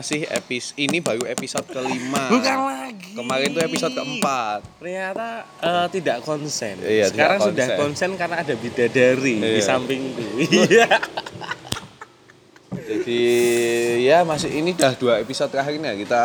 masih 0.00 0.24
epis 0.24 0.72
ini 0.74 0.96
baru 0.98 1.28
episode 1.28 1.68
kelima. 1.68 2.32
Bukan 2.32 2.56
lagi. 2.64 3.12
Kemarin 3.12 3.52
tuh 3.52 3.62
episode 3.62 3.92
keempat. 3.92 4.60
Ternyata 4.80 5.44
eh, 5.60 5.86
tidak 5.92 6.24
konsen. 6.24 6.80
Iya, 6.80 7.12
Sekarang 7.12 7.36
tidak 7.36 7.48
sudah 7.52 7.66
konsen. 7.68 7.80
konsen 7.84 8.10
karena 8.16 8.36
ada 8.40 8.54
bidadari 8.56 9.34
di 9.36 9.50
Iya. 9.52 9.60
sampingku. 9.60 10.24
Iya. 10.40 10.88
Jadi 12.70 13.22
ya 14.00 14.24
masih 14.24 14.50
ini 14.50 14.72
dah 14.72 14.96
dua 14.96 15.20
episode 15.20 15.52
terakhir 15.52 15.76
nih 15.76 15.84
ya, 15.84 15.94
kita 16.00 16.22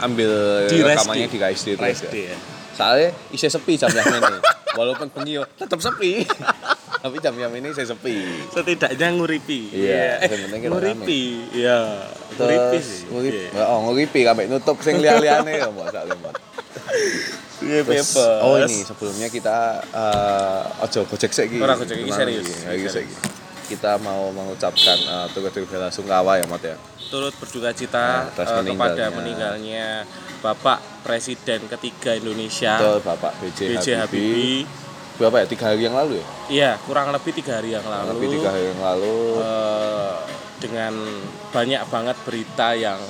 ambil 0.00 0.30
Di 0.66 0.82
rekamannya 0.82 1.28
di 1.28 1.38
KSD 1.38 1.66
terus 1.76 2.02
ya. 2.02 2.34
ya. 2.34 2.38
Soalnya 2.74 3.08
isi 3.30 3.46
sepi 3.46 3.78
jam 3.78 3.88
jam 3.88 4.02
ini. 4.04 4.42
Walaupun 4.74 5.06
bengi 5.08 5.38
yo 5.38 5.46
tetap 5.54 5.78
sepi. 5.78 6.26
Tapi 6.98 7.16
jam 7.18 7.30
jam 7.32 7.50
ini 7.52 7.68
saya 7.70 7.86
sepi. 7.88 8.16
Setidaknya 8.48 9.06
nguripi. 9.12 9.60
Iya, 9.70 10.18
Eh, 10.18 10.28
yang 10.28 10.40
penting 10.44 10.60
kita 10.60 10.70
nguripi. 10.70 11.22
Iya. 11.52 11.78
Nguripi 12.32 12.66
Terus 12.74 12.84
sih. 12.84 13.00
nguripi. 13.06 13.44
Iya. 13.48 13.62
Oh, 13.64 13.78
nguripi 13.84 14.20
sampai 14.22 14.44
nutup 14.46 14.76
sing 14.80 14.98
liya-liyane 14.98 15.52
ya 15.54 15.66
mbok 15.72 15.88
sak 15.88 16.04
lemot. 16.04 16.34
Iya, 17.58 17.82
Terus, 17.82 18.14
oh 18.14 18.54
ini 18.56 18.82
sebelumnya 18.82 19.28
kita 19.28 19.56
eh 19.84 20.62
ojo 20.82 21.00
gojek 21.06 21.30
sik 21.30 21.46
iki. 21.48 21.58
Ora 21.58 21.74
gojek 21.74 21.96
Tenang 21.96 22.14
serius. 22.14 22.46
Kita 23.68 24.00
mau 24.00 24.32
mengucapkan 24.32 24.96
uh, 25.04 25.26
turut 25.28 25.52
bela 25.62 25.86
sungkawa 25.88 26.34
ya 26.34 26.46
Mat 26.46 26.64
ya. 26.64 26.76
turut 27.08 27.32
berduka 27.34 27.72
cita 27.72 28.00
Nah, 28.00 28.28
atas 28.28 28.48
eh, 28.50 28.64
kepada 28.66 29.08
meninggalnya. 29.08 29.08
meninggalnya 29.16 29.86
Bapak 30.38 30.76
Presiden 31.00 31.64
ketiga 31.66 32.12
Indonesia 32.12 32.76
Betul 32.76 33.00
Bapak 33.00 33.32
BJ, 33.40 33.58
B.J. 33.66 33.86
Habibie. 33.96 33.96
Habibie. 33.96 34.87
Berapa 35.18 35.42
ya? 35.42 35.46
Tiga 35.46 35.64
hari 35.68 35.82
yang 35.82 35.92
lalu 35.92 36.22
ya? 36.22 36.26
Iya, 36.48 36.70
kurang 36.80 37.10
lebih 37.10 37.34
tiga 37.34 37.58
hari 37.58 37.74
yang 37.74 37.82
Kurang 37.82 38.06
lalu. 38.06 38.10
Lebih 38.14 38.28
tiga 38.32 38.48
hari 38.48 38.64
yang 38.68 38.80
lalu. 38.80 39.16
eh, 39.36 40.14
dengan 40.58 40.92
banyak 41.50 41.82
banget 41.86 42.16
berita 42.22 42.68
yang 42.72 43.00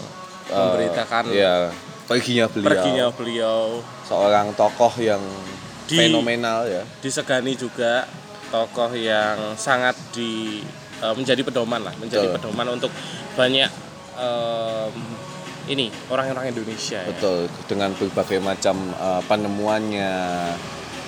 eh, 0.49 0.57
memberitakan 0.57 1.25
Iya. 1.29 1.57
Perginya 2.05 2.49
beliau. 2.49 2.69
perginya 2.73 3.07
beliau 3.13 3.61
Seorang 4.03 4.57
tokoh 4.57 4.97
yang 4.97 5.21
Di- 5.85 5.97
fenomenal 5.99 6.65
ya. 6.65 6.81
disegani 6.99 7.53
juga 7.53 8.09
tokoh 8.49 8.89
yang 8.93 9.53
sangat 9.55 9.93
di 10.11 10.65
eh, 10.99 11.13
menjadi 11.13 11.45
pedoman 11.45 11.85
lah, 11.85 11.93
menjadi 11.95 12.25
Betul. 12.27 12.37
pedoman 12.41 12.69
untuk 12.75 12.89
banyak 13.33 13.69
em, 14.17 14.93
ini 15.69 15.93
orang-orang 16.09 16.49
Indonesia 16.49 16.97
ya. 16.99 17.13
Betul, 17.13 17.45
dengan 17.69 17.93
berbagai 17.93 18.41
macam 18.41 18.73
uh, 18.97 19.21
penemuannya, 19.23 20.11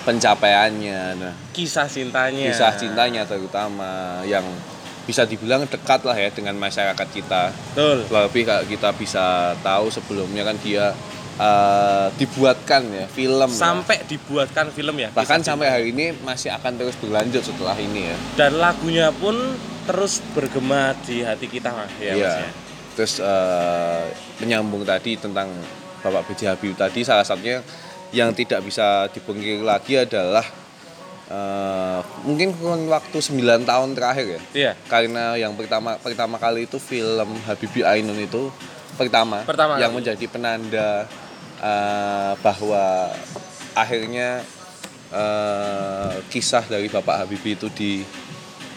pencapaiannya, 0.01 1.01
nah, 1.17 1.33
Kisah 1.51 1.85
cintanya. 1.85 2.49
kisah 2.49 2.73
cintanya 2.75 3.21
terutama 3.23 4.21
yang 4.25 4.43
bisa 5.01 5.25
dibilang 5.25 5.65
dekat 5.65 6.05
lah 6.05 6.13
ya 6.13 6.29
dengan 6.29 6.53
masyarakat 6.55 7.07
kita. 7.09 7.49
Betul. 7.73 8.05
Lebih 8.07 8.43
kalau 8.45 8.63
kita 8.65 8.89
bisa 8.93 9.25
tahu 9.59 9.89
sebelumnya 9.89 10.45
kan 10.45 10.55
dia 10.61 10.93
uh, 11.41 12.07
dibuatkan 12.15 12.85
ya 12.85 13.05
film 13.09 13.49
ya. 13.49 13.57
Sampai 13.57 14.05
dibuatkan 14.05 14.69
film 14.69 14.95
ya. 15.01 15.09
bahkan 15.09 15.41
sampai 15.41 15.67
hari 15.67 15.89
ini 15.89 16.13
masih 16.21 16.53
akan 16.53 16.77
terus 16.77 16.93
berlanjut 17.01 17.41
setelah 17.41 17.73
ini 17.77 18.13
ya. 18.13 18.17
dan 18.37 18.61
lagunya 18.61 19.09
pun 19.09 19.35
terus 19.89 20.21
bergema 20.37 20.93
di 21.03 21.25
hati 21.25 21.49
kita 21.49 21.73
ya, 21.97 22.13
Iya. 22.13 22.13
Mas 22.21 22.35
ya. 22.37 22.49
Terus 22.91 23.13
eh, 23.17 24.03
menyambung 24.37 24.85
tadi 24.85 25.17
tentang 25.17 25.49
Bapak 26.01 26.29
B.J. 26.29 26.53
Habibie 26.53 26.77
tadi 26.77 27.01
salah 27.01 27.25
satunya 27.25 27.61
yang 28.11 28.31
tidak 28.31 28.59
bisa 28.61 29.07
dipungkiri 29.09 29.59
lagi 29.59 29.95
adalah 29.95 30.43
eh, 31.27 31.99
mungkin 32.23 32.51
kurun 32.53 32.87
waktu 32.87 33.17
9 33.17 33.39
tahun 33.63 33.89
terakhir 33.95 34.25
ya. 34.27 34.41
Iya. 34.51 34.71
Karena 34.85 35.35
yang 35.35 35.55
pertama 35.55 35.95
pertama 35.97 36.35
kali 36.35 36.67
itu 36.67 36.75
film 36.75 37.39
Habibie 37.47 37.83
Ainun 37.83 38.19
itu 38.19 38.51
pertama, 38.99 39.41
Pertama 39.43 39.79
yang 39.79 39.95
kali. 39.95 40.03
menjadi 40.03 40.25
penanda 40.27 41.07
eh, 41.57 42.33
bahwa 42.37 43.15
akhirnya 43.73 44.43
eh, 45.09 46.13
kisah 46.27 46.67
dari 46.67 46.91
Bapak 46.91 47.23
Habibie 47.23 47.55
itu 47.55 47.71
di 47.71 48.03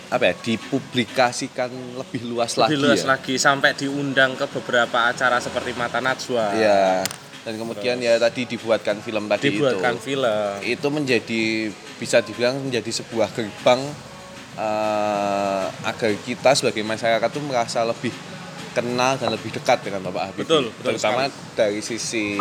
apa 0.05 0.31
ya 0.31 0.35
dipublikasikan 0.37 1.75
lebih 1.99 2.23
luas 2.31 2.55
lagi 2.55 2.79
Lebih 2.79 2.87
luas 2.87 3.03
ya. 3.03 3.19
lagi 3.19 3.35
sampai 3.35 3.75
diundang 3.75 4.39
ke 4.39 4.47
beberapa 4.47 5.11
acara 5.11 5.43
seperti 5.43 5.75
Mata 5.75 5.99
Najwa. 5.99 6.55
Iya. 6.55 7.03
Dan 7.45 7.55
kemudian 7.55 8.01
ya 8.01 8.17
tadi 8.17 8.49
dibuatkan 8.49 8.99
film 8.99 9.29
tadi 9.29 9.53
Dibuatkan 9.53 9.95
itu. 9.95 10.03
film. 10.03 10.51
Itu 10.65 10.89
menjadi 10.89 11.69
bisa 11.95 12.19
dibilang 12.19 12.57
menjadi 12.59 12.89
sebuah 12.91 13.29
gerbang 13.31 13.81
eh, 14.57 15.65
agar 15.85 16.11
kita 16.21 16.51
sebagai 16.55 16.81
masyarakat 16.83 17.29
tuh 17.29 17.45
merasa 17.45 17.85
lebih 17.85 18.11
kenal 18.73 19.15
dan 19.15 19.31
lebih 19.31 19.53
dekat 19.53 19.83
dengan 19.83 20.03
Bapak 20.03 20.33
Habibie. 20.33 20.49
Betul, 20.49 20.65
betul 20.73 20.97
Terutama 20.97 21.29
dari 21.55 21.79
sisi 21.79 22.41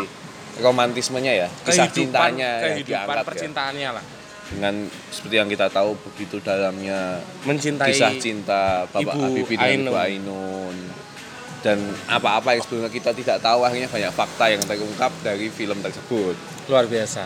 romantismenya 0.56 1.34
ya, 1.36 1.48
kisah 1.64 1.86
Kehidupan- 1.86 1.94
cintanya 1.94 2.50
yang 2.62 2.74
kehidupan 2.74 2.90
diangkat 2.90 3.18
ya. 3.18 3.24
percintaannya 3.26 3.90
lah. 3.92 4.06
Dengan 4.44 4.76
seperti 5.10 5.36
yang 5.36 5.50
kita 5.50 5.68
tahu 5.68 5.98
begitu 5.98 6.38
dalamnya 6.38 7.18
Mencintai 7.42 7.90
kisah 7.90 8.12
cinta 8.16 8.86
Bapak 8.86 9.18
Ibu 9.18 9.20
Habibie 9.20 9.58
dan 9.58 9.82
Ibu 9.82 9.96
Ainun. 9.98 10.78
Dan 11.64 11.80
apa-apa 12.12 12.54
yang 12.54 12.62
sebelumnya 12.62 12.92
kita 12.92 13.16
tidak 13.16 13.40
tahu 13.40 13.64
akhirnya 13.64 13.88
banyak 13.88 14.12
fakta 14.12 14.52
yang 14.52 14.60
terungkap 14.68 15.12
dari 15.24 15.48
film 15.48 15.80
tersebut. 15.80 16.36
luar 16.68 16.88
biasa. 16.88 17.24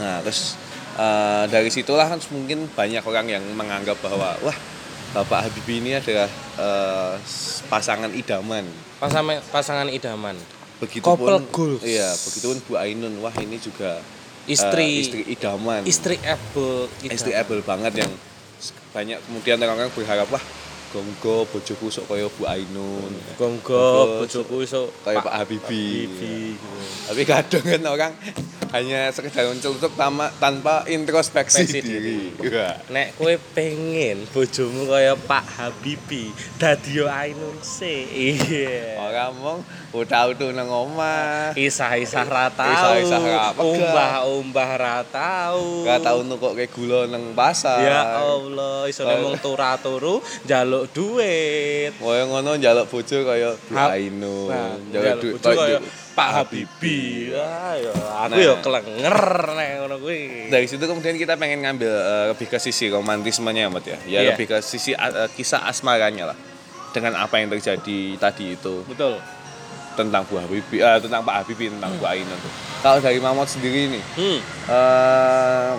Nah 0.00 0.24
terus 0.24 0.56
eh, 0.96 1.44
dari 1.52 1.68
situlah 1.68 2.08
kan 2.08 2.16
mungkin 2.32 2.64
banyak 2.72 3.04
orang 3.04 3.28
yang 3.28 3.44
menganggap 3.52 4.00
bahwa 4.00 4.32
wah 4.40 4.58
Bapak 5.08 5.48
Habibie 5.48 5.80
ini 5.80 5.96
adalah 5.96 6.28
eh, 6.56 7.14
pasangan 7.68 8.12
idaman. 8.12 8.64
Pasangan 9.00 9.40
pasangan 9.52 9.88
idaman. 9.92 10.36
Begitupun 10.80 11.16
Couple 11.16 11.38
goals. 11.52 11.82
Iya, 11.84 12.08
begitupun 12.24 12.58
Bu 12.64 12.72
Ainun. 12.80 13.14
Wah 13.20 13.36
ini 13.40 13.60
juga 13.60 14.00
eh, 14.00 14.52
Istri 14.52 14.88
istri 15.04 15.22
idaman. 15.28 15.84
istri 15.84 16.16
able 16.24 16.88
istri 17.04 17.36
able 17.36 17.60
banget 17.60 18.00
yang 18.00 18.12
banyak 18.96 19.20
kemudian 19.28 19.60
orang-orang 19.60 19.92
berharap 19.92 20.26
wah 20.32 20.40
gonggo 20.88 21.44
bojoku 21.44 21.86
sok 21.86 22.08
kaya 22.08 22.26
Bu 22.30 22.44
Ainun 22.44 23.12
Gonggo 23.36 24.18
bojoku 24.18 24.64
iso 24.64 24.88
kayak 25.02 25.20
Pak 25.20 25.34
Habibie. 25.34 26.08
Habibie. 26.08 26.56
tapi 27.04 27.22
kadang 27.24 27.60
kan 27.62 27.82
orang 27.84 28.12
hanya 28.68 29.08
sekedar 29.08 29.48
mencelutuk 29.48 29.96
tanpa, 29.96 30.28
tanpa 30.36 30.84
introspeksi 30.84 31.64
Introspeksi 31.64 31.80
diri, 31.80 32.20
Iya. 32.38 32.76
Nek 32.88 33.16
kowe 33.16 33.32
pengen 33.52 34.28
bojomu 34.28 34.84
kaya 34.84 35.16
Pak 35.16 35.44
Habibie, 35.56 36.28
dadi 36.56 37.00
yo 37.00 37.08
Ainun 37.08 37.56
se. 37.60 38.04
Iya. 38.04 39.00
orang 39.00 39.32
mong 39.34 39.60
udah 39.90 40.28
udah 40.28 40.52
nang 40.52 40.68
omah 40.68 41.56
Isah-isah 41.56 42.28
ra 42.28 42.52
tau. 42.52 42.68
Isah-isah 42.68 43.20
ra. 43.24 43.46
Umbah-umbah 43.56 44.70
ra 44.76 44.96
tau. 45.02 45.82
gak 45.82 46.00
tau 46.02 46.20
nukok 46.22 46.52
kayak 46.54 46.70
gula 46.70 47.08
nang 47.08 47.32
pasar 47.32 47.80
Ya 47.80 48.20
Allah, 48.20 48.84
iso 48.84 49.02
Kaya- 49.02 49.20
mung 49.20 49.36
turu-turu 49.38 50.20
njaluk 50.44 50.77
duit. 50.86 51.92
Kaya 51.94 52.22
ngono 52.24 52.54
njaluk 52.54 52.86
bojo 52.86 53.16
kaya 53.22 53.50
Ainun 53.70 54.46
Nah, 54.46 54.76
njaluk 54.84 55.02
njaluk 55.04 55.20
duit 55.20 55.40
kaya 55.40 55.78
Pak 56.12 56.30
Habibie. 56.32 57.30
Ah, 57.32 57.74
ya, 57.74 57.94
aku 58.20 58.34
Nah. 58.34 58.38
yo 58.40 58.54
kelenger 58.58 59.18
nek 59.52 59.68
ngono 59.78 59.96
kuwi. 59.98 60.46
dari 60.46 60.66
situ 60.66 60.82
kemudian 60.82 61.14
kita 61.14 61.34
pengen 61.34 61.62
ngambil 61.62 61.88
eh, 61.88 62.24
lebih 62.28 62.46
ke 62.46 62.58
sisi 62.58 62.86
romantismenya 62.86 63.66
Mat 63.66 63.82
ya 63.82 63.98
ya 64.02 64.18
Iya. 64.20 64.34
lebih 64.34 64.46
ke 64.46 64.58
sisi 64.58 64.92
eh, 64.92 65.30
kisah 65.30 65.62
asmaranya 65.64 66.30
lah 66.30 66.38
dengan 66.90 67.14
apa 67.16 67.36
yang 67.36 67.48
terjadi 67.48 67.98
tadi 68.16 68.52
itu 68.52 68.82
Betul. 68.84 69.22
tentang 69.94 70.22
Bu 70.24 70.38
Habibie 70.38 70.80
eh, 70.80 70.98
tentang 70.98 71.22
Pak 71.22 71.34
Habibie 71.38 71.70
tentang 71.70 71.94
Bu 71.94 72.04
Ainun 72.04 72.34
tuh 72.34 72.52
kalau 72.78 72.98
dari 72.98 73.18
Mamot 73.18 73.46
sendiri 73.46 73.86
nih 73.88 74.02
Hmm. 74.14 74.38
eh, 74.66 75.74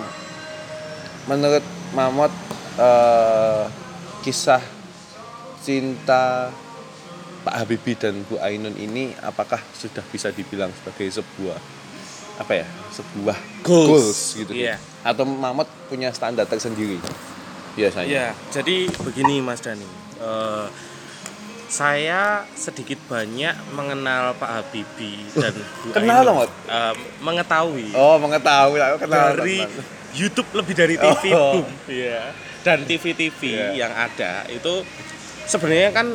menurut 1.26 1.66
Mamot 1.92 2.32
eh, 2.78 3.64
kisah 4.22 4.64
cinta 5.70 6.50
Pak 7.40 7.56
Habibie 7.56 7.94
dan 7.94 8.26
Bu 8.26 8.36
Ainun 8.38 8.74
ini 8.74 9.14
apakah 9.16 9.62
sudah 9.72 10.02
bisa 10.04 10.28
dibilang 10.30 10.74
sebagai 10.74 11.06
sebuah 11.14 11.62
apa 12.36 12.54
ya 12.56 12.66
sebuah 12.90 13.38
Goals. 13.62 14.34
gitu 14.34 14.50
Iya. 14.52 14.82
atau 15.02 15.24
Mamot 15.24 15.70
punya 15.86 16.10
standar 16.10 16.44
tersendiri 16.44 16.98
biasanya 17.72 18.10
Ya, 18.10 18.28
jadi 18.50 18.90
begini 18.98 19.40
Mas 19.40 19.62
Dani. 19.62 19.86
Eh, 20.18 20.66
saya 21.70 22.50
sedikit 22.56 22.98
banyak 23.06 23.54
mengenal 23.72 24.34
Pak 24.34 24.50
Habibie 24.50 25.22
dan 25.32 25.54
Bu 25.54 25.94
Kenal 25.94 26.18
Ainun. 26.18 26.28
dong, 26.28 26.38
Mat? 26.40 26.52
Eh, 26.66 26.94
mengetahui 27.22 27.88
oh 27.94 28.18
mengetahui 28.18 28.80
aku 28.82 28.98
kenal 29.00 29.38
dari 29.38 29.58
teman. 29.62 29.86
YouTube 30.10 30.50
lebih 30.56 30.74
dari 30.74 30.96
TV 30.98 31.24
Oh. 31.30 31.62
Boom. 31.62 31.70
Iya. 31.86 32.34
Dan 32.60 32.84
TV-TV 32.84 33.40
Iya. 33.46 33.68
yang 33.78 33.94
ada 33.94 34.44
itu 34.50 34.82
sebenarnya 35.50 35.90
kan 35.92 36.08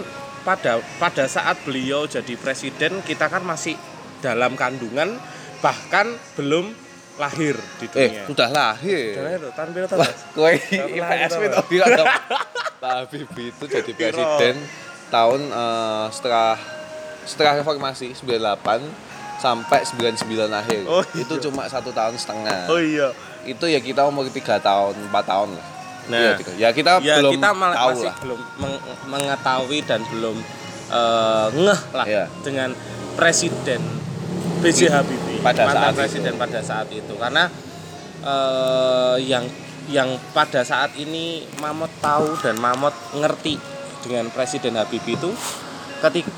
pada 0.47 0.79
pada 0.97 1.25
saat 1.27 1.59
beliau 1.67 2.07
jadi 2.07 2.39
presiden 2.39 3.03
kita 3.03 3.27
kan 3.27 3.43
masih 3.43 3.75
dalam 4.23 4.55
kandungan 4.55 5.19
bahkan 5.59 6.07
belum 6.37 6.71
lahir 7.15 7.57
di 7.79 7.87
eh 7.95 8.11
dunia. 8.11 8.23
sudah 8.27 8.49
lahir 8.51 9.15
Sudah 9.15 9.25
lahir 9.25 9.39
tuh, 9.41 9.53
tahun 9.55 9.69
berapa, 9.73 9.95
Wah, 9.97 10.13
kowe 10.35 10.55
Tahun 10.55 10.91
IPS 10.91 11.33
itu 11.39 11.61
bilang 11.69 11.89
dong. 11.95 12.07
Pak 12.83 12.93
Habibie 13.01 13.49
itu 13.49 13.65
jadi 13.65 13.93
Piro? 13.93 14.03
presiden 14.13 14.55
tahun 15.09 15.41
eh, 15.47 16.05
setelah 16.11 16.59
setelah 17.25 17.53
reformasi 17.57 18.13
98 18.13 19.41
sampai 19.41 19.81
99 19.83 20.27
akhir 20.53 20.81
Oh, 20.85 21.03
itu 21.15 21.35
iya. 21.35 21.43
cuma 21.43 21.63
satu 21.67 21.91
tahun 21.91 22.15
setengah 22.15 22.69
iya 22.77 23.09
itu 23.45 23.65
ya 23.65 23.79
kita 23.79 24.05
umur 24.05 24.29
tiga 24.29 24.57
tahun 24.59 24.97
empat 25.09 25.25
tahun 25.25 25.55
lah 25.55 25.67
Nah. 26.05 26.19
Iya, 26.19 26.33
tiga. 26.37 26.53
ya 26.55 26.69
kita 26.71 26.91
ya 27.01 27.17
belum 27.17 27.33
kita 27.35 27.49
malah 27.51 27.75
tahu 27.75 27.89
masih 27.91 28.05
lah 28.05 28.17
belum 28.21 28.41
meng- 28.59 28.83
mengetahui 29.09 29.79
dan 29.83 30.01
belum 30.05 30.37
eh, 30.91 31.47
ngeh 31.55 31.81
lah 31.93 32.07
Iya. 32.07 32.25
dengan 32.41 32.71
presiden 33.15 33.81
B.J. 34.61 34.81
Habibie 34.89 35.41
Pada 35.41 35.65
mantan 35.65 35.81
saat 35.83 35.95
presiden 35.97 36.33
itu. 36.33 36.41
pada 36.41 36.61
saat 36.61 36.89
itu 36.91 37.15
karena 37.15 37.45
eh, 38.21 39.17
yang 39.25 39.45
yang 39.85 40.09
pada 40.33 40.61
saat 40.61 40.97
ini 40.97 41.45
Mamot 41.61 41.93
tahu 42.01 42.37
dan 42.39 42.57
Mamot 42.57 42.93
ngerti 43.13 43.61
dengan 44.01 44.29
presiden 44.29 44.77
Habibie 44.77 45.17
itu 45.17 45.33
ketika 46.01 46.33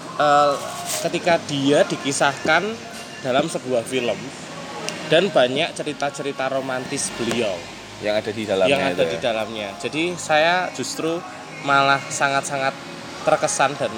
ketika 1.03 1.35
dia 1.45 1.83
dikisahkan 1.83 2.63
dalam 3.21 3.47
sebuah 3.47 3.83
film 3.83 4.19
dan 5.07 5.27
banyak 5.29 5.75
cerita-cerita 5.75 6.47
romantis 6.49 7.11
beliau 7.15 7.55
yang 8.01 8.15
ada 8.15 8.29
di 8.29 8.43
dalamnya 8.45 8.73
yang 8.73 8.85
ada 8.93 9.05
di 9.05 9.17
ya. 9.17 9.23
dalamnya. 9.23 9.69
Jadi 9.81 10.13
saya 10.15 10.69
justru 10.73 11.17
malah 11.63 11.99
sangat-sangat 11.99 12.75
terkesan 13.25 13.75
dan 13.75 13.93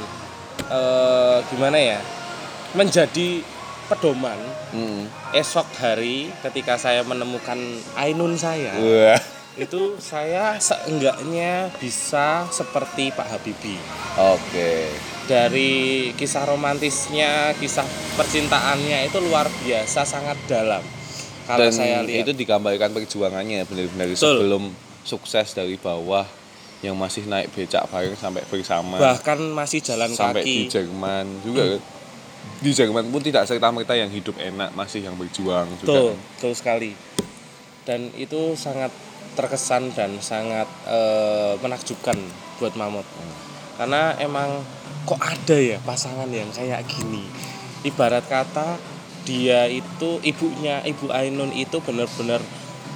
eh, 0.67 1.39
gimana 1.49 1.77
ya 1.77 2.01
menjadi 2.73 3.43
pedoman 3.89 4.37
Hmm. 4.69 5.09
esok 5.33 5.65
hari 5.81 6.29
ketika 6.45 6.77
saya 6.77 7.01
menemukan 7.01 7.57
Ainun 7.97 8.37
saya 8.37 8.77
Wah. 8.77 9.17
itu 9.57 9.97
saya 9.97 10.61
seenggaknya 10.61 11.73
bisa 11.81 12.45
seperti 12.53 13.09
Pak 13.17 13.33
Habibie 13.33 13.81
Oke. 14.21 14.93
dari 15.25 16.13
kisah 16.13 16.45
romantisnya 16.45 17.57
kisah 17.57 17.89
percintaannya 18.21 19.09
itu 19.09 19.25
luar 19.25 19.49
biasa 19.65 20.05
sangat 20.05 20.37
dalam 20.45 20.85
kalau 21.49 21.65
Dan 21.65 21.73
saya 21.73 22.05
lihat 22.05 22.29
itu 22.29 22.37
digambarkan 22.37 22.93
perjuangannya 22.93 23.65
benar-benar 23.65 24.13
sebelum 24.13 24.69
sukses 25.01 25.57
dari 25.57 25.81
bawah 25.81 26.29
yang 26.85 26.93
masih 26.95 27.25
naik 27.25 27.49
becak 27.57 27.89
bareng 27.89 28.15
sampai 28.15 28.45
bersama 28.47 29.01
bahkan 29.01 29.41
masih 29.51 29.81
jalan 29.83 30.13
sampai 30.13 30.45
di 30.45 30.69
kaki 30.69 30.77
Jerman 30.77 31.27
juga 31.41 31.65
kan. 31.75 31.97
Di 32.59 32.71
Jerman 32.75 33.07
pun 33.11 33.23
tidak 33.23 33.47
serta 33.47 33.71
merta 33.71 33.95
yang 33.95 34.11
hidup 34.11 34.35
enak 34.39 34.75
masih 34.75 35.07
yang 35.07 35.15
berjuang 35.15 35.67
juga. 35.79 35.87
Betul, 35.87 36.09
kan. 36.11 36.17
betul 36.35 36.53
sekali. 36.55 36.93
Dan 37.87 38.01
itu 38.19 38.55
sangat 38.59 38.91
terkesan 39.39 39.95
dan 39.95 40.19
sangat 40.19 40.67
eh, 40.91 41.55
menakjubkan 41.63 42.19
buat 42.59 42.75
Mamot. 42.75 43.07
Karena 43.79 44.19
emang 44.19 44.67
kok 45.07 45.23
ada 45.23 45.55
ya 45.55 45.79
pasangan 45.87 46.27
yang 46.31 46.51
kayak 46.51 46.83
gini. 46.91 47.23
Ibarat 47.87 48.27
kata 48.27 48.98
dia 49.29 49.69
itu 49.69 50.17
ibunya 50.25 50.81
Ibu 50.81 51.13
Ainun 51.13 51.53
itu 51.53 51.77
benar-benar 51.85 52.41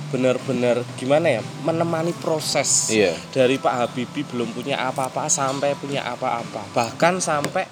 benar-benar 0.08 0.80
gimana 0.96 1.40
ya 1.40 1.42
menemani 1.64 2.12
proses 2.16 2.88
Iya. 2.88 3.12
dari 3.32 3.56
Pak 3.60 3.74
Habibie 3.76 4.24
belum 4.24 4.52
punya 4.52 4.80
apa-apa 4.80 5.28
sampai 5.28 5.76
punya 5.76 6.04
apa-apa 6.08 6.72
bahkan 6.72 7.20
sampai 7.20 7.64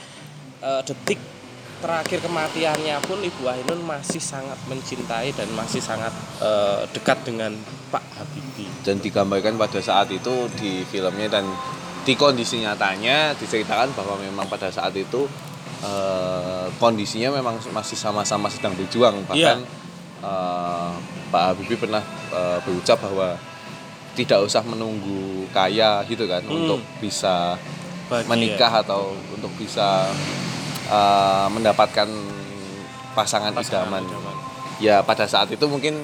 eh, 0.61 0.83
detik 0.85 1.17
terakhir 1.81 2.21
kematiannya 2.21 3.01
pun 3.05 3.25
Ibu 3.25 3.49
Ainun 3.49 3.81
masih 3.85 4.21
sangat 4.21 4.57
mencintai 4.69 5.33
dan 5.33 5.49
masih 5.57 5.81
sangat 5.81 6.12
eh, 6.45 6.85
dekat 6.93 7.25
dengan 7.25 7.57
Pak 7.89 8.05
Habibie 8.21 8.69
Dan 8.85 9.01
digambarkan 9.01 9.57
pada 9.61 9.81
saat 9.81 10.09
itu 10.09 10.49
di 10.57 10.85
filmnya 10.89 11.29
dan 11.41 11.45
di 12.01 12.17
kondisi 12.17 12.61
nyatanya 12.65 13.37
diceritakan 13.37 13.93
bahwa 13.93 14.17
memang 14.17 14.49
pada 14.49 14.73
saat 14.73 14.97
itu 14.97 15.29
eh, 15.81 16.67
kondisinya 16.77 17.32
memang 17.32 17.56
masih 17.71 17.94
sama-sama 17.94 18.47
sedang 18.47 18.73
berjuang 18.75 19.25
bahkan 19.25 19.65
eh, 20.21 20.91
Pak 21.29 21.43
Habibie 21.47 21.77
pernah 21.77 22.03
eh, 22.31 22.59
berucap 22.62 23.00
bahwa 23.00 23.37
tidak 24.11 24.43
usah 24.43 24.61
menunggu 24.62 25.47
kaya 25.50 26.03
gitu 26.05 26.27
kan 26.27 26.43
Hmm. 26.43 26.56
untuk 26.61 26.81
bisa 26.99 27.55
Bahagia. 28.06 28.27
menikah 28.27 28.73
atau 28.81 29.03
untuk 29.31 29.53
bisa 29.55 30.11
eh, 30.87 31.47
mendapatkan 31.49 32.09
pasangan, 33.11 33.50
Pasangan 33.50 33.99
idaman. 33.99 34.03
idaman. 34.05 34.37
Ya 34.79 34.97
pada 35.00 35.25
saat 35.25 35.49
itu 35.49 35.62
mungkin 35.65 35.94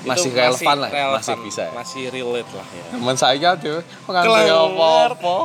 masih 0.00 0.32
relevan 0.32 0.76
lah, 0.80 0.88
relevan, 0.88 1.16
masih 1.20 1.36
bisa. 1.44 1.64
masih 1.70 2.08
relate 2.08 2.50
lah 2.50 2.66
ya 2.66 2.84
Teman 2.96 3.16
saya 3.16 3.50
tuh 3.54 3.84
Kelengar. 4.08 4.70
apa-apa. 5.12 5.36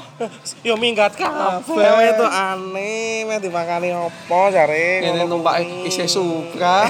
Yo 0.63 0.79
minggat 0.79 1.11
Kabeh. 1.13 1.75
itu 2.07 2.25
aneh, 2.25 3.27
meh 3.27 3.37
dimakani 3.37 3.91
opo 3.91 4.47
jare 4.47 5.03
Ini 5.03 5.27
numpak 5.27 5.59
kuwi. 5.59 5.91
isih 5.91 6.07
Supra. 6.07 6.87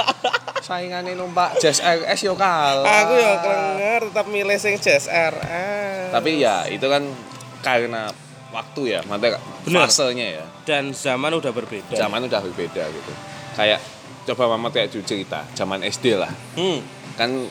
Saingane 0.68 1.16
numpak 1.16 1.56
Jazz 1.56 1.80
RS 1.80 2.28
yo 2.28 2.36
kalah. 2.36 2.84
Aku 2.84 3.14
ya 3.16 3.40
klenger 3.40 4.00
tetap 4.12 4.26
milih 4.28 4.58
sing 4.60 4.76
Jazz 4.76 5.08
RS. 5.08 6.12
Tapi 6.12 6.38
ya 6.38 6.68
itu 6.68 6.84
kan 6.84 7.08
karena 7.64 8.12
waktu 8.48 8.96
ya, 8.96 9.00
maksudnya 9.04 9.40
Bener. 9.64 9.80
fasenya 9.84 10.26
ya. 10.40 10.44
dan 10.64 10.92
zaman 10.92 11.32
udah 11.32 11.52
berbeda. 11.52 11.96
Zaman 11.96 12.28
udah 12.28 12.40
berbeda 12.44 12.84
gitu. 12.84 13.12
Kayak 13.56 13.80
coba 14.24 14.56
Mamat 14.56 14.72
kayak 14.76 14.88
cerita, 14.92 15.44
zaman 15.56 15.80
SD 15.80 16.16
lah. 16.20 16.28
Hmm, 16.52 16.84
Kan 17.18 17.50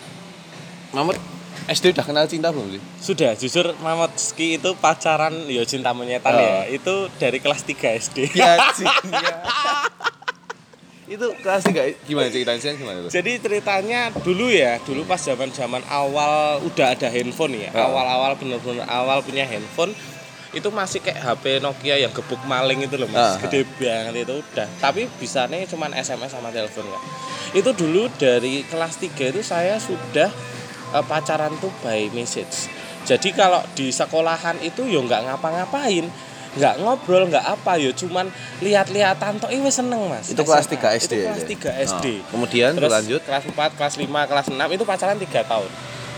Mamat 0.89 1.19
SD 1.67 1.91
udah 1.91 2.05
kenal 2.05 2.23
cinta 2.25 2.47
belum 2.47 2.71
sih? 2.71 2.81
sudah 3.03 3.35
jujur 3.35 3.75
Mamotski 3.83 4.55
itu 4.55 4.71
pacaran 4.73 5.35
ya 5.45 5.67
cinta 5.67 5.91
monyetan 5.91 6.31
Oh. 6.31 6.39
ya. 6.39 6.63
Itu 6.71 7.11
dari 7.19 7.43
kelas 7.43 7.61
3 7.61 7.75
SD. 7.99 8.31
Ya, 8.31 8.55
itu 11.07 11.23
kelas 11.39 11.63
tiga 11.63 11.87
gimana 12.03 12.27
ceritanya 12.27 12.59
sih 12.59 12.75
gimana 12.75 12.99
tuh? 12.99 13.11
Jadi 13.11 13.39
ceritanya 13.39 14.11
dulu 14.11 14.51
ya, 14.51 14.75
dulu 14.83 15.07
pas 15.07 15.15
zaman-zaman 15.15 15.79
awal 15.87 16.59
udah 16.67 16.91
ada 16.91 17.07
handphone 17.07 17.55
ya. 17.55 17.71
Oh. 17.71 17.95
Awal-awal 17.95 18.35
bener-bener 18.35 18.83
awal 18.83 19.23
punya 19.23 19.47
handphone 19.47 19.95
itu 20.57 20.69
masih 20.73 20.99
kayak 20.99 21.21
HP 21.21 21.61
Nokia 21.61 21.95
yang 22.01 22.09
gebuk 22.09 22.41
maling 22.49 22.81
itu 22.81 22.97
loh 22.97 23.05
mas, 23.07 23.37
gede 23.45 23.63
banget 23.77 24.25
itu 24.25 24.33
udah. 24.41 24.67
Tapi 24.81 25.05
bisanya 25.21 25.61
cuman 25.69 25.93
SMS 25.93 26.33
sama 26.33 26.49
telepon 26.49 26.85
ya. 26.89 26.99
Itu 27.53 27.71
dulu 27.77 28.09
dari 28.17 28.65
kelas 28.65 28.97
3 28.97 29.13
itu 29.13 29.41
saya 29.45 29.77
sudah 29.77 30.33
eh, 30.97 31.05
pacaran 31.05 31.53
tuh 31.61 31.69
by 31.85 32.09
message. 32.11 32.67
Jadi 33.07 33.31
kalau 33.31 33.63
di 33.71 33.87
sekolahan 33.87 34.59
itu 34.59 34.83
ya 34.83 34.99
nggak 34.99 35.31
ngapa-ngapain, 35.31 36.11
nggak 36.59 36.75
ngobrol, 36.83 37.23
nggak 37.31 37.45
apa 37.45 37.79
ya, 37.79 37.95
cuman 37.95 38.27
lihat-lihatan 38.59 39.39
tok 39.39 39.53
wis 39.63 39.79
seneng 39.79 40.11
mas. 40.11 40.27
Itu 40.27 40.43
kelas 40.43 40.67
SMA. 40.67 40.75
3 40.81 40.99
SD 40.99 41.13
Itu 41.13 41.15
ya, 41.15 41.27
kelas 41.31 41.43
Dek? 41.45 41.59
3 41.63 41.87
SD. 41.87 42.05
Oh, 42.05 42.17
kemudian 42.35 42.69
Terus 42.75 42.83
berlanjut 42.83 43.21
kelas 43.23 43.43
4, 43.47 43.79
kelas 43.79 43.93
5, 43.95 44.29
kelas 44.29 44.47
6 44.51 44.75
itu 44.75 44.83
pacaran 44.83 45.15
3 45.15 45.45
tahun. 45.47 45.69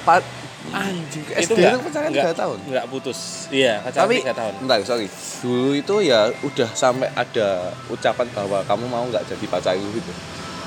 Pat 0.07 0.23
anjing 0.71 1.25
SD 1.27 1.41
itu, 1.41 1.53
nggak- 1.55 1.81
pacaran 1.81 2.09
nggak- 2.09 2.25
3 2.29 2.39
tahun. 2.39 2.57
Enggak 2.67 2.85
putus. 2.87 3.19
Iya, 3.49 3.73
pacaran 3.81 4.03
Tapi 4.05 4.15
3 4.21 4.33
tahun. 4.33 4.53
bentar, 4.59 4.77
sorry. 4.83 5.07
Dulu 5.39 5.69
itu 5.73 5.95
ya 6.01 6.19
udah 6.41 6.69
sampai 6.71 7.07
ada 7.11 7.47
ucapan 7.87 8.27
bahwa 8.31 8.59
kamu 8.63 8.85
mau 8.85 9.03
nggak 9.05 9.23
jadi 9.25 9.45
pacarku 9.45 9.87
gitu. 9.93 10.11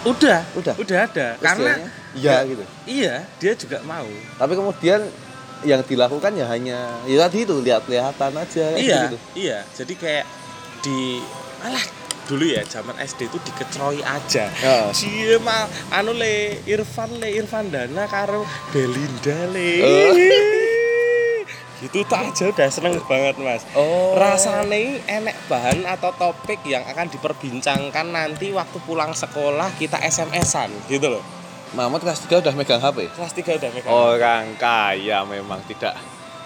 Udah, 0.02 0.42
Udah. 0.58 0.74
udah 0.74 0.98
ada. 1.06 1.26
Terus 1.38 1.46
Karena 1.46 1.72
iya 2.12 2.36
gitu. 2.42 2.64
iya, 2.84 3.14
dia 3.38 3.52
juga 3.54 3.78
mau. 3.82 4.02
Tapi 4.34 4.52
kemudian 4.52 5.00
yang 5.62 5.78
dilakukan 5.80 6.34
ya 6.34 6.46
hanya 6.50 6.78
ya 7.06 7.22
tadi 7.22 7.46
itu 7.46 7.54
lihat-lihatan 7.56 8.32
aja 8.34 8.66
iya, 8.74 9.06
gitu. 9.06 9.18
iya. 9.38 9.62
Jadi 9.70 9.94
kayak 9.94 10.26
di 10.82 11.22
alah 11.62 11.84
dulu 12.26 12.44
ya 12.46 12.62
zaman 12.62 12.94
SD 12.98 13.28
itu 13.28 13.38
dikecroi 13.42 14.00
aja. 14.02 14.46
Ya. 14.48 14.90
Cie 14.94 15.36
mah 15.42 15.66
anu 15.90 16.14
le 16.14 16.62
Irfan 16.66 17.18
le 17.18 17.28
Irfan 17.34 17.68
Dana 17.68 18.06
karo 18.06 18.46
Belinda 18.70 19.50
le. 19.50 19.70
Oh. 19.82 20.14
Gitu 21.82 22.06
tak 22.06 22.30
aja 22.30 22.46
udah 22.46 22.68
seneng 22.70 22.94
banget 23.10 23.34
mas. 23.42 23.66
Oh. 23.74 24.14
Rasane 24.14 25.02
enek 25.02 25.34
bahan 25.50 25.82
atau 25.82 26.14
topik 26.14 26.62
yang 26.62 26.86
akan 26.86 27.10
diperbincangkan 27.10 28.06
nanti 28.06 28.54
waktu 28.54 28.78
pulang 28.86 29.10
sekolah 29.10 29.74
kita 29.82 29.98
SMS-an 29.98 30.70
gitu 30.86 31.18
loh. 31.18 31.24
Mamat 31.72 32.04
kelas 32.04 32.22
3 32.28 32.38
udah 32.44 32.54
megang 32.54 32.84
HP. 32.84 33.08
Kelas 33.16 33.32
3 33.32 33.58
udah 33.58 33.70
megang. 33.72 33.90
Orang 33.90 34.44
kaya 34.60 35.24
memang 35.24 35.58
tidak 35.66 35.96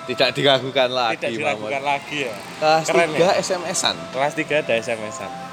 tidak 0.07 0.39
diragukan 0.39 0.87
lagi 0.87 1.19
Tidak 1.19 1.31
diragukan 1.35 1.83
Mamat. 1.83 1.99
lagi 1.99 2.19
ya. 2.31 2.35
Kelas 2.63 2.87
Keren 2.87 3.11
3 3.11 3.19
ya? 3.19 3.31
SMS-an. 3.43 3.97
Kelas 4.15 4.33
3 4.39 4.63
ada 4.63 4.75
SMS-an. 4.79 5.46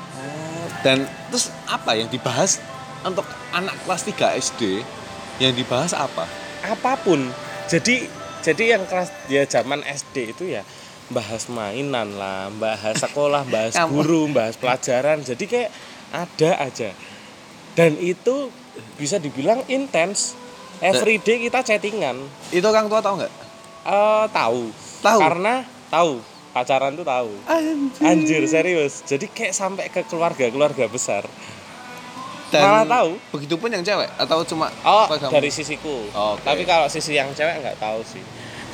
Dan 0.83 1.07
terus 1.31 1.49
apa 1.65 1.95
yang 1.95 2.11
dibahas 2.11 2.59
untuk 3.07 3.23
anak 3.55 3.75
kelas 3.87 4.03
3 4.03 4.39
SD 4.39 4.61
yang 5.39 5.55
dibahas 5.55 5.95
apa? 5.95 6.27
Apa 6.67 6.99
pun. 6.99 7.31
Jadi 7.71 8.05
jadi 8.43 8.75
yang 8.75 8.83
kelas 8.83 9.09
dia 9.31 9.47
zaman 9.47 9.79
SD 9.87 10.35
itu 10.35 10.51
ya 10.51 10.67
bahas 11.07 11.47
mainan 11.47 12.19
lah, 12.19 12.51
bahas 12.59 12.99
sekolah, 12.99 13.47
bahas 13.53 13.79
guru, 13.87 14.27
bahas 14.29 14.59
pelajaran. 14.59 15.23
Jadi 15.23 15.43
kayak 15.47 15.71
ada 16.11 16.51
aja. 16.59 16.91
Dan 17.73 17.95
itu 17.97 18.51
bisa 18.99 19.17
dibilang 19.17 19.63
intens. 19.71 20.35
Everyday 20.83 21.39
kita 21.47 21.63
chattingan. 21.63 22.19
Itu 22.51 22.67
orang 22.67 22.91
tua 22.91 22.99
tahu 22.99 23.23
nggak? 23.23 23.33
Eh 23.87 24.25
tahu. 24.35 24.61
Tahu? 24.99 25.19
Karena 25.23 25.63
tahu. 25.87 26.32
Pacaran 26.53 26.93
tuh 26.93 27.01
tahu 27.01 27.33
Anjir. 27.49 28.01
anjir 28.05 28.43
serius 28.45 29.01
jadi 29.03 29.25
kayak 29.25 29.53
sampai 29.53 29.89
ke 29.89 30.05
keluarga 30.05 30.45
keluarga 30.47 30.85
besar 30.87 31.25
Dan 32.53 32.61
malah 32.61 32.85
tahu 32.85 33.17
Begitupun 33.33 33.73
yang 33.73 33.81
cewek 33.81 34.05
atau 34.13 34.45
cuma 34.45 34.69
oh 34.85 35.09
dari 35.09 35.49
sisiku 35.49 36.05
Oh, 36.13 36.37
oke. 36.37 36.45
tapi 36.45 36.61
kalau 36.63 36.85
sisi 36.85 37.17
yang 37.17 37.33
cewek 37.33 37.65
nggak 37.65 37.81
tahu 37.81 38.05
sih 38.05 38.21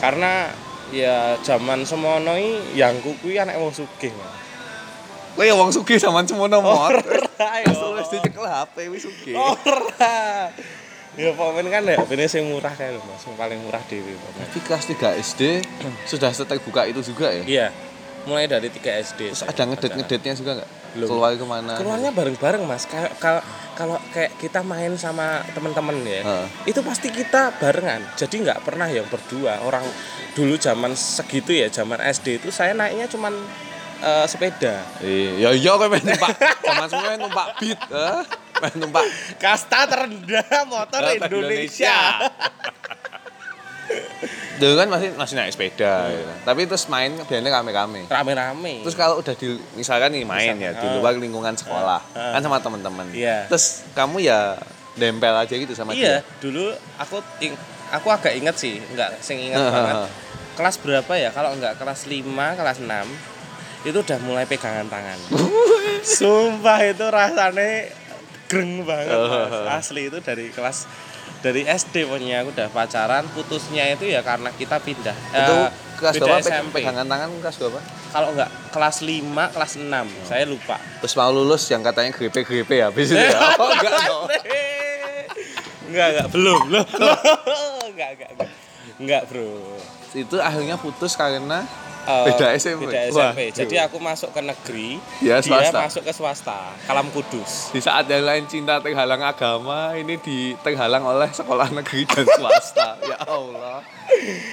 karena 0.04 0.52
ya 0.90 1.38
zaman 1.40 1.86
semono 1.86 2.34
yang 2.74 2.98
kuku 3.04 3.38
anak 3.38 3.60
wong 3.62 3.70
sugih. 3.70 4.10
Kowe 5.38 5.46
ya 5.46 5.56
wong 5.56 5.72
sugih 5.72 5.96
sampean 5.96 6.26
semono 6.26 6.60
mot. 6.60 6.92
Ora, 6.92 7.64
yo. 7.64 7.72
Asal 7.72 7.96
wis 7.96 8.10
dicekel 8.12 8.44
HP 8.44 8.76
wis 8.92 9.08
sugih. 9.08 9.36
Ora. 9.38 10.50
Ya 11.20 11.36
pokoknya 11.36 11.68
kan 11.68 11.84
ya 11.84 12.00
ini 12.00 12.26
sing 12.32 12.48
murah 12.48 12.72
lho 12.72 13.04
Mas, 13.04 13.28
yang 13.28 13.36
paling 13.36 13.60
murah 13.60 13.84
pokoknya. 13.84 14.40
Tapi 14.48 14.60
kelas 14.64 14.84
3 14.88 15.20
SD 15.20 15.42
sudah 16.08 16.32
terbuka 16.32 16.88
itu 16.88 17.04
juga 17.04 17.28
ya? 17.36 17.44
Iya. 17.44 17.68
Mulai 18.24 18.48
dari 18.48 18.72
3 18.72 19.04
SD. 19.04 19.36
Terus 19.36 19.44
ada 19.44 19.64
ngedet-ngedetnya 19.68 20.34
juga 20.40 20.52
nggak? 20.64 20.70
Keluar 20.96 21.36
ke 21.36 21.44
mana? 21.44 21.76
Keluarnya 21.76 22.16
bareng-bareng 22.16 22.64
Mas. 22.64 22.88
Kayak 22.88 23.20
kalau 23.20 23.44
kalau 23.76 23.98
kayak 24.16 24.32
kita 24.40 24.64
main 24.64 24.96
sama 24.96 25.44
teman-teman 25.52 26.00
ya. 26.08 26.24
Heeh. 26.24 26.48
Itu 26.72 26.80
pasti 26.88 27.12
kita 27.12 27.52
barengan. 27.60 28.16
Jadi 28.16 28.40
nggak 28.40 28.64
pernah 28.64 28.88
yang 28.88 29.08
berdua. 29.12 29.60
Orang 29.60 29.84
dulu 30.40 30.56
zaman 30.56 30.96
segitu 30.96 31.52
ya, 31.52 31.68
zaman 31.68 32.00
SD 32.00 32.40
itu 32.40 32.48
saya 32.48 32.72
naiknya 32.72 33.12
cuman 33.12 33.36
eh, 34.00 34.26
sepeda. 34.28 34.88
Iya, 35.04 35.32
ya 35.36 35.50
iya 35.52 35.72
kowe 35.76 35.92
main 35.92 36.00
numpak. 36.00 36.32
Zaman 36.64 36.88
semua 36.88 37.12
numpak 37.20 37.48
beat, 37.60 37.80
eh? 37.92 38.24
Numpak 38.76 39.06
Kasta 39.38 39.86
terendah 39.86 40.44
motor 40.66 41.00
Indonesia. 41.10 41.96
Dulu 44.60 44.74
kan 44.76 44.88
masih 44.92 45.10
masih 45.16 45.34
naik 45.34 45.56
sepeda 45.56 46.12
gitu. 46.12 46.32
Tapi 46.44 46.68
terus 46.68 46.84
main 46.86 47.16
biasanya 47.16 47.64
rame-rame. 47.64 48.06
Rame-rame. 48.06 48.84
Terus 48.84 48.94
kalau 48.94 49.18
udah 49.18 49.32
di 49.32 49.56
misalkan 49.74 50.12
nih 50.12 50.28
main 50.28 50.54
ya 50.54 50.76
di 50.76 50.84
Misal- 50.84 51.00
luar 51.00 51.16
lingkungan 51.16 51.56
sekolah, 51.56 52.02
Ah. 52.12 52.36
kan 52.36 52.42
sama 52.44 52.60
teman-teman. 52.60 53.08
Iya. 53.16 53.48
Terus 53.48 53.88
kamu 53.96 54.20
ya 54.20 54.60
nempel 55.00 55.32
aja 55.32 55.50
gitu 55.50 55.72
sama 55.72 55.96
iya, 55.96 56.20
dia. 56.20 56.44
dulu 56.44 56.76
aku 57.00 57.24
ing, 57.40 57.56
aku 57.88 58.12
agak 58.12 58.36
inget 58.36 58.52
sih, 58.60 58.84
nggak 58.84 59.24
sing 59.24 59.40
inget 59.40 59.56
banget. 59.56 60.12
Kelas 60.60 60.76
berapa 60.76 61.14
ya? 61.16 61.32
Kalau 61.32 61.56
nggak 61.56 61.80
kelas 61.80 62.04
5, 62.04 62.28
kelas 62.54 62.84
6 62.84 63.08
itu 63.88 63.96
udah 63.96 64.20
mulai 64.20 64.44
pegangan 64.44 64.92
tangan. 64.92 65.16
Sumpah 66.04 66.84
itu 66.84 67.06
rasanya 67.08 67.96
greng 68.50 68.82
banget 68.82 69.14
mas. 69.14 69.86
Asli 69.86 70.10
itu 70.10 70.18
dari 70.20 70.50
kelas 70.50 70.90
dari 71.40 71.64
SD 71.64 72.04
pokoknya. 72.04 72.42
Aku 72.42 72.50
udah 72.50 72.68
pacaran 72.68 73.24
putusnya 73.30 73.86
itu 73.88 74.04
ya 74.04 74.20
karena 74.20 74.50
kita 74.52 74.82
pindah 74.82 75.14
Itu 75.30 75.56
Eh, 75.56 75.70
kelas 75.96 76.14
beda 76.18 76.26
berapa? 76.26 76.42
SMP 76.44 76.74
pegangan 76.76 77.06
tangan 77.06 77.30
kelas 77.40 77.58
berapa? 77.58 77.82
kalau 78.10 78.34
nggak 78.34 78.50
kelas 78.74 79.06
5 79.06 79.22
kelas 79.54 79.72
6 79.78 79.86
saya 80.26 80.44
lupa. 80.44 80.82
Terus 80.98 81.14
mau 81.14 81.30
lulus 81.30 81.70
yang 81.70 81.80
katanya 81.80 82.10
grepe-grepe 82.10 82.74
ya 82.74 82.90
habis 82.90 83.08
itu 83.08 83.22
ya. 83.22 83.38
Oh, 83.62 83.70
enggak 83.70 83.94
dong. 84.04 84.26
enggak 85.88 86.08
enggak. 86.10 86.28
Belum 86.34 86.60
belum. 86.66 86.86
Enggak 87.90 88.10
enggak 88.16 88.30
enggak. 88.34 88.50
Enggak 88.98 89.22
bro. 89.28 89.78
Itu 90.12 90.42
akhirnya 90.42 90.76
putus 90.76 91.14
karena 91.14 91.70
Eh, 92.02 92.26
Beda 92.26 92.48
SMP? 92.54 92.86
beda 92.86 93.00
Wah, 93.12 93.30
SMP 93.30 93.40
jadi 93.52 93.76
tuh. 93.76 93.86
aku 93.86 93.98
masuk 94.00 94.30
ke 94.32 94.42
negeri 94.42 94.90
Ya, 95.20 95.38
dia 95.38 95.46
swasta. 95.46 95.80
masuk 95.80 96.02
ke 96.02 96.12
swasta. 96.12 96.60
Kalam 96.84 97.08
Kudus. 97.10 97.70
Di 97.70 97.78
saat 97.78 98.06
yang 98.06 98.24
lain 98.24 98.44
cinta 98.46 98.80
terhalang 98.80 99.22
agama 99.22 99.94
ini 99.94 100.18
di 100.18 100.38
terhalang 100.60 101.04
oleh 101.04 101.30
sekolah 101.30 101.70
negeri 101.72 102.06
dan 102.06 102.26
swasta. 102.26 102.98
Ya 103.06 103.18
Allah. 103.22 103.84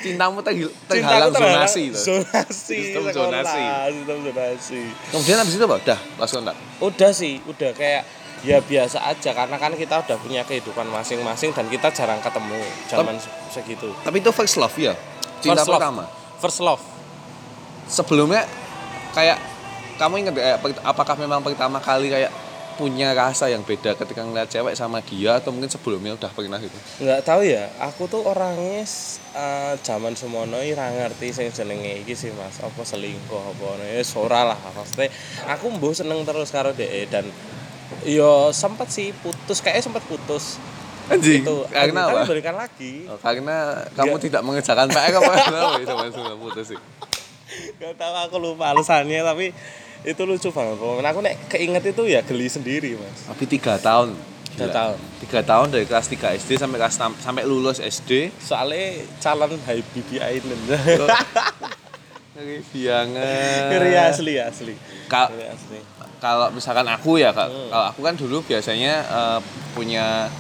Cintamu 0.03 0.41
terhalang 0.41 0.73
terhalang 0.85 1.33
zonasi 1.33 1.83
itu? 1.87 1.97
zonasi 1.99 2.77
Sistem 2.77 3.03
sekolah, 3.05 3.41
zonasi. 3.41 3.63
sistem 3.91 4.19
zonasi. 4.23 4.83
Kemudian 5.09 5.37
habis 5.39 5.55
itu 5.55 5.65
apa? 5.65 5.77
Udah 5.79 5.99
pas 6.15 6.29
kontak? 6.29 6.57
Udah 6.79 7.11
sih 7.11 7.35
udah 7.43 7.71
kayak 7.73 8.03
ya 8.43 8.59
biasa 8.61 8.99
aja. 9.03 9.31
Karena 9.33 9.57
kan 9.57 9.73
kita 9.73 9.97
udah 9.99 10.17
punya 10.19 10.43
kehidupan 10.43 10.85
masing-masing 10.87 11.51
dan 11.51 11.67
kita 11.67 11.89
jarang 11.91 12.21
ketemu 12.21 12.59
zaman 12.87 13.17
se- 13.17 13.33
segitu. 13.51 13.89
Tapi 13.99 14.19
itu 14.19 14.29
first 14.31 14.57
love 14.57 14.75
ya? 14.75 14.93
Cinta 15.39 15.57
First 15.57 15.69
love. 15.69 15.79
pertama? 15.79 16.05
First 16.37 16.61
love 16.61 16.83
sebelumnya 17.87 18.45
kayak 19.15 19.39
kamu 19.97 20.29
ingat 20.29 20.35
ya, 20.37 20.57
apakah 20.85 21.17
memang 21.17 21.41
pertama 21.41 21.81
kali 21.81 22.13
kayak 22.13 22.29
punya 22.77 23.17
rasa 23.17 23.49
yang 23.49 23.65
beda 23.65 23.97
ketika 23.97 24.21
ngeliat 24.21 24.53
cewek 24.53 24.77
sama 24.77 25.01
dia 25.01 25.41
atau 25.41 25.49
mungkin 25.49 25.73
sebelumnya 25.73 26.13
udah 26.13 26.29
pernah 26.29 26.61
gitu? 26.61 26.77
Nggak 27.01 27.25
tahu 27.25 27.41
ya 27.41 27.73
aku 27.81 28.05
tuh 28.05 28.21
orangnya 28.21 28.85
eh, 29.33 29.75
zaman 29.81 30.13
semono 30.13 30.61
iki 30.61 30.77
ra 30.77 30.93
ngerti 30.93 31.33
sing 31.33 31.49
jenenge 31.49 32.05
iki 32.05 32.13
sih 32.13 32.37
mas. 32.37 32.61
Apa 32.61 32.85
selingkuh 32.85 33.57
apa 33.57 33.81
ya 33.81 34.05
ora 34.21 34.53
lah 34.53 34.59
maksudnya 34.77 35.09
aku 35.49 35.73
mbuh 35.73 35.97
seneng 35.97 36.21
terus 36.29 36.53
karo 36.53 36.77
DE 36.77 37.09
dan 37.09 37.25
yo 38.05 38.53
sempet 38.53 38.93
sih 38.93 39.17
putus 39.25 39.65
kayaknya 39.65 39.89
sempet 39.89 40.05
putus. 40.05 40.61
Anjing 41.09 41.49
itu 41.49 41.57
karena 41.73 42.13
apa? 42.13 42.29
balikan 42.29 42.59
lagi. 42.61 43.07
Oh, 43.09 43.17
karena 43.17 43.89
kamu 43.95 44.19
Nggak. 44.19 44.25
tidak 44.27 44.43
mengerjakan 44.45 44.87
PR 44.91 45.17
apa? 45.17 45.33
Kenapa 45.49 45.97
mas 45.97 46.19
putus 46.37 46.77
sih 46.77 46.81
Gak 47.77 47.95
tahu 47.95 48.15
aku 48.17 48.37
lupa 48.37 48.71
alasannya 48.71 49.23
tapi 49.23 49.55
itu 50.03 50.23
lucu 50.23 50.51
banget. 50.51 50.77
Pokoknya 50.77 51.11
aku 51.11 51.21
nek 51.21 51.35
keinget 51.47 51.85
itu 51.87 52.03
ya 52.05 52.21
geli 52.21 52.47
sendiri 52.47 52.95
mas. 52.95 53.27
Tapi 53.27 53.45
tiga 53.47 53.79
tahun. 53.79 54.15
Tiga 54.57 54.73
tahun. 54.73 54.97
tiga 55.21 55.41
tahun 55.45 55.67
dari 55.69 55.85
kelas 55.85 56.09
3 56.09 56.33
SD 56.41 56.57
sampai 56.57 56.81
kelas 56.81 56.97
6, 56.97 57.21
sampai 57.21 57.45
lulus 57.45 57.77
SD 57.77 58.33
soalnya 58.41 59.05
calon 59.21 59.53
Habibie 59.63 60.17
Island. 60.17 60.63
Banget. 60.65 61.13
Ngeri 63.69 63.93
asli 63.97 64.35
asli. 64.37 64.75
Kal- 65.09 65.33
asli. 65.33 65.79
kalau 66.17 66.49
misalkan 66.49 66.89
aku 66.89 67.21
ya 67.21 67.31
Hmm. 67.31 67.69
kalau 67.69 67.87
aku 67.93 68.01
kan 68.01 68.17
dulu 68.17 68.41
biasanya 68.43 69.05
eh, 69.05 69.39
punya 69.73 70.33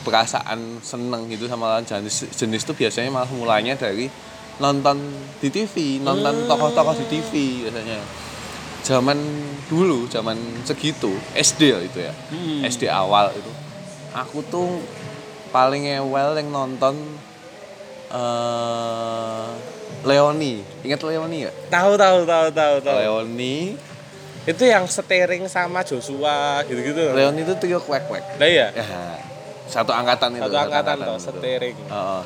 perasaan 0.00 0.80
seneng 0.80 1.28
gitu 1.28 1.44
sama 1.44 1.68
lawan 1.68 1.84
jenis 1.84 2.32
jenis 2.32 2.64
itu 2.64 2.72
biasanya 2.72 3.12
malah 3.12 3.28
mulainya 3.28 3.76
dari 3.76 4.08
nonton 4.58 4.96
di 5.38 5.48
TV 5.48 6.02
nonton 6.02 6.34
Hmm. 6.34 6.48
tokoh-tokoh 6.50 6.96
di 6.98 7.06
TV 7.06 7.32
biasanya. 7.68 8.00
Zaman 8.80 9.18
dulu 9.68 10.08
zaman 10.08 10.34
segitu 10.64 11.12
SD 11.36 11.60
lah 11.70 11.82
itu 11.84 11.98
ya. 12.00 12.12
Hmm. 12.32 12.64
SD 12.64 12.88
awal 12.88 13.30
itu. 13.36 13.52
Aku 14.10 14.42
tuh 14.42 14.82
paling 15.54 15.86
ewel 15.86 16.34
yang 16.34 16.50
nonton 16.50 16.96
eh 18.10 19.48
Leoni. 20.02 20.64
Ingat 20.82 21.00
Leoni 21.04 21.44
ya 21.44 21.52
tahu 21.68 21.94
tahu 21.94 22.24
tahu 22.24 22.46
tahu 22.50 22.74
tahu. 22.80 22.96
Leoni. 22.98 23.76
Itu 24.48 24.64
yang 24.64 24.88
setering 24.88 25.44
sama 25.46 25.84
Joshua 25.84 26.64
gitu-gitu. 26.64 27.12
Leoni 27.12 27.44
itu 27.44 27.54
trio 27.60 27.78
kwek 27.78 28.08
kwek 28.08 28.24
nah 28.40 28.48
iya? 28.48 28.72
Ya 28.72 29.20
satu 29.70 29.94
angkatan 29.94 30.34
itu 30.34 30.42
satu 30.42 30.56
angkatan 30.58 30.96
toh 30.98 31.14
itu. 31.14 31.24
setering 31.30 31.76
Heeh. 31.78 32.22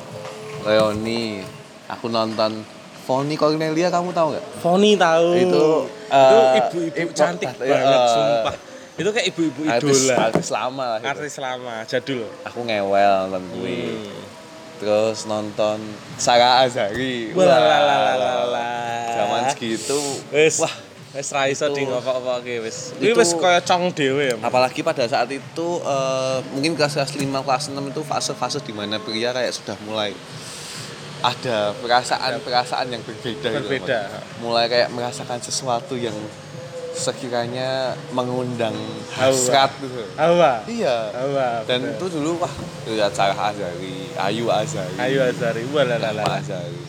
Leoni 0.65 1.45
aku 1.87 2.07
nonton 2.07 2.65
Foni 3.05 3.37
Cornelia 3.37 3.93
kamu 3.93 4.09
tahu 4.11 4.33
nggak? 4.33 4.45
Foni 4.59 4.97
tahu. 4.97 5.27
Itu, 5.37 5.65
itu 5.85 6.37
eh, 6.41 6.57
ibu-ibu 6.57 6.97
ibu- 7.05 7.13
cantik 7.13 7.53
eh, 7.53 7.69
banget 7.69 7.99
eh, 8.01 8.09
sumpah. 8.09 8.55
Itu 8.95 9.09
kayak 9.13 9.27
ibu-ibu 9.29 9.61
idola. 9.61 10.15
artis 10.25 10.49
lama 10.49 10.83
lah 10.87 10.97
gitu. 10.97 11.11
artis 11.13 11.33
lama 11.37 11.73
jadul. 11.85 12.25
Aku 12.43 12.59
ngewel 12.65 13.29
nonton 13.29 13.43
kuwi. 13.53 13.77
Hmm. 13.93 14.23
terus 14.75 15.23
nonton 15.23 15.77
Sarah 16.17 16.65
Azhari. 16.65 17.31
Wah, 17.31 17.45
zaman 19.07 19.41
segitu 19.53 19.99
wis. 20.33 20.59
wah 20.59 20.73
wis 21.15 21.31
ra 21.31 21.47
iso 21.47 21.71
di 21.71 21.85
ngokok-ngokke 21.85 22.59
wis. 22.59 22.91
Kuwi 22.91 23.13
itu- 23.13 23.19
wis 23.21 23.31
kaya 23.37 23.61
cong 23.61 23.93
dhewe 23.93 24.33
ya 24.33 24.35
apalagi 24.41 24.81
pada 24.81 25.05
saat 25.05 25.29
itu 25.29 25.67
eh, 25.79 26.37
mungkin 26.51 26.73
kelas 26.73 26.97
kelas 26.97 27.11
5 27.13 27.21
kelas 27.21 27.63
6 27.71 27.79
itu 27.87 28.01
fase-fase 28.01 28.59
di 28.59 28.73
mana 28.73 28.97
pria 28.97 29.31
kayak 29.31 29.53
sudah 29.53 29.77
mulai 29.85 30.11
ada 31.25 31.73
perasaan-perasaan 31.81 32.87
yang 32.93 33.01
berbeda, 33.01 33.49
gitu, 33.49 33.57
Berbeda. 33.65 33.99
Mas. 34.05 34.45
mulai 34.45 34.65
kayak 34.69 34.93
merasakan 34.93 35.41
sesuatu 35.41 35.97
yang 35.97 36.13
sekiranya 36.95 37.91
mengundang 38.15 38.71
hasrat 39.19 39.67
gitu. 39.83 39.99
Hawa. 40.15 40.63
Iya. 40.63 41.11
Hawa 41.11 41.47
dan 41.67 41.83
bener. 41.83 41.99
itu 41.99 42.05
dulu 42.07 42.39
wah 42.39 42.53
lihat 42.87 43.11
Sarah 43.11 43.51
Azhari 43.51 44.15
Ayu 44.15 44.47
Azhari 44.47 44.95
Ayu 44.95 45.19
Azari 45.19 45.67
wah 45.75 45.83
la 45.83 45.99
la 45.99 46.15
la 46.15 46.23
Rahma 46.23 46.39
Azhari 46.39 46.79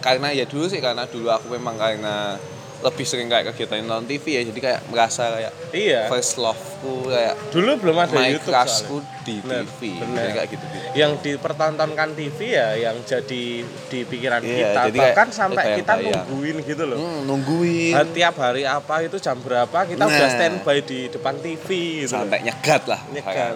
karena 0.00 0.32
ya 0.32 0.48
dulu 0.48 0.64
sih 0.64 0.80
karena 0.80 1.04
dulu 1.04 1.28
aku 1.28 1.52
memang 1.52 1.76
karena 1.76 2.40
lebih 2.80 3.04
sering 3.04 3.28
kayak 3.28 3.52
kegiatan 3.52 3.84
nonton 3.84 4.08
TV 4.08 4.40
ya 4.40 4.42
jadi 4.42 4.56
kayak 4.58 4.80
merasa 4.88 5.28
kayak 5.30 5.52
iya 5.70 6.08
first 6.08 6.36
love-ku 6.36 7.06
kayak 7.06 7.36
dulu 7.52 7.76
belum 7.76 7.96
ada 7.98 8.08
my 8.10 8.32
YouTube 8.32 8.48
crush-ku 8.48 8.96
di 9.20 9.36
Bener, 9.38 9.68
TV 9.68 10.00
bener. 10.00 10.16
Jadi 10.16 10.32
kayak 10.32 10.48
gitu 10.48 10.64
gitu 10.66 10.86
yang 10.90 11.12
dipertontonkan 11.16 12.08
TV 12.14 12.38
ya 12.50 12.68
yang 12.80 12.96
jadi 13.02 13.44
di 13.62 13.98
pikiran 14.02 14.40
Iya, 14.40 14.56
kita 14.56 14.80
jadi 14.88 14.96
kayak 14.96 15.12
bahkan 15.12 15.28
sampai 15.30 15.64
kita 15.76 15.92
bayang-bayang. 15.92 16.24
nungguin 16.24 16.56
gitu 16.64 16.84
loh 16.84 16.98
hmm, 16.98 17.18
nungguin 17.24 17.92
Nah, 17.92 18.06
tiap 18.08 18.34
hari 18.36 18.62
apa 18.64 18.94
itu 19.02 19.16
jam 19.16 19.36
berapa 19.38 19.78
kita 19.84 20.00
udah 20.00 20.16
Nah. 20.18 20.32
standby 20.32 20.76
di 20.80 21.00
depan 21.06 21.34
TV 21.36 21.68
gitu 22.00 22.10
loh. 22.10 22.24
sampai 22.24 22.38
nyegat 22.40 22.82
lah 22.86 23.00
nyegat 23.08 23.54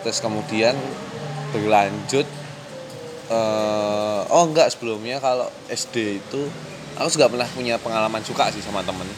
terus 0.00 0.18
kemudian 0.18 0.78
berlanjut 1.50 2.26
eh 3.28 4.20
oh 4.24 4.44
enggak 4.44 4.70
sebelumnya 4.70 5.18
kalau 5.18 5.46
SD 5.66 6.18
itu 6.18 6.42
aku 7.00 7.08
juga 7.10 7.26
pernah 7.26 7.48
punya 7.48 7.74
pengalaman 7.76 8.20
suka 8.20 8.52
sih 8.52 8.60
sama 8.60 8.84
temen 8.84 9.08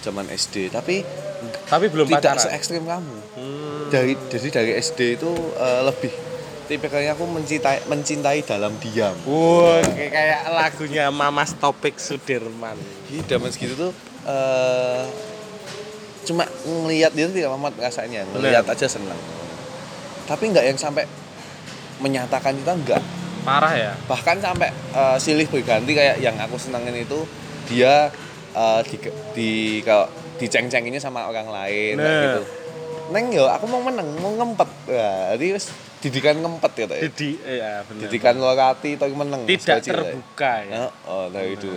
zaman 0.00 0.26
SD 0.26 0.68
tapi 0.68 1.06
Tapi 1.42 1.86
belum 1.88 2.06
tidak 2.06 2.34
pacaran. 2.34 2.42
se 2.42 2.48
ekstrim 2.50 2.82
kamu 2.82 3.16
Hmm. 3.32 3.88
dari 3.88 4.18
jadi 4.28 4.48
dari 4.52 4.72
SD 4.76 5.16
itu 5.16 5.30
eh, 5.54 5.82
lebih 5.82 6.12
tipikalnya 6.64 7.12
aku 7.12 7.24
mencintai 7.24 7.86
mencintai 7.86 8.42
dalam 8.42 8.74
diam 8.78 9.14
Wah, 9.24 9.82
kayak 9.82 10.10
kayak 10.10 10.40
lagunya 10.48 11.08
Mamas 11.08 11.54
Topik 11.54 11.96
Sudirman. 11.96 12.78
Jadi 13.06 13.18
zaman 13.26 13.50
segitu 13.50 13.74
tuh 13.76 13.92
eh 14.24 15.04
cuma 16.22 16.46
ngelihat 16.64 17.10
dia 17.10 17.26
tuh 17.26 17.34
tidak 17.34 17.50
amat 17.52 17.74
rasanya, 17.80 18.22
ngelihat 18.30 18.62
aja 18.64 18.86
senang. 18.86 19.18
Tapi 20.22 20.44
nggak 20.48 20.64
yang 20.64 20.78
sampai 20.78 21.02
menyatakan 21.98 22.54
kita 22.54 22.72
enggak. 22.72 23.02
Parah 23.42 23.74
ya? 23.74 23.92
Bahkan 24.06 24.38
sampai 24.38 24.68
eh, 24.70 25.16
silih 25.18 25.46
berganti 25.46 25.92
kayak 25.92 26.16
yang 26.18 26.38
aku 26.38 26.56
senangin 26.56 26.94
itu 26.94 27.26
dia 27.66 28.10
eh, 28.52 28.80
di, 28.86 28.96
di 29.32 29.50
kalau 29.82 30.06
diceng-cenginnya 30.38 30.98
sama 30.98 31.26
orang 31.26 31.46
lain 31.46 31.94
kayak 31.96 32.02
Nah. 32.02 32.22
gitu. 32.24 32.42
Neng 33.12 33.28
yo, 33.28 33.44
aku 33.44 33.68
mau 33.68 33.82
menang, 33.82 34.08
mau 34.18 34.32
ngempet. 34.32 34.68
Jadi 35.36 35.46
wis 35.52 35.68
didikan 36.00 36.34
ngempet 36.34 36.72
ya, 36.74 36.86
ya. 36.88 37.00
Jadi 37.04 37.28
ya 37.44 37.72
benar. 37.84 38.00
Didikan 38.08 38.34
luar 38.40 38.58
hati 38.72 38.96
tapi 38.96 39.12
menang. 39.12 39.44
tidak 39.44 39.84
terbuka 39.84 40.52
ya. 40.64 40.72
Ya, 40.72 40.84
oh 41.04 41.28
dari 41.28 41.54
dulu. 41.54 41.76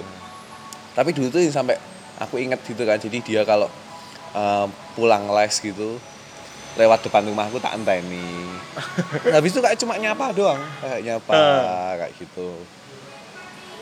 Tapi 0.95 1.09
dulu 1.11 1.27
tuh 1.27 1.43
sampai 1.51 1.75
aku 2.17 2.39
ingat 2.39 2.63
gitu 2.63 2.87
kan. 2.87 2.95
Jadi 2.95 3.19
dia 3.19 3.43
kalau 3.43 3.67
eh, 4.31 4.65
pulang 4.95 5.27
les 5.27 5.55
gitu 5.59 5.99
lewat 6.75 6.99
depan 7.01 7.23
rumahku 7.23 7.57
tak 7.57 7.73
enteni. 7.73 8.23
Habis 9.35 9.51
itu 9.51 9.59
kayak 9.59 9.77
cuma 9.77 9.95
nyapa 9.95 10.31
doang, 10.31 10.59
kayak 10.79 10.99
nyapa 11.01 11.33
kayak 11.97 12.11
gitu. 12.15 12.59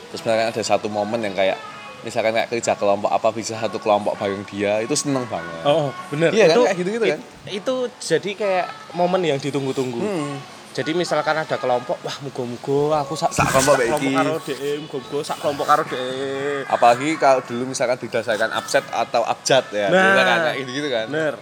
Terus 0.09 0.21
misalkan 0.21 0.47
ada 0.47 0.61
satu 0.61 0.87
momen 0.87 1.19
yang 1.19 1.33
kayak 1.33 1.57
misalkan 2.03 2.31
kayak 2.31 2.51
kerja 2.51 2.75
kelompok 2.75 3.09
apa 3.09 3.31
bisa 3.31 3.55
satu 3.55 3.79
kelompok 3.79 4.13
bareng 4.15 4.45
dia 4.45 4.77
itu 4.79 4.93
seneng 4.93 5.25
banget. 5.25 5.63
Oh, 5.63 5.89
benar. 6.07 6.29
Iya 6.29 6.45
kan, 6.47 6.55
kayak 6.63 6.77
gitu-gitu 6.77 7.05
kan? 7.07 7.19
it- 7.47 7.57
Itu 7.57 7.75
jadi 7.97 8.29
kayak 8.35 8.65
momen 8.93 9.23
yang 9.23 9.39
ditunggu-tunggu. 9.39 9.97
Hmm. 9.97 10.37
Jadi 10.73 10.89
misalkan 10.91 11.37
ada 11.37 11.53
kelompok, 11.53 12.01
wah 12.01 12.17
muga-muga 12.19 13.01
aku 13.01 13.13
sak, 13.13 13.29
Sak 13.29 13.45
kelompok 13.47 13.77
kayak 13.77 13.93
iki. 13.95 14.09
karo 14.09 14.33
DE, 14.41 14.71
muga-muga 14.81 15.21
sak 15.23 15.37
kelompok 15.37 15.65
karo 15.65 15.81
DE. 15.85 16.65
Apalagi 16.65 17.13
kalau 17.15 17.41
dulu 17.41 17.69
misalkan 17.69 17.97
didasarkan 17.97 18.49
abset 18.51 18.81
atau 18.89 19.21
abjad 19.21 19.61
ya, 19.69 19.87
Nah. 19.87 20.17
kan 20.19 20.39
kayak 20.43 20.57
gitu-gitu 20.61 20.89
kan. 20.89 21.05
Bener. 21.07 21.37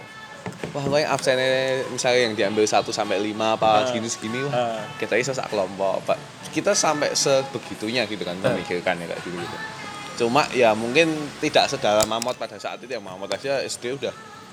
Wah, 0.72 0.84
yang 0.96 1.12
absennya 1.12 1.48
misalnya 1.86 2.20
yang 2.22 2.34
diambil 2.34 2.64
1 2.64 2.80
sampai 2.88 3.20
5 3.20 3.54
apa 3.54 3.68
Ah. 3.68 3.84
segini-segini 3.84 4.40
wah. 4.48 4.52
Ah. 4.52 4.80
Kita 4.96 5.14
bisa 5.14 5.30
sak 5.30 5.48
kelompok, 5.48 6.00
Pak. 6.04 6.16
Kita 6.48 6.72
sampai 6.72 7.12
sebegitunya 7.12 8.04
gitu 8.04 8.24
kan 8.24 8.40
Ah. 8.40 8.52
memikirkannya 8.52 9.04
kayak 9.04 9.20
gitu 9.20 9.36
gitu. 9.36 9.56
Cuma 10.18 10.44
ya 10.50 10.72
mungkin 10.72 11.12
tidak 11.40 11.68
sedalam 11.68 12.04
Mamot 12.04 12.36
pada 12.36 12.56
saat 12.56 12.80
itu 12.80 12.88
ya 12.88 13.00
Mamot 13.00 13.28
aja 13.28 13.60
SD 13.60 13.96
udah 13.96 14.12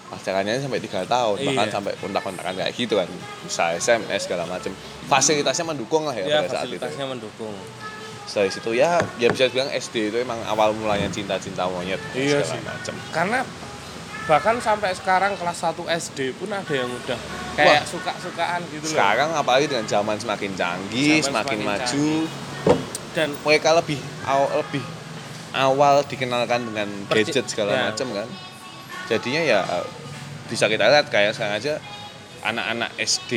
pacarannya 0.10 0.58
sampai 0.58 0.82
tiga 0.82 1.06
tahun 1.06 1.38
bahkan 1.38 1.68
Iya. 1.70 1.74
sampai 1.74 1.94
kontak-kontakan 1.96 2.54
kayak 2.58 2.74
gitu 2.74 2.98
kan 2.98 3.06
bisa 3.46 3.78
SMS 3.78 4.26
segala 4.26 4.44
macam 4.44 4.74
fasilitasnya 5.06 5.70
mendukung 5.70 6.02
lah 6.04 6.18
ya, 6.18 6.26
Ya, 6.26 6.38
pada 6.42 6.50
saat 6.50 6.66
itu 6.66 6.82
fasilitasnya 6.82 7.06
mendukung. 7.06 7.54
dari 8.26 8.50
situ 8.50 8.72
ya 8.74 8.98
ya 9.18 9.30
bisa 9.30 9.50
bilang 9.50 9.70
SD 9.70 10.10
itu 10.10 10.18
emang 10.18 10.38
awal 10.46 10.74
mulanya 10.74 11.10
cinta-cinta 11.10 11.66
monyet 11.66 11.98
Iya 12.14 12.42
segala 12.42 12.74
macam 12.74 12.94
Karena 13.10 13.40
bahkan 14.29 14.61
sampai 14.61 14.94
sekarang 14.94 15.33
kelas 15.33 15.57
1 15.57 15.74
SD 15.89 16.37
pun 16.37 16.48
ada 16.48 16.70
yang 16.70 16.85
udah 16.85 17.18
kayak 17.55 17.81
suka-sukaan 17.83 18.61
gitu 18.70 18.85
loh. 18.85 18.94
sekarang 18.94 19.29
apalagi 19.33 19.65
dengan 19.65 19.83
zaman 19.83 20.15
semakin 20.15 20.53
canggih 20.53 21.18
Zaman 21.20 21.25
semakin, 21.25 21.57
semakin 21.57 21.59
maju 21.65 22.07
Dan 23.09 23.33
mereka 23.42 23.74
lebih 23.74 23.98
aw- 24.22 24.53
lebih 24.55 24.85
awal 25.51 26.05
dikenalkan 26.05 26.61
dengan 26.63 26.87
Perci- 27.09 27.33
gadget 27.33 27.46
segala 27.50 27.74
ya. 27.74 27.83
macam 27.89 28.07
kan 28.13 28.27
jadinya 29.09 29.42
ya 29.42 29.59
bisa 30.46 30.70
kita 30.70 30.85
lihat 30.85 31.09
kayak 31.09 31.33
sekarang 31.33 31.57
aja 31.57 31.81
anak-anak 32.42 32.94
SD 32.96 33.31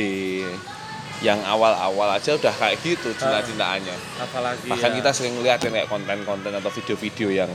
yang 1.19 1.39
awal-awal 1.41 2.09
aja 2.09 2.33
udah 2.33 2.51
kayak 2.51 2.81
gitu 2.81 3.13
cinta-cintaannya 3.13 3.95
apalagi 4.17 4.65
bahkan 4.65 4.91
ya, 4.91 4.97
kita 4.97 5.09
sering 5.11 5.35
lihat 5.39 5.61
yang 5.61 5.71
kayak 5.71 5.87
konten-konten 5.87 6.51
atau 6.51 6.69
video-video 6.69 7.29
yang 7.37 7.51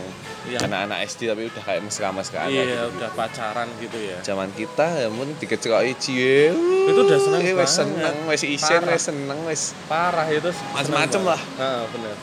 Iya. 0.46 0.64
anak-anak 0.64 1.04
SD 1.04 1.28
tapi 1.28 1.44
udah 1.44 1.60
kayak 1.60 1.80
mesra-mesraan 1.82 2.48
iya 2.48 2.64
gitu. 2.64 2.96
udah 2.96 3.10
pacaran 3.12 3.68
gitu 3.76 3.98
ya. 4.00 4.16
zaman 4.22 4.48
kita 4.50 4.86
ya 4.96 5.08
mungkin 5.08 5.36
dikecewain 5.36 5.92
cie 5.94 6.48
Itu 6.88 7.00
udah 7.02 7.18
seneng 7.18 7.42
wes 7.42 7.52
banget. 7.52 7.68
seneng 7.68 8.16
wes 8.24 8.42
isen 8.42 8.82
wes 8.82 9.02
seneng 9.02 9.40
wes 9.44 9.62
Parah 9.84 10.24
itu 10.26 10.48
Macem-macem 10.72 11.20
lah. 11.22 11.36
Heeh, 11.36 11.82
bener. 11.90 12.16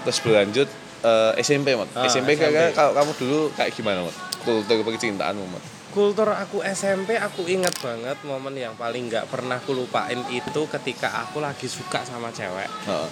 terus 0.00 0.18
berlanjut 0.20 0.68
eh, 1.00 1.32
SMP 1.42 1.74
mot 1.74 1.90
Ah, 1.90 2.06
SMP, 2.06 2.38
SMP. 2.38 2.70
kalau 2.70 2.94
kamu 2.94 3.10
dulu 3.18 3.38
kayak 3.52 3.72
gimana 3.72 3.98
mot 4.00 4.14
kultur 4.40 4.78
percintaanmu 4.80 5.42
mot 5.44 5.64
Kultur 5.90 6.30
aku 6.30 6.62
SMP 6.62 7.18
aku 7.18 7.50
ingat 7.50 7.74
banget 7.82 8.14
momen 8.22 8.54
yang 8.54 8.78
paling 8.78 9.10
nggak 9.10 9.26
pernah 9.26 9.58
aku 9.58 9.74
lupain 9.74 10.22
itu 10.30 10.62
ketika 10.70 11.26
aku 11.26 11.42
lagi 11.42 11.66
suka 11.66 12.06
sama 12.06 12.30
cewek. 12.30 12.70
Heeh. 12.86 13.10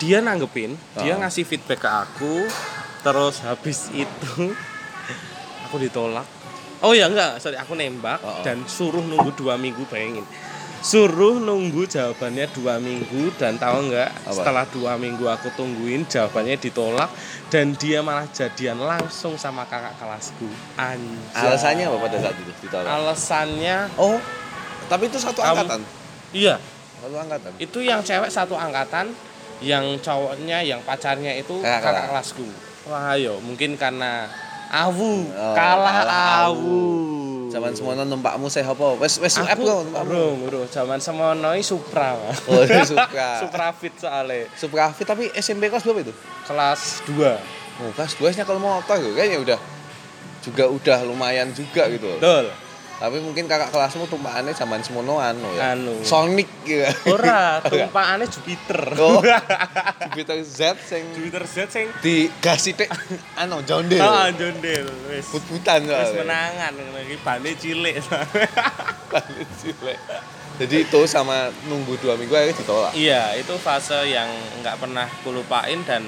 Dia 0.00 0.20
nanggepin, 0.20 0.76
dia 1.00 1.16
Ah. 1.16 1.24
ngasih 1.24 1.44
feedback 1.44 1.80
ke 1.80 1.88
aku, 1.88 2.44
terus 3.00 3.40
habis 3.40 3.88
itu 3.92 4.52
aku 5.64 5.80
ditolak. 5.80 6.28
Oh 6.80 6.92
ya 6.92 7.08
enggak, 7.08 7.40
sorry 7.40 7.56
aku 7.56 7.72
nembak 7.72 8.20
ah. 8.20 8.40
dan 8.44 8.64
suruh 8.68 9.00
nunggu 9.00 9.32
dua 9.32 9.56
minggu 9.56 9.84
bayangin. 9.88 10.24
Suruh 10.80 11.36
nunggu 11.36 11.84
jawabannya 11.84 12.48
dua 12.56 12.80
minggu 12.80 13.36
dan 13.36 13.60
tahu 13.60 13.92
nggak 13.92 14.32
setelah 14.32 14.64
dua 14.72 14.96
minggu 14.96 15.28
aku 15.28 15.52
tungguin 15.52 16.08
jawabannya 16.08 16.56
ditolak 16.56 17.12
dan 17.52 17.76
dia 17.76 18.00
malah 18.00 18.24
jadian 18.32 18.80
langsung 18.80 19.36
sama 19.36 19.68
kakak 19.68 19.92
kelasku. 20.00 20.48
Anjay. 20.80 21.36
alasannya 21.36 21.84
apa 21.84 21.96
pada 22.00 22.16
saat 22.16 22.36
itu 22.40 22.52
ditolak 22.64 22.88
Alasannya 22.88 23.76
oh 24.00 24.16
tapi 24.88 25.12
itu 25.12 25.20
satu 25.20 25.44
angkatan 25.44 25.84
iya, 26.32 26.56
satu 26.96 27.16
angkatan 27.20 27.50
itu 27.60 27.78
yang 27.84 28.00
cewek 28.00 28.32
satu 28.32 28.56
angkatan, 28.56 29.12
yang 29.60 29.84
cowoknya 30.00 30.64
yang 30.64 30.80
pacarnya 30.80 31.36
itu 31.36 31.60
Kakak 31.60 31.76
kakak 31.84 31.92
kelas. 32.08 32.32
kelasku. 32.32 32.46
Wah, 32.88 33.12
ayo 33.12 33.36
mungkin 33.44 33.76
karena 33.76 34.24
awu, 34.72 35.28
Oh, 35.28 35.52
kalah 35.52 36.08
kalah 36.08 36.24
awu. 36.48 36.80
Zaman 37.50 37.74
semono 37.74 38.02
numpakmu 38.06 38.46
saya 38.46 38.70
apa 38.70 38.96
wes 38.96 39.18
wes 39.18 39.34
aku 39.36 39.62
kok 39.66 39.82
numpakmu 39.90 40.10
urung, 40.10 40.38
urung. 40.46 40.66
Zaman 40.70 41.02
semono 41.02 41.50
i 41.52 41.62
Supra. 41.66 42.14
Oh 42.46 42.62
dia 42.62 42.86
suka 42.86 43.28
Supra 43.42 43.74
Fit 43.74 43.94
soalnya 43.98 44.46
Supra 44.54 44.94
Fit 44.94 45.04
tapi 45.04 45.28
SMP 45.34 45.66
kelas 45.66 45.82
berapa 45.82 46.06
itu 46.06 46.14
kelas 46.46 47.02
2. 47.10 47.82
oh 47.82 47.90
kelas 47.96 48.12
dua 48.20 48.28
nya 48.30 48.44
kalau 48.44 48.60
motor 48.60 48.96
gitu 49.00 49.16
kayaknya 49.16 49.40
udah 49.40 49.58
juga 50.40 50.64
udah 50.68 50.98
lumayan 51.04 51.52
juga 51.52 51.88
gitu 51.92 52.08
Betul. 52.16 52.48
Tapi 53.00 53.16
mungkin 53.16 53.48
kakak 53.48 53.72
kelasmu 53.72 54.04
tumpahannya 54.06 54.52
zaman 54.52 54.78
semono 54.78 55.16
anu 55.16 55.48
ya 55.56 55.72
Anu. 55.72 56.04
Sonic 56.04 56.44
gitu 56.62 56.84
Ora, 57.08 57.56
tumpahannya 57.64 58.28
Jupiter. 58.28 58.92
oh 58.94 59.24
Jupiter 60.06 60.36
Z 60.38 60.60
sing 60.78 61.08
Jupiter 61.10 61.42
Z 61.42 61.56
sing 61.66 61.88
di 61.98 62.28
gas 62.38 62.60
sithik 62.60 62.92
anu 63.34 63.64
jondel 63.64 63.98
Ah, 63.98 64.28
jondel 64.30 64.84
wis. 65.08 65.24
but-butan 65.26 65.80
Wis 65.82 66.12
menangan 66.14 66.76
iki 67.00 67.16
bane 67.18 67.50
cilik. 67.54 67.96
Balik 69.10 69.48
cilik. 69.56 69.98
jadi 70.56 70.76
itu 70.84 71.00
sama 71.04 71.48
nunggu 71.64 71.96
dua 71.98 72.14
minggu 72.14 72.30
akhirnya 72.30 72.52
ditolak 72.54 72.92
Iya, 72.92 73.32
itu 73.34 73.56
fase 73.56 73.96
yang 74.06 74.28
nggak 74.60 74.76
pernah 74.76 75.08
kulupain 75.20 75.80
dan 75.82 76.04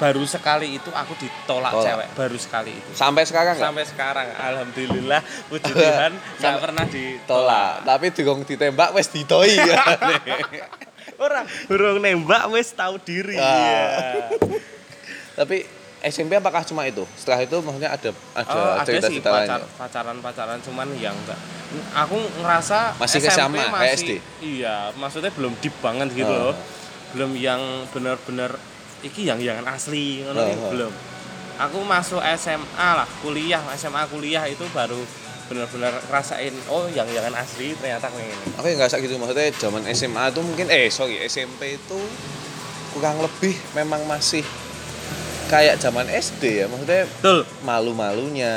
baru 0.00 0.24
sekali 0.24 0.74
itu 0.74 0.88
aku 0.88 1.12
ditolak 1.14 1.70
Tolak. 1.70 1.84
cewek, 1.84 2.08
baru 2.14 2.36
sekali 2.36 2.72
itu. 2.72 2.90
sampai 2.90 3.22
sekarang 3.22 3.52
nggak 3.52 3.68
Sampai 3.68 3.84
sekarang, 3.84 4.26
alhamdulillah, 4.32 5.20
puji 5.46 5.70
Tuhan 5.70 6.12
nggak 6.40 6.56
pernah 6.58 6.84
tolak 6.84 6.96
ditolak. 6.96 7.72
tapi 7.84 8.06
digong 8.10 8.40
ditembak 8.42 8.88
wes 8.90 9.08
ditoi 9.08 9.52
ya 9.68 9.76
Orang 11.16 11.44
burung 11.66 12.00
nembak 12.00 12.48
wis 12.48 12.72
tahu 12.72 12.96
diri. 12.98 13.36
Ah. 13.36 13.44
Iya. 13.44 13.84
tapi 15.34 15.68
SMP 16.00 16.32
apakah 16.32 16.64
cuma 16.64 16.80
itu 16.82 17.04
setelah 17.12 17.44
itu 17.44 17.60
maksudnya 17.60 17.92
ada 17.92 18.08
ada 18.32 18.48
Oh, 18.50 18.72
ada 18.72 18.88
sih 18.88 18.96
cerita-cerita 18.96 19.28
pacar, 19.28 19.60
lainnya 19.60 19.76
pacaran-pacaran 19.76 20.58
cuman 20.60 20.88
yang 20.96 21.12
enggak. 21.14 21.36
Aku 21.94 22.16
ngerasa 22.40 22.96
Masih 22.96 23.20
SMP 23.20 23.60
kayak 23.60 23.68
masih, 23.70 23.92
SD? 23.94 24.10
Iya, 24.40 24.76
maksudnya 24.96 25.28
belum 25.30 25.52
deep 25.60 25.76
banget 25.78 26.08
gitu 26.10 26.32
Oh. 26.32 26.50
loh. 26.50 26.56
Belum 27.12 27.36
yang 27.36 27.60
bener-bener 27.90 28.56
iki 29.00 29.28
yang 29.28 29.40
yang 29.40 29.62
asli 29.66 30.24
ngono 30.24 30.40
oh. 30.40 30.70
belum. 30.72 30.92
Aku 31.60 31.84
masuk 31.84 32.24
SMA 32.40 32.88
lah, 32.96 33.04
kuliah, 33.20 33.60
SMA 33.76 34.08
kuliah 34.08 34.48
itu 34.48 34.64
baru 34.72 34.96
bener-bener 35.50 35.90
rasain 36.08 36.54
oh 36.70 36.86
yang 36.94 37.04
yang 37.10 37.26
asli 37.34 37.74
ternyata 37.74 38.06
kayak 38.06 38.30
gini. 38.32 38.54
Oke 38.54 38.68
nggak 38.78 39.02
gitu 39.02 39.18
maksudnya 39.18 39.50
zaman 39.58 39.82
SMA 39.92 40.24
itu 40.30 40.40
mungkin 40.46 40.66
eh 40.70 40.86
sorry 40.88 41.18
SMP 41.26 41.74
itu 41.74 41.98
kurang 42.94 43.18
lebih 43.18 43.54
memang 43.74 44.06
masih 44.06 44.46
kayak 45.50 45.82
zaman 45.82 46.06
SD 46.06 46.62
ya 46.62 46.66
maksudnya 46.70 47.10
Betul. 47.18 47.42
malu-malunya 47.66 48.54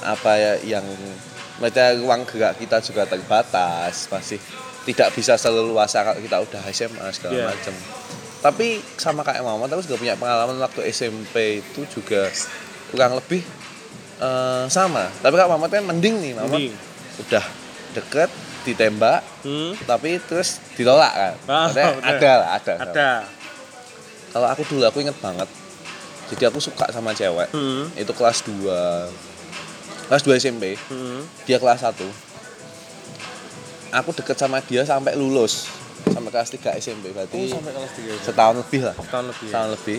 apa 0.00 0.32
ya 0.40 0.52
yang 0.80 0.86
maksudnya 1.60 2.00
ruang 2.00 2.24
gerak 2.24 2.56
kita 2.56 2.80
juga 2.80 3.04
terbatas 3.04 4.08
masih 4.08 4.40
tidak 4.88 5.12
bisa 5.12 5.36
seleluasa 5.36 6.00
kalau 6.00 6.16
kita 6.18 6.40
udah 6.40 6.62
SMA 6.72 7.06
segala 7.12 7.36
Iya. 7.36 7.46
macam 7.52 7.74
tapi 8.42 8.66
sama 8.96 9.22
kayak 9.22 9.40
Mamat 9.40 9.70
aku 9.70 9.82
juga 9.82 9.96
punya 9.96 10.14
pengalaman 10.14 10.58
waktu 10.58 10.82
SMP 10.88 11.62
itu 11.62 11.86
juga 11.88 12.26
kurang 12.90 13.14
lebih 13.14 13.40
eh, 14.18 14.64
sama 14.68 15.06
tapi 15.18 15.34
kalau 15.34 15.54
Mamat 15.54 15.70
kan 15.72 15.84
mending 15.84 16.18
nih 16.18 16.32
Mamat 16.34 16.50
Mending. 16.52 16.74
udah 17.20 17.44
deket 17.92 18.30
ditembak 18.62 19.22
Hmm. 19.42 19.74
tapi 19.84 20.18
terus 20.20 20.62
ditolak 20.74 21.10
kan 21.10 21.34
Maksudnya 21.44 21.86
bener. 21.92 22.10
ada 22.12 22.30
lah 22.32 22.48
ada, 22.54 22.74
Ada. 22.80 23.10
kalau 24.30 24.46
aku 24.48 24.62
dulu 24.64 24.82
aku 24.84 24.98
inget 25.00 25.18
banget 25.18 25.50
jadi 26.30 26.46
aku 26.46 26.58
suka 26.58 26.86
sama 26.88 27.10
cewek 27.12 27.50
Hmm. 27.50 27.90
itu 27.94 28.10
kelas 28.10 28.42
2 28.42 29.10
kelas 30.06 30.22
2 30.22 30.34
SMP 30.36 30.78
Hmm. 30.86 31.26
dia 31.42 31.58
kelas 31.58 31.82
1 31.82 32.06
aku 33.92 34.10
deket 34.14 34.36
sama 34.36 34.58
dia 34.60 34.82
sampai 34.82 35.12
lulus 35.12 35.66
sampai 36.04 36.30
kelas 36.30 36.50
3 36.50 36.80
SMP 36.80 37.04
Oh, 37.04 37.12
berarti 37.12 37.40
sampai 37.48 37.72
kelas 37.72 37.92
3. 37.94 38.24
setahun 38.24 38.56
lebih 38.58 38.80
lah 38.82 38.96
Tahun 39.00 39.24
lebih. 39.26 39.44
Ya? 39.44 39.50
setahun 39.50 39.70
lebih 39.72 39.98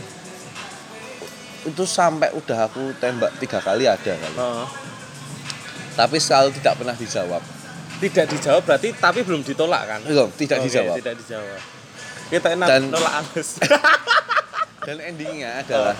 itu 1.63 1.83
sampai 1.85 2.29
udah 2.33 2.59
aku 2.65 2.91
tembak 2.97 3.31
tiga 3.37 3.55
kali 3.57 3.85
ada 3.85 4.13
kali 4.13 4.35
Heeh. 4.35 4.67
tapi 5.93 6.17
selalu 6.17 6.51
tidak 6.53 6.73
pernah 6.75 6.91
dijawab 6.93 7.39
Tidak 7.95 8.25
dijawab 8.27 8.61
berarti 8.61 8.89
tapi 8.93 9.23
belum 9.23 9.41
ditolak 9.41 9.83
kan? 9.85 9.99
belum 10.03 10.27
tidak 10.33 10.59
Oke, 10.59 10.65
dijawab 10.67 10.95
Tidak 10.99 11.15
dijawab. 11.17 11.59
Kita 12.25 12.47
enak 12.51 12.67
Dan- 12.67 12.89
nolak 12.89 13.13
halus. 13.15 13.49
dan 14.87 14.97
endingnya 14.99 15.63
adalah 15.63 15.95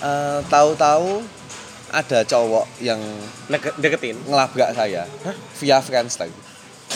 eh, 0.00 0.40
tahu-tahu 0.44 1.24
ada 1.90 2.18
cowok 2.22 2.66
yang 2.78 3.00
Nege- 3.48 3.72
deketin. 3.78 4.20
ngelabrak 4.22 4.74
saya 4.74 5.08
via 5.56 5.80
Friendster 5.80 6.28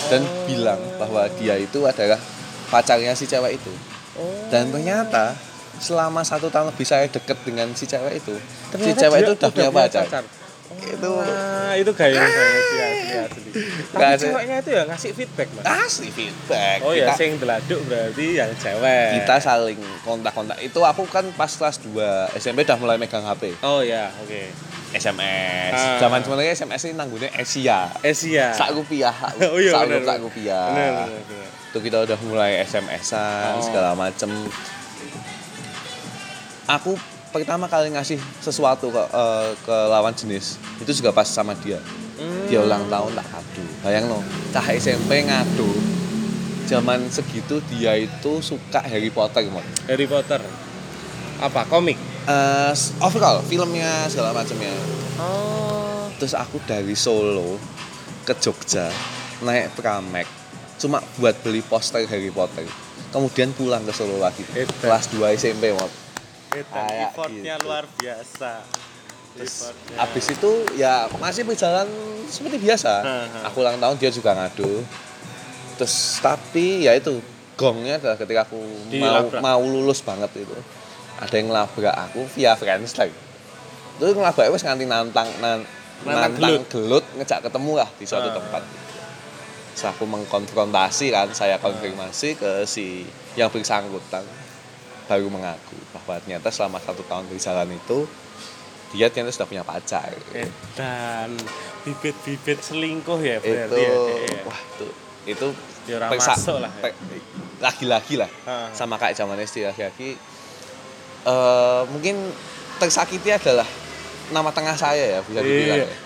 dan 0.09 0.23
Oh. 0.23 0.45
bilang 0.45 0.81
bahwa 0.97 1.25
dia 1.37 1.55
itu 1.57 1.81
adalah 1.83 2.21
pacarnya 2.69 3.12
si 3.12 3.25
cewek 3.25 3.57
itu 3.57 3.73
Oh. 4.14 4.23
dan 4.53 4.71
ternyata 4.71 5.35
selama 5.75 6.23
satu 6.23 6.47
tahun 6.49 6.71
lebih 6.71 6.87
saya 6.87 7.11
deket 7.11 7.35
dengan 7.43 7.67
si 7.75 7.85
cewek 7.85 8.23
itu 8.23 8.35
si 8.35 8.71
Ternyata 8.71 9.01
cewek 9.01 9.19
dia 9.19 9.27
itu 9.27 9.33
udah 9.35 9.51
punya 9.51 9.71
pacar 9.71 10.05
itu 10.74 11.07
Wah, 11.07 11.72
itu 11.74 11.90
gaya 11.90 12.18
sih 12.18 12.42
asli 12.81 12.81
asli. 13.16 13.50
Tapi 13.90 14.16
ceweknya 14.18 14.57
itu 14.59 14.70
ya 14.70 14.83
ngasih 14.85 15.11
feedback 15.12 15.48
mas. 15.53 15.64
asli 15.64 16.09
feedback 16.09 16.79
Oh 16.83 16.90
ya, 16.90 17.07
kita, 17.07 17.12
sing 17.14 17.31
deladuk 17.37 17.81
berarti 17.85 18.27
yang 18.35 18.50
cewek. 18.55 19.09
kita 19.16 19.35
saling 19.38 19.77
kontak-kontak 20.03 20.59
itu 20.59 20.81
aku 20.81 21.05
kan 21.07 21.29
pas 21.33 21.48
kelas 21.48 21.79
2 21.85 21.94
SMP 22.35 22.62
udah 22.62 22.77
mulai 22.77 22.96
megang 22.96 23.22
HP 23.22 23.55
Oh 23.61 23.81
ya, 23.81 24.09
oke. 24.16 24.50
SMS 24.92 25.74
Ah. 25.74 25.98
zaman 26.00 26.22
sebenarnya 26.22 26.55
SMS 26.55 26.83
ini 26.85 26.94
nanggungnya 26.94 27.31
Asia 27.33 27.90
Asia. 27.96 28.50
sak 28.50 28.70
rupiah 28.72 29.14
Oh 29.44 29.59
iya, 29.59 29.70
sak 29.70 29.85
bener, 29.85 30.03
sak 30.03 30.18
rupiah 30.20 30.64
Bener, 30.70 30.90
bener, 31.05 31.22
bener. 31.24 31.48
itu 31.68 31.79
kita 31.81 31.98
udah 32.00 32.18
mulai 32.22 32.62
SMS-an 32.62 33.53
Oh. 33.53 33.62
segala 33.62 33.92
macem 33.92 34.31
aku 36.66 36.96
pertama 37.35 37.66
kali 37.66 37.90
ngasih 37.90 38.14
sesuatu 38.38 38.88
ke, 38.88 39.03
eh, 39.03 39.51
ke 39.59 39.77
lawan 39.90 40.14
jenis 40.14 40.55
itu 40.79 40.94
juga 40.94 41.11
pas 41.11 41.27
sama 41.27 41.53
dia 41.59 41.83
Hmm. 42.14 42.47
dia 42.47 42.62
ulang 42.62 42.87
tahun 42.87 43.11
tak 43.11 43.27
kado 43.27 43.62
bayang 43.83 44.07
no 44.07 44.23
cah 44.49 44.62
SMP 44.70 45.27
ngado 45.27 45.66
zaman 46.62 47.11
segitu 47.11 47.59
dia 47.66 47.99
itu 47.99 48.38
suka 48.38 48.79
Harry 48.81 49.11
Potter 49.11 49.42
mod 49.51 49.66
Harry 49.85 50.07
Potter. 50.07 50.38
Apa? 51.37 51.66
Komik. 51.66 51.99
Eh, 52.25 52.73
overall 53.03 53.42
filmnya 53.42 54.07
segala 54.07 54.31
macamnya 54.31 54.70
Oh. 55.18 56.07
terus 56.16 56.33
aku 56.33 56.62
dari 56.62 56.94
Solo 56.94 57.59
ke 58.23 58.33
Jogja 58.38 58.88
naik 59.42 59.75
pramek 59.75 60.31
cuma 60.79 61.03
buat 61.18 61.35
beli 61.42 61.61
poster 61.61 62.07
Harry 62.07 62.31
Potter 62.31 62.62
kemudian 63.11 63.51
pulang 63.53 63.83
ke 63.83 63.90
Solo 63.90 64.23
lagi 64.23 64.47
Hebat. 64.55 64.70
kelas 64.79 65.05
2 65.11 65.35
SMP 65.35 65.75
mod 65.75 65.90
Edan, 66.55 66.87
effortnya 67.05 67.55
gitu. 67.55 67.64
luar 67.64 67.85
biasa. 67.93 68.53
Terus 69.35 69.55
Effortnya. 69.61 69.97
abis 70.01 70.27
itu 70.31 70.51
ya 70.75 70.95
masih 71.17 71.43
berjalan 71.43 71.88
seperti 72.25 72.57
biasa 72.57 72.93
Ha, 72.97 73.17
ha. 73.27 73.38
aku 73.47 73.61
ulang 73.61 73.77
tahun 73.77 73.97
dia 73.97 74.09
juga 74.09 74.31
ngadu 74.33 74.87
terus 75.75 75.93
tapi 76.19 76.87
ya 76.87 76.95
itu 76.95 77.19
gongnya 77.55 77.99
adalah 77.99 78.14
ketika 78.14 78.47
aku 78.47 78.55
mau 78.95 79.27
mau 79.43 79.61
lulus 79.61 79.99
banget 80.01 80.31
itu 80.37 80.55
ada 81.17 81.35
yang 81.35 81.51
ngelabrak 81.51 81.90
aku 81.93 82.23
via 82.31 82.55
Friendster 82.55 83.11
itu 83.93 84.05
ngelabrak 84.09 84.49
wes 84.49 84.62
nganti 84.62 84.87
nantang 84.87 85.27
nan, 85.38 85.67
Nantang 86.03 86.38
nantang 86.38 86.62
gelut. 86.64 87.03
ngejak 87.12 87.43
ketemu 87.43 87.73
lah 87.77 87.90
di 87.93 88.05
suatu 88.05 88.31
tempat 88.31 88.62
Terus 89.75 89.90
aku 89.90 90.07
mengkonfrontasi 90.07 91.11
kan 91.11 91.27
saya 91.31 91.59
konfirmasi 91.59 92.38
ke 92.38 92.62
si 92.62 93.03
yang 93.35 93.51
bersangkutan 93.51 94.23
baru 95.05 95.29
mengaku 95.29 95.77
bahwa 95.93 96.17
ternyata 96.19 96.49
selama 96.49 96.79
satu 96.79 97.05
tahun 97.05 97.29
berjalan 97.29 97.69
itu 97.71 98.09
dia 98.90 99.11
ternyata 99.11 99.31
sudah 99.31 99.45
punya 99.45 99.62
pacar 99.62 100.14
Edan, 100.31 101.35
bibit-bibit 101.83 102.59
selingkuh 102.59 103.19
ya 103.19 103.37
itu 103.38 103.51
berarti 103.51 103.75
ya. 103.77 103.90
Dek, 103.90 104.19
ya. 104.25 104.40
wah 104.45 104.61
itu 104.61 104.87
itu 105.27 105.49
Ya, 105.85 106.01
lah, 106.01 106.73
ya. 106.81 106.97
lagi-lagi 107.61 108.17
lah 108.17 108.31
Ha. 108.49 108.73
sama 108.73 108.97
kayak 108.97 109.12
zaman 109.14 109.37
SD 109.37 109.69
lagi-lagi 109.69 110.17
eh, 111.25 111.83
mungkin 111.93 112.33
tersakiti 112.77 113.29
adalah 113.29 113.69
nama 114.33 114.49
tengah 114.49 114.73
saya 114.73 115.05
ya 115.05 115.21
bisa 115.21 115.40
dibilang 115.40 115.85
Iya. 115.85 115.85
ya. 115.85 115.99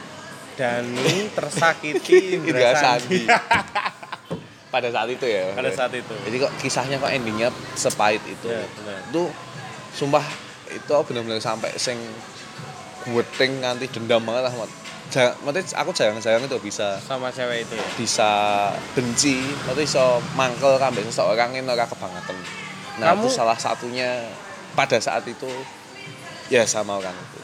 Dani 0.58 1.16
tersakiti 1.38 2.42
Indra 2.42 2.74
Sandi. 2.74 3.22
Pada 4.68 4.88
saat 4.88 5.08
itu 5.08 5.24
ya 5.24 5.52
Pada 5.52 5.70
saat 5.70 5.92
itu. 5.92 6.12
jadi 6.22 6.36
kok 6.38 6.52
kisahnya 6.58 6.96
kok 6.96 7.08
endingnya 7.08 7.48
sepahit 7.74 8.20
itu 8.22 8.46
Ya, 8.46 8.64
benar. 8.74 9.00
itu 9.02 9.22
sumpah 9.90 10.24
itu 10.68 10.90
aku 10.90 11.10
benar-benar 11.10 11.40
sampai 11.40 11.72
sing 11.74 11.96
gueting 13.06 13.58
nganti 13.58 13.88
dendam 13.88 14.20
banget 14.22 14.44
lah. 14.44 14.52
Jarang, 15.08 15.32
maksudnya 15.40 15.64
aku 15.74 15.90
jarang-jarang 15.90 16.44
itu 16.44 16.58
bisa 16.60 17.00
Sama 17.00 17.32
cewek 17.32 17.64
itu 17.64 17.72
ya. 17.72 17.86
bisa 17.96 18.30
benci 18.92 19.40
atau 19.64 19.72
bisa 19.74 20.02
mangkel 20.34 20.76
kambe 20.76 21.00
seseorang 21.02 21.48
yang 21.50 21.64
ora 21.64 21.82
kebangetan 21.82 22.36
nah 23.00 23.16
Kamu- 23.16 23.24
itu 23.24 23.32
salah 23.32 23.56
satunya 23.56 24.28
pada 24.74 25.00
saat 25.00 25.24
itu 25.24 25.48
ya 26.48 26.66
sama 26.66 27.00
orang 27.00 27.14
itu. 27.14 27.38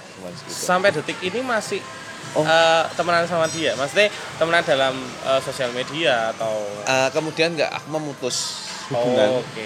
Sampai 0.47 0.91
detik 0.91 1.17
ini 1.23 1.41
masih 1.41 1.81
Oh. 2.33 2.43
eh, 2.43 2.85
temenan 2.97 3.29
sama 3.29 3.47
dia. 3.47 3.77
Maksudnya 3.77 4.09
temenan 4.37 4.65
dalam 4.65 4.95
eh, 5.23 5.41
sosial 5.41 5.71
media 5.71 6.33
atau 6.33 6.65
Eh, 6.83 7.09
kemudian 7.13 7.53
nggak 7.53 7.71
aku 7.71 7.89
memutus 7.93 8.65
Oh, 8.93 9.01
hubungan 9.01 9.41
oke. 9.41 9.65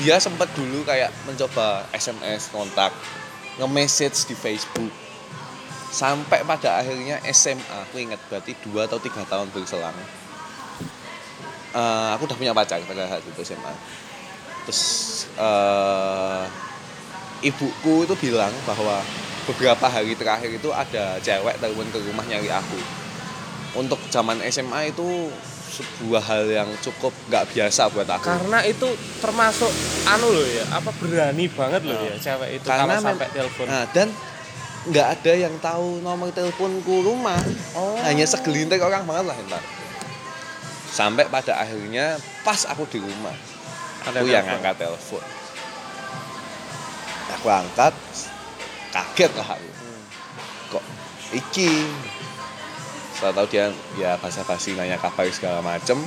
dia 0.00 0.16
sempat 0.16 0.48
dulu 0.56 0.88
kayak 0.88 1.12
mencoba 1.28 1.84
SMS 1.92 2.48
kontak 2.48 2.96
nge-message 3.60 4.24
di 4.24 4.32
Facebook 4.32 4.88
sampai 5.92 6.40
pada 6.42 6.80
akhirnya 6.80 7.20
SMA 7.28 7.60
aku 7.60 8.00
ingat 8.00 8.16
berarti 8.26 8.56
dua 8.64 8.88
atau 8.88 8.96
tiga 8.96 9.20
tahun 9.28 9.52
berselang 9.52 9.92
Eh, 11.74 12.08
aku 12.14 12.24
udah 12.24 12.38
punya 12.38 12.54
pacar 12.54 12.80
pada 12.86 13.04
saat 13.04 13.20
itu 13.20 13.40
SMA 13.42 13.72
terus 14.64 14.82
eh, 15.36 16.44
ibuku 17.44 18.08
itu 18.08 18.14
bilang 18.16 18.54
bahwa 18.64 19.04
beberapa 19.44 19.86
hari 19.86 20.16
terakhir 20.16 20.50
itu 20.50 20.70
ada 20.72 21.20
cewek 21.20 21.60
telepon 21.60 21.88
ke 21.92 21.98
rumah 22.00 22.24
nyari 22.24 22.48
aku 22.48 22.80
untuk 23.74 23.98
zaman 24.08 24.40
SMA 24.48 24.94
itu 24.94 25.28
sebuah 25.74 26.22
hal 26.22 26.44
yang 26.46 26.70
cukup 26.78 27.10
nggak 27.26 27.50
biasa 27.50 27.90
buat 27.90 28.06
aku 28.06 28.30
Karena 28.30 28.62
itu 28.62 28.86
termasuk 29.18 29.70
anu 30.06 30.30
loh 30.30 30.46
ya, 30.46 30.64
apa 30.70 30.94
berani 31.02 31.50
banget 31.50 31.82
loh 31.82 31.98
ya 31.98 32.14
cewek 32.14 32.62
itu 32.62 32.66
Karena 32.66 32.94
kalau 32.94 33.06
sampai 33.10 33.28
telepon. 33.34 33.66
Nah, 33.66 33.84
dan 33.90 34.08
nggak 34.84 35.06
ada 35.18 35.32
yang 35.32 35.54
tahu 35.58 36.04
nomor 36.04 36.28
teleponku 36.30 37.02
rumah. 37.02 37.40
Oh. 37.72 37.96
Hanya 38.04 38.28
segelintir 38.28 38.78
orang 38.84 39.08
banget 39.08 39.32
lah 39.32 39.36
entar. 39.40 39.62
Sampai 40.94 41.26
pada 41.26 41.58
akhirnya 41.58 42.20
pas 42.46 42.62
aku 42.70 42.86
di 42.86 43.02
rumah, 43.02 43.34
Ada 44.06 44.22
aku 44.22 44.30
yang 44.30 44.46
angkat 44.46 44.78
telepon. 44.78 45.24
Aku 47.40 47.46
angkat, 47.50 47.94
kaget 48.94 49.32
lah 49.34 49.48
aku. 49.58 49.68
Hmm. 49.68 50.02
Kok 50.70 50.84
iki? 51.34 51.70
Setelah 53.14 53.34
tahu 53.42 53.46
dia 53.50 53.66
ya 53.98 54.14
basa-basi 54.18 54.78
nanya 54.78 54.98
kabar 54.98 55.26
segala 55.34 55.58
macem. 55.58 55.98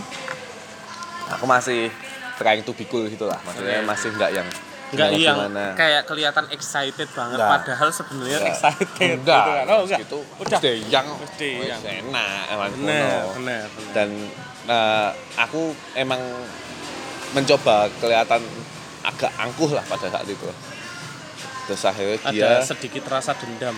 Aku 1.36 1.44
masih 1.44 1.92
trying 2.40 2.64
to 2.64 2.72
be 2.72 2.88
cool 2.88 3.04
gitu 3.04 3.28
lah. 3.28 3.40
Maksudnya 3.44 3.84
Oke. 3.84 3.90
masih 3.92 4.10
nggak 4.16 4.32
yang 4.32 4.48
Enggak 4.88 5.20
yang 5.20 5.36
gimana. 5.36 5.76
kayak 5.76 6.08
kelihatan 6.08 6.48
excited 6.48 7.12
banget 7.12 7.36
Enggak. 7.36 7.52
padahal 7.60 7.90
sebenarnya 7.92 8.40
excited 8.48 8.88
enggak, 9.20 9.44
gitu 9.44 9.52
kan. 9.52 9.66
Oh, 9.68 9.82
enggak. 9.84 10.00
Itu 10.00 10.20
Udah. 10.40 10.60
udah 10.64 10.76
yang 10.88 11.08
yang. 11.68 11.82
enak 11.84 12.42
emang. 12.56 12.72
Dan 13.92 14.10
eh, 14.64 15.10
aku 15.36 15.76
emang 15.92 16.22
mencoba 17.36 17.92
kelihatan 18.00 18.40
agak 19.04 19.32
angkuh 19.36 19.76
lah 19.76 19.84
pada 19.92 20.08
saat 20.08 20.24
itu. 20.24 20.48
Terus 21.68 21.84
akhirnya 21.84 22.18
dia 22.32 22.48
ada 22.48 22.64
sedikit 22.64 23.04
rasa 23.12 23.36
dendam. 23.36 23.76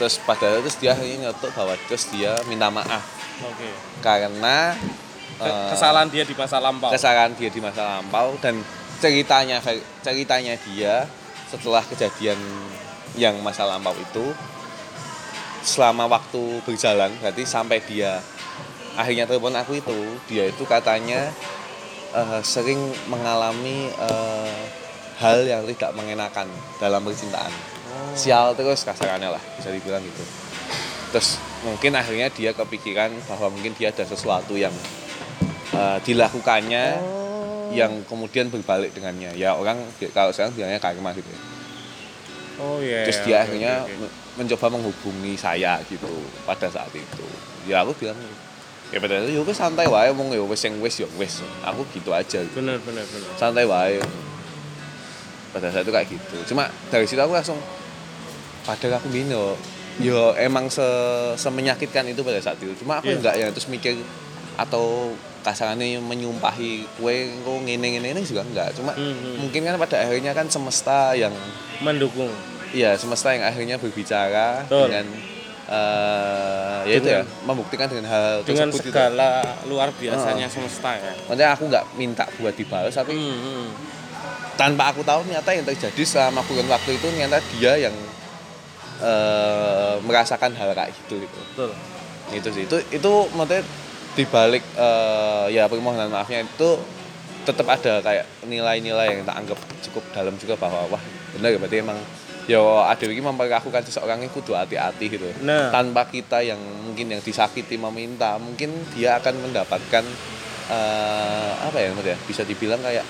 terus 0.00 0.16
pada 0.24 0.64
terus 0.64 0.80
dia 0.80 0.96
akhirnya 0.96 1.28
nyetuk 1.28 1.52
bahwa 1.52 1.76
terus 1.84 2.08
dia 2.08 2.32
minta 2.48 2.72
maaf 2.72 3.04
Oke. 3.44 3.68
karena 4.00 4.72
eh, 5.36 5.68
kesalahan 5.76 6.08
dia 6.08 6.24
di 6.24 6.32
masa 6.32 6.56
lampau. 6.56 6.88
kesalahan 6.88 7.36
dia 7.36 7.52
di 7.52 7.60
masa 7.60 8.00
lampau 8.00 8.32
dan 8.40 8.64
ceritanya 8.96 9.60
ceritanya 10.00 10.56
dia 10.64 11.04
setelah 11.52 11.84
kejadian 11.84 12.40
yang 13.12 13.36
masa 13.44 13.68
lampau 13.68 13.92
itu 13.92 14.32
selama 15.60 16.08
waktu 16.08 16.64
berjalan 16.64 17.12
berarti 17.20 17.44
sampai 17.44 17.84
dia 17.84 18.24
akhirnya 18.96 19.28
telepon 19.28 19.52
aku 19.52 19.84
itu 19.84 20.00
dia 20.32 20.48
itu 20.48 20.64
katanya 20.64 21.28
eh, 22.16 22.40
sering 22.40 22.80
mengalami 23.12 23.92
eh, 23.92 24.60
hal 25.20 25.44
yang 25.44 25.62
tidak 25.68 25.92
mengenakan 25.92 26.48
dalam 26.80 27.04
percintaan. 27.04 27.52
Sial 28.16 28.56
terus 28.56 28.82
kasarannya 28.82 29.36
lah 29.36 29.42
bisa 29.60 29.68
dibilang 29.70 30.00
gitu. 30.00 30.24
Terus 31.12 31.36
mungkin 31.62 31.92
akhirnya 31.94 32.32
dia 32.32 32.56
kepikiran 32.56 33.12
bahwa 33.28 33.52
mungkin 33.52 33.76
dia 33.76 33.92
ada 33.92 34.02
sesuatu 34.08 34.56
yang 34.56 34.72
eh, 35.76 35.98
dilakukannya 36.02 36.84
yang 37.70 38.02
kemudian 38.08 38.50
berbalik 38.50 38.90
dengannya. 38.96 39.36
Ya 39.36 39.54
orang 39.54 39.78
kalau 40.10 40.32
sekarang 40.34 40.56
bilangnya 40.56 40.80
karma 40.82 41.14
gitu 41.14 41.28
ya. 41.30 41.40
oh 42.60 42.76
iya 42.84 43.08
terus 43.08 43.24
iya, 43.24 43.24
dia 43.24 43.36
oke, 43.36 43.42
akhirnya 43.48 43.74
oke. 43.88 43.94
me- 44.04 44.14
mencoba 44.36 44.66
menghubungi 44.68 45.32
saya 45.38 45.80
gitu 45.88 46.10
pada 46.44 46.68
saat 46.68 46.90
itu. 46.92 47.26
Ya 47.64 47.80
aku 47.84 47.94
bilang 47.96 48.18
ya 48.90 48.98
pada 48.98 49.22
itu 49.22 49.38
ya 49.38 49.54
santai 49.54 49.86
wae 49.86 50.10
ngomong 50.10 50.34
ya 50.34 50.42
wes 50.42 50.60
yang 50.66 50.76
wes 50.82 50.98
ya 50.98 51.08
wes 51.16 51.40
aku 51.62 51.86
gitu 51.94 52.10
aja. 52.10 52.42
Gitu. 52.42 52.58
bener 52.58 52.76
bener 52.82 53.06
bener. 53.06 53.28
Santai 53.38 53.64
wae 53.64 54.02
pada 55.50 55.68
saat 55.68 55.82
itu 55.82 55.92
kayak 55.92 56.08
gitu. 56.08 56.36
Cuma 56.48 56.66
dari 56.88 57.04
situ 57.04 57.18
aku 57.18 57.34
langsung 57.34 57.58
padahal 58.62 58.98
aku 58.98 59.08
loh. 59.26 59.54
Yo 60.00 60.32
emang 60.34 60.70
se 60.70 60.84
semenyakitkan 61.36 62.08
itu 62.08 62.22
pada 62.22 62.40
saat 62.40 62.56
itu. 62.56 62.72
Cuma 62.78 62.98
aku 62.98 63.12
Iya. 63.12 63.18
enggak 63.20 63.34
yang 63.36 63.50
terus 63.52 63.68
mikir 63.68 63.98
atau 64.56 65.12
kasarannya 65.40 66.00
menyumpahi 66.00 66.84
kue 67.00 67.16
kok 67.40 67.56
ngene 67.64 67.96
ngene 67.96 68.12
ini 68.12 68.20
juga 68.22 68.44
enggak 68.44 68.76
cuma 68.76 68.92
Mhm. 68.92 69.40
mungkin 69.40 69.64
kan 69.64 69.80
pada 69.80 70.04
akhirnya 70.04 70.36
kan 70.36 70.44
semesta 70.46 71.16
yang 71.16 71.32
mendukung. 71.80 72.28
Iya, 72.70 72.92
semesta 72.94 73.32
yang 73.32 73.42
akhirnya 73.42 73.80
berbicara 73.80 74.68
Betul. 74.68 74.92
dengan 74.92 75.06
eh 75.70 76.80
ya 76.84 76.94
itu 76.98 77.08
ya, 77.08 77.22
membuktikan 77.42 77.86
dengan 77.86 78.06
hal 78.10 78.42
dengan 78.42 78.68
tersebut 78.68 78.90
segala 78.90 79.40
luar 79.64 79.88
biasanya 79.94 80.46
semesta 80.46 80.92
ya. 80.92 81.12
Maksudnya 81.24 81.48
aku 81.54 81.62
nggak 81.66 81.84
minta 81.96 82.24
buat 82.36 82.52
dibalas, 82.52 82.92
tapi 82.92 83.14
Hmm, 83.14 83.38
hmm. 83.38 83.66
Tanpa 84.54 84.90
aku 84.90 85.00
tahu 85.02 85.22
ternyata 85.24 85.50
yang 85.50 85.64
terjadi 85.64 86.02
selama 86.02 86.40
kurun 86.44 86.66
waktu 86.66 86.94
itu 86.94 87.06
ternyata 87.06 87.38
dia 87.52 87.74
yang 87.80 87.94
eh 89.00 89.94
merasakan 90.00 90.52
hal 90.52 90.72
kayak 90.72 90.92
gitu 90.94 91.20
gitu. 91.20 91.38
betul 91.54 91.70
Itu 92.30 92.48
sih. 92.52 92.64
Itu 92.68 92.76
itu 92.90 93.10
maksudnya 93.32 93.62
dibalik 94.14 94.62
eh 94.76 95.46
ya 95.50 95.66
permohonan 95.66 96.10
maafnya 96.10 96.42
itu 96.42 96.70
tetap 97.40 97.66
ada 97.66 98.04
kayak 98.04 98.26
nilai-nilai 98.44 99.06
yang 99.10 99.22
tak 99.24 99.36
anggap 99.38 99.58
cukup 99.80 100.04
dalam 100.12 100.34
juga 100.36 100.54
bahwa 100.54 100.84
wah 100.92 101.02
benar 101.32 101.50
ya 101.50 101.58
berarti 101.58 101.76
emang 101.80 101.98
yo 102.44 102.82
ada 102.82 103.00
ini 103.06 103.22
memperlakukan 103.22 103.80
seseorang 103.82 104.20
itu 104.20 104.34
kudu 104.36 104.52
hati-hati 104.52 105.06
gitu 105.08 105.24
Nah. 105.40 105.70
tanpa 105.72 106.04
kita 106.04 106.42
yang 106.42 106.58
mungkin 106.58 107.08
yang 107.08 107.22
disakiti 107.22 107.78
meminta 107.78 108.36
mungkin 108.36 108.74
dia 108.92 109.16
akan 109.16 109.40
mendapatkan 109.40 110.04
eh 110.68 111.52
apa 111.56 111.78
ya 111.78 111.90
Mas 111.94 112.06
ya 112.06 112.16
bisa 112.26 112.42
dibilang 112.44 112.78
kayak 112.78 113.02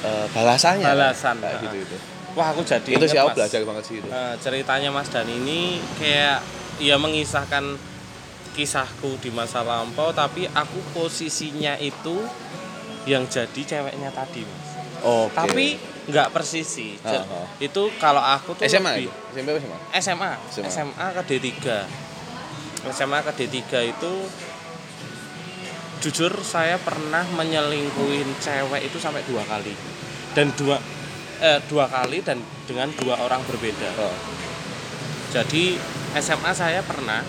eh, 0.00 0.26
balasannya 0.30 0.84
Balasan, 0.84 1.36
kayak 1.38 1.58
nah. 1.58 1.62
gitu. 1.64 1.76
Itu 1.84 1.96
wah 2.36 2.54
aku 2.54 2.62
jadi 2.62 2.90
itu 2.94 3.06
sih 3.08 3.18
aku 3.18 3.34
belajar 3.34 3.60
banget 3.66 3.84
sih 3.84 3.94
itu. 3.98 4.08
Eh, 4.08 4.34
ceritanya 4.38 4.90
Mas 4.90 5.08
Dan 5.08 5.26
ini 5.26 5.82
kayak 5.98 6.38
ya 6.78 6.94
mengisahkan 6.94 7.74
kisahku 8.54 9.18
di 9.18 9.30
masa 9.30 9.62
lampau 9.62 10.10
tapi 10.10 10.46
aku 10.46 10.78
posisinya 10.92 11.78
itu 11.78 12.18
yang 13.06 13.26
jadi 13.26 13.60
ceweknya 13.64 14.10
tadi 14.10 14.42
Mas. 14.42 14.68
Oke. 14.98 15.34
Tapi 15.34 15.66
nggak 16.08 16.28
persis 16.32 16.66
sih. 16.66 16.92
Ah, 17.02 17.10
Je- 17.12 17.26
ah. 17.26 17.46
itu 17.58 17.82
kalau 17.98 18.18
aku 18.18 18.54
tuh 18.54 18.66
SMA 18.66 18.98
lebih- 18.98 19.12
SMP 19.30 19.48
SMA 19.56 19.78
SMA, 19.94 20.30
SMA. 20.50 20.68
SMA 20.68 21.06
ke 21.14 21.22
D3 21.28 21.54
SMA 22.88 23.18
ke 23.22 23.32
D3 23.34 23.58
itu 23.84 24.12
jujur 25.98 26.30
saya 26.42 26.78
pernah 26.78 27.26
menyelingkuhin 27.34 28.38
cewek 28.38 28.86
itu 28.86 28.98
sampai 28.98 29.22
dua 29.26 29.42
kali. 29.44 29.74
Dan 30.34 30.54
dua 30.54 30.78
eh, 31.42 31.58
dua 31.66 31.90
kali 31.90 32.22
dan 32.22 32.38
dengan 32.66 32.90
dua 32.94 33.18
orang 33.18 33.42
berbeda. 33.46 33.90
Oh. 33.98 34.14
jadi 35.28 35.76
SMA 36.16 36.56
saya 36.56 36.80
pernah 36.80 37.20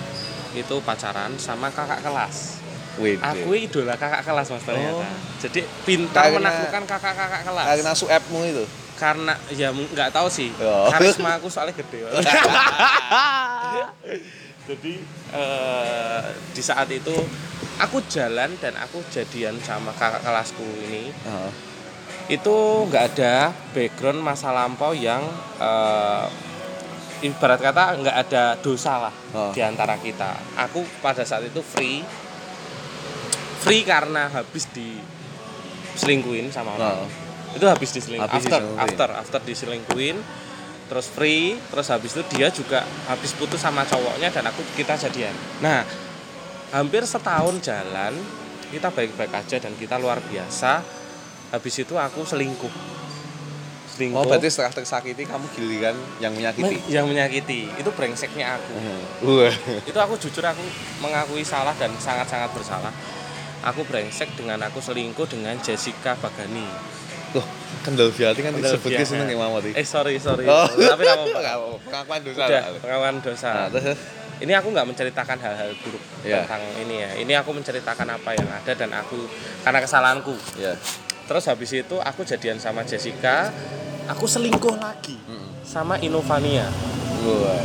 itu 0.55 0.75
pacaran 0.81 1.35
sama 1.35 1.67
kakak 1.67 1.99
kelas. 1.99 2.63
Wih, 2.95 3.19
aku 3.19 3.55
idola 3.55 3.95
kakak 3.99 4.23
kelas 4.23 4.47
mas 4.49 4.63
ternyata. 4.63 5.07
Jadi 5.39 5.67
pintar 5.83 6.31
Karena- 6.31 6.39
menaklukkan 6.47 6.83
kakak-kakak 6.87 7.41
kelas. 7.43 7.65
karena 7.67 7.91
suepmu 7.95 8.39
itu? 8.47 8.63
Karena 8.95 9.33
ya 9.51 9.71
nggak 9.71 10.11
tahu 10.11 10.27
sih. 10.31 10.51
Oh. 10.59 10.87
karisma 10.91 11.39
aku 11.39 11.47
soalnya 11.47 11.75
gede 11.75 12.03
jadi 14.69 14.93
eh, 15.33 16.23
di 16.53 16.61
saat 16.61 16.85
itu 16.93 17.15
aku 17.79 18.03
jalan 18.05 18.51
dan 18.57 18.75
aku 18.75 18.99
jadian 19.07 19.55
sama 19.59 19.91
kakak 19.93 20.21
kelasku 20.21 20.61
ini 20.83 21.09
Heeh. 21.15 21.51
itu 22.29 22.55
nggak 22.85 23.03
ada 23.15 23.33
background 23.71 24.19
masa 24.19 24.51
lampau 24.51 24.91
yang 24.91 25.23
eh, 25.57 26.25
ibarat 27.21 27.59
kata 27.59 27.83
nggak 27.97 28.17
ada 28.21 28.43
dosa 28.57 28.93
lah 29.01 29.13
Oh. 29.29 29.51
di 29.51 29.59
antara 29.59 29.95
kita 29.95 30.33
aku 30.55 30.81
pada 30.99 31.21
saat 31.21 31.43
itu 31.43 31.59
free 31.59 32.01
free 33.59 33.83
karena 33.83 34.27
habis 34.29 34.67
di 34.69 34.97
selingkuhin 35.93 36.47
sama 36.49 36.73
orang 36.73 37.03
Oh. 37.03 37.09
itu 37.51 37.65
habis 37.65 37.89
diselingkuhin 37.91 38.29
Habis 38.29 38.45
after 38.45 38.59
diselingkuhin. 38.61 38.85
after 38.85 39.09
after 39.11 39.39
diselingkuhin 39.41 40.17
terus 40.85 41.07
free 41.07 41.53
terus 41.65 41.87
habis 41.87 42.11
itu 42.11 42.23
dia 42.29 42.47
juga 42.49 42.81
habis 43.05 43.33
putus 43.33 43.57
sama 43.57 43.83
cowoknya 43.83 44.29
dan 44.29 44.43
aku 44.43 44.63
kita 44.73 44.97
jadian 44.97 45.33
nah 45.59 45.85
hampir 46.69 47.01
setahun 47.05 47.57
jalan 47.61 48.13
kita 48.69 48.93
baik-baik 48.93 49.33
aja 49.33 49.57
dan 49.57 49.73
kita 49.73 49.97
luar 49.97 50.21
biasa. 50.21 50.85
Habis 51.49 51.81
itu 51.81 51.97
aku 51.97 52.21
selingkuh. 52.21 52.69
Selingkuh. 53.97 54.21
Oh 54.21 54.25
berarti 54.29 54.53
setelah 54.53 54.69
tersakiti 54.69 55.25
kamu 55.25 55.49
giliran 55.57 55.97
yang 56.21 56.37
menyakiti. 56.37 56.77
Men- 56.77 56.85
yang 56.85 57.05
menyakiti. 57.09 57.65
Itu 57.73 57.89
brengseknya 57.89 58.61
aku. 58.61 58.73
Wah. 59.25 59.53
itu 59.89 59.97
aku 59.97 60.13
jujur 60.21 60.45
aku 60.45 60.61
mengakui 61.01 61.41
salah 61.41 61.73
dan 61.73 61.89
sangat-sangat 61.97 62.53
bersalah. 62.53 62.93
Aku 63.65 63.83
brengsek 63.83 64.37
dengan 64.37 64.61
aku 64.63 64.79
selingkuh 64.79 65.25
dengan 65.25 65.57
Jessica 65.59 66.15
Bagani. 66.15 66.69
Loh, 67.29 67.45
kendal 67.85 68.09
hati 68.09 68.41
kan 68.41 68.53
disebutnya 68.57 69.05
seneng 69.05 69.29
ya 69.29 69.37
Mama 69.37 69.61
eh 69.61 69.85
sorry 69.85 70.17
sorry. 70.17 70.49
Oh. 70.49 70.65
tapi 70.65 71.05
apa-apa. 71.05 71.77
Pengakuan 71.85 72.19
dosa. 72.25 72.43
udah 72.45 72.63
pengakuan 72.81 73.15
dosa. 73.21 73.51
Nah, 73.53 73.67
terus 73.69 73.97
ini 74.39 74.51
aku 74.51 74.67
nggak 74.69 74.87
menceritakan 74.87 75.37
hal-hal 75.37 75.71
buruk 75.79 76.03
Iya. 76.21 76.43
tentang 76.43 76.63
ini 76.79 76.95
ya 76.97 77.11
ini 77.15 77.33
aku 77.33 77.51
menceritakan 77.51 78.07
apa 78.09 78.29
yang 78.33 78.47
ada 78.47 78.71
dan 78.71 78.91
aku 78.93 79.19
karena 79.61 79.79
kesalahanku 79.79 80.35
ya. 80.55 80.73
terus 81.25 81.45
habis 81.45 81.71
itu 81.71 81.95
aku 81.95 82.23
jadian 82.23 82.55
sama 82.55 82.81
Jessica 82.81 83.51
aku 84.05 84.25
selingkuh 84.25 84.75
lagi 84.75 85.19
sama 85.61 85.99
Inovania 85.99 86.67
Wah. 87.19 87.61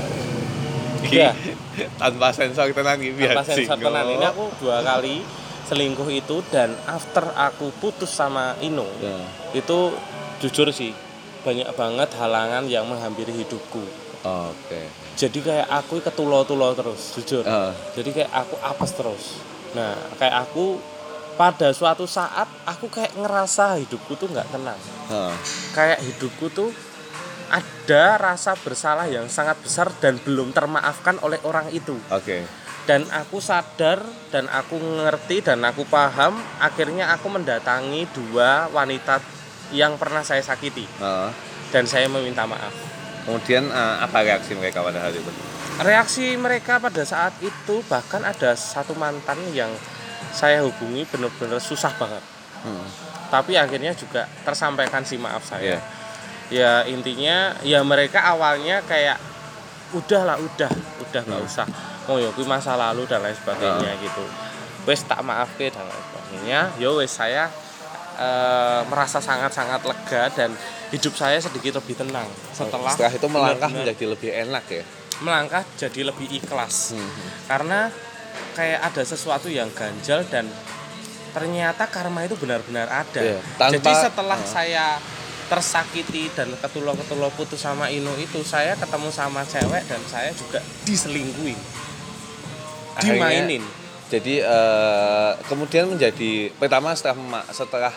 Iya. 1.04 1.30
Tanpa 2.00 2.32
sensor 2.32 2.70
tenan 2.70 2.96
biar 2.98 3.34
tanpa 3.34 3.44
sensor 3.44 3.76
tenan 3.76 4.06
ini 4.08 4.24
aku 4.24 4.50
dua 4.58 4.80
kali 4.80 5.20
selingkuh 5.64 6.08
itu 6.08 6.42
dan 6.48 6.74
after 6.84 7.24
aku 7.30 7.70
putus 7.74 8.08
sama 8.08 8.56
Ino 8.58 8.84
Ya. 8.98 9.16
itu 9.52 9.94
jujur 10.38 10.68
sih 10.68 10.92
banyak 11.40 11.68
banget 11.72 12.08
halangan 12.14 12.64
yang 12.66 12.84
menghampiri 12.84 13.32
hidupku 13.32 13.84
Oke. 14.22 14.80
Jadi 15.14 15.38
kayak 15.38 15.68
aku 15.70 15.98
ketulo-tulo 16.00 16.74
terus 16.74 17.14
jujur 17.14 17.44
Ah. 17.44 17.70
jadi 17.94 18.10
kayak 18.12 18.32
aku 18.32 18.54
apes 18.60 18.92
terus 18.92 19.24
nah 19.72 19.94
kayak 20.16 20.44
aku 20.44 20.78
pada 21.34 21.70
suatu 21.70 22.06
saat 22.06 22.46
aku 22.62 22.86
kayak 22.86 23.14
ngerasa 23.14 23.78
hidupku 23.78 24.14
tuh 24.14 24.28
nggak 24.28 24.50
tenang 24.50 24.78
Ah. 25.08 25.34
kayak 25.72 25.98
hidupku 26.00 26.46
tuh 26.48 26.70
ada 27.46 28.16
rasa 28.16 28.56
bersalah 28.56 29.06
yang 29.06 29.28
sangat 29.28 29.54
besar 29.60 29.92
dan 29.98 30.18
belum 30.18 30.50
termaafkan 30.50 31.20
oleh 31.20 31.38
orang 31.42 31.70
itu 31.70 31.94
Oke. 32.08 32.42
dan 32.84 33.04
aku 33.10 33.38
sadar 33.38 34.02
dan 34.28 34.48
aku 34.48 34.74
ngerti 34.74 35.40
dan 35.40 35.62
aku 35.62 35.84
paham 35.84 36.34
akhirnya 36.58 37.12
aku 37.12 37.28
mendatangi 37.28 38.08
dua 38.10 38.66
wanita 38.68 39.20
yang 39.70 39.94
pernah 39.94 40.22
saya 40.22 40.40
sakiti 40.40 40.86
Ah. 40.98 41.30
dan 41.70 41.84
saya 41.84 42.06
meminta 42.06 42.42
maaf 42.44 42.72
Kemudian 43.24 43.72
ah, 43.72 44.04
apa 44.04 44.20
reaksi 44.20 44.52
mereka 44.52 44.80
pada 44.80 45.00
hal 45.00 45.12
itu? 45.12 45.32
reaksi 45.74 46.38
mereka 46.38 46.78
pada 46.78 47.02
saat 47.02 47.34
itu 47.42 47.82
bahkan 47.90 48.22
ada 48.22 48.54
satu 48.54 48.94
mantan 48.94 49.34
yang 49.50 49.74
saya 50.30 50.62
hubungi 50.62 51.02
benar-benar 51.10 51.58
susah 51.58 51.90
banget 51.98 52.22
Hmm. 52.62 52.86
tapi 53.28 53.58
akhirnya 53.58 53.92
juga 53.92 54.24
tersampaikan 54.40 55.02
si 55.02 55.18
maaf 55.20 55.42
saya 55.44 55.60
Iya. 55.60 55.78
ya 56.48 56.72
intinya 56.88 57.52
ya 57.60 57.82
mereka 57.82 58.22
awalnya 58.24 58.80
kayak 58.86 59.18
udahlah 59.92 60.38
udah 60.38 60.70
udah 61.02 61.22
nggak 61.26 61.42
Hmm. 61.42 61.50
usah 61.50 61.66
oh 62.08 62.16
ya 62.16 62.30
masa 62.46 62.72
lalu 62.72 63.04
dan 63.04 63.20
lain 63.20 63.34
sebagainya 63.34 63.98
gitu 64.00 64.24
wes 64.86 65.04
tak 65.04 65.20
maaf 65.20 65.50
dan 65.58 65.74
lain 65.74 66.04
sebagainya 66.08 66.60
yo 66.78 66.96
wes 66.96 67.10
saya 67.12 67.50
eh, 68.16 68.80
merasa 68.88 69.18
sangat-sangat 69.20 69.82
lega 69.82 70.22
dan 70.32 70.54
hidup 70.94 71.12
saya 71.12 71.38
sedikit 71.38 71.76
lebih 71.76 71.94
tenang 71.96 72.24
setelah 72.50 72.88
setelah 72.88 73.12
itu 73.12 73.26
melangkah 73.26 73.66
benar-benar 73.66 73.82
menjadi 73.82 74.04
lebih 74.08 74.30
enak 74.30 74.64
ya 74.70 74.84
melangkah 75.16 75.62
jadi 75.74 76.00
lebih 76.04 76.26
ikhlas 76.32 76.94
Hmm. 76.94 77.10
karena 77.44 77.90
kayak 78.52 78.80
ada 78.84 79.02
sesuatu 79.02 79.46
yang 79.48 79.66
ganjal 79.72 80.22
dan 80.24 80.46
ternyata 81.30 81.86
karma 81.86 82.22
itu 82.22 82.34
benar-benar 82.36 82.86
ada. 82.86 83.18
Iya, 83.18 83.38
tanpa- 83.56 83.74
Jadi 83.74 83.90
setelah 83.92 84.38
uh. 84.38 84.46
saya 84.46 84.86
tersakiti 85.44 86.30
dan 86.30 86.54
ketulo-ketulo 86.56 87.26
putus 87.32 87.58
sama 87.58 87.90
Ino 87.90 88.14
itu 88.16 88.40
saya 88.40 88.74
ketemu 88.74 89.10
sama 89.10 89.42
cewek 89.44 89.82
dan 89.84 89.98
saya 90.04 90.30
juga 90.32 90.62
diselingkuhin, 90.82 91.58
Akhirnya- 92.94 93.18
dimainin. 93.18 93.62
jadi 94.06 94.34
eh, 94.40 95.30
kemudian 95.44 95.90
menjadi 95.90 96.48
pertama 96.52 96.90
setelah 96.92 97.18
setelah 97.50 97.92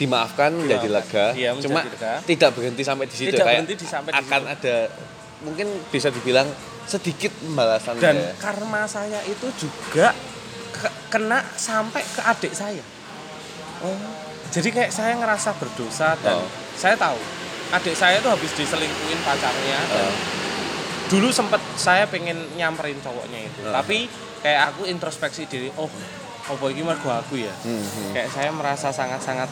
dimaafkan 0.00 0.50
lega 0.64 1.26
Iya, 1.32 1.52
menjadi 1.52 1.64
cuma 1.68 1.80
lega. 1.84 2.12
tidak 2.24 2.50
berhenti 2.50 2.82
sampai 2.82 3.04
di 3.04 3.14
situ 3.14 3.28
Tidak 3.28 3.38
kayak 3.38 3.60
berhenti 3.60 3.74
di 3.76 3.86
sampai 3.86 4.10
di 4.10 4.18
akan 4.18 4.42
ada 4.48 4.76
mungkin 5.40 5.66
bisa 5.88 6.08
dibilang 6.08 6.48
sedikit 6.84 7.28
pembalasan 7.38 7.94
Dan 7.96 8.16
ya. 8.16 8.32
karma 8.36 8.82
saya 8.84 9.20
itu 9.24 9.46
juga 9.54 10.16
ke- 10.70 10.94
kena 11.08 11.44
sampai 11.52 12.00
ke 12.00 12.20
adik 12.20 12.52
saya. 12.52 12.82
Oh. 13.80 13.96
Jadi 14.48 14.68
kayak 14.70 14.90
saya 14.90 15.14
ngerasa 15.14 15.54
berdosa 15.54 16.16
dan 16.18 16.36
Oh. 16.36 16.48
saya 16.74 16.96
tahu 16.96 17.20
adik 17.70 17.94
saya 17.94 18.18
itu 18.18 18.26
habis 18.26 18.50
diselingkuhin 18.52 19.20
pacarnya 19.20 19.78
dan 19.86 20.08
Eh, 20.08 20.14
dulu 21.06 21.28
sempet 21.28 21.58
saya 21.74 22.02
pengen 22.04 22.34
nyamperin 22.54 22.98
cowoknya 22.98 23.40
itu 23.42 23.60
Uh. 23.60 23.70
tapi 23.72 24.06
kayak 24.40 24.70
aku 24.70 24.86
introspeksi 24.86 25.44
diri 25.44 25.70
oh 25.74 25.86
apa 26.42 26.64
ini 26.66 26.82
mergo 26.82 27.06
aku 27.08 27.34
ya 27.36 27.50
hmm, 27.52 27.78
hmm. 27.78 28.10
kayak 28.10 28.28
saya 28.28 28.50
merasa 28.50 28.90
sangat-sangat 28.90 29.46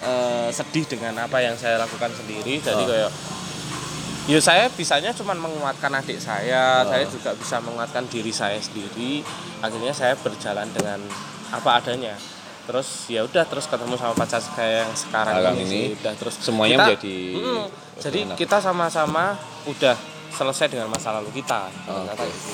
eh, 0.00 0.48
sedih 0.50 0.84
dengan 0.86 1.14
apa 1.20 1.38
yang 1.38 1.54
saya 1.54 1.76
lakukan 1.76 2.08
sendiri 2.10 2.58
jadi 2.58 2.76
Oh. 2.76 2.86
kayak 2.86 3.10
ya 4.26 4.38
saya 4.38 4.64
bisanya 4.68 5.10
cuma 5.10 5.34
menguatkan 5.34 5.90
adik 5.92 6.16
saya 6.16 6.82
Oh. 6.82 6.88
saya 6.88 7.04
juga 7.04 7.30
bisa 7.32 7.56
menguatkan 7.58 8.04
diri 8.06 8.30
saya 8.30 8.56
sendiri 8.56 9.20
akhirnya 9.58 9.92
saya 9.92 10.14
berjalan 10.14 10.68
dengan 10.70 11.00
apa 11.50 11.70
adanya 11.76 12.14
terus 12.62 12.86
ya 13.06 13.22
udah 13.22 13.42
terus 13.44 13.66
ketemu 13.66 13.94
sama 13.94 14.14
pacar 14.14 14.38
saya 14.38 14.84
yang 14.84 14.92
sekarang 14.94 15.34
Sekarang 15.34 15.56
ini, 15.56 15.64
ini, 15.64 15.80
sih. 15.82 15.86
udah 15.96 16.12
terus 16.14 16.34
semuanya 16.38 16.76
kita- 16.76 16.86
menjadi 16.86 17.16
Mm, 17.34 17.64
jadi 17.98 18.18
enak. 18.22 18.36
kita 18.38 18.56
sama-sama 18.58 19.24
udah 19.66 19.96
selesai 20.30 20.66
dengan 20.68 20.86
masa 20.86 21.10
lalu 21.12 21.34
kita 21.34 21.66
Oh, 21.84 22.06
oke. 22.06 22.22
gitu. 22.22 22.52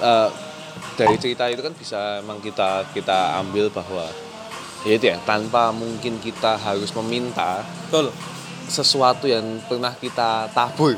Eh, 0.00 0.28
dari 0.94 1.16
cerita 1.18 1.44
itu 1.44 1.60
kan 1.60 1.74
bisa 1.74 2.00
emang 2.18 2.38
kita 2.38 2.86
kita 2.94 3.18
ambil 3.38 3.66
bahwa 3.68 4.06
ya 4.80 4.92
itu 4.96 5.06
ya 5.06 5.18
tanpa 5.22 5.68
mungkin 5.70 6.16
kita 6.18 6.56
harus 6.56 6.88
meminta 6.96 7.60
betul. 7.88 8.08
sesuatu 8.66 9.26
yang 9.26 9.44
pernah 9.66 9.92
kita 9.92 10.48
tabur. 10.50 10.96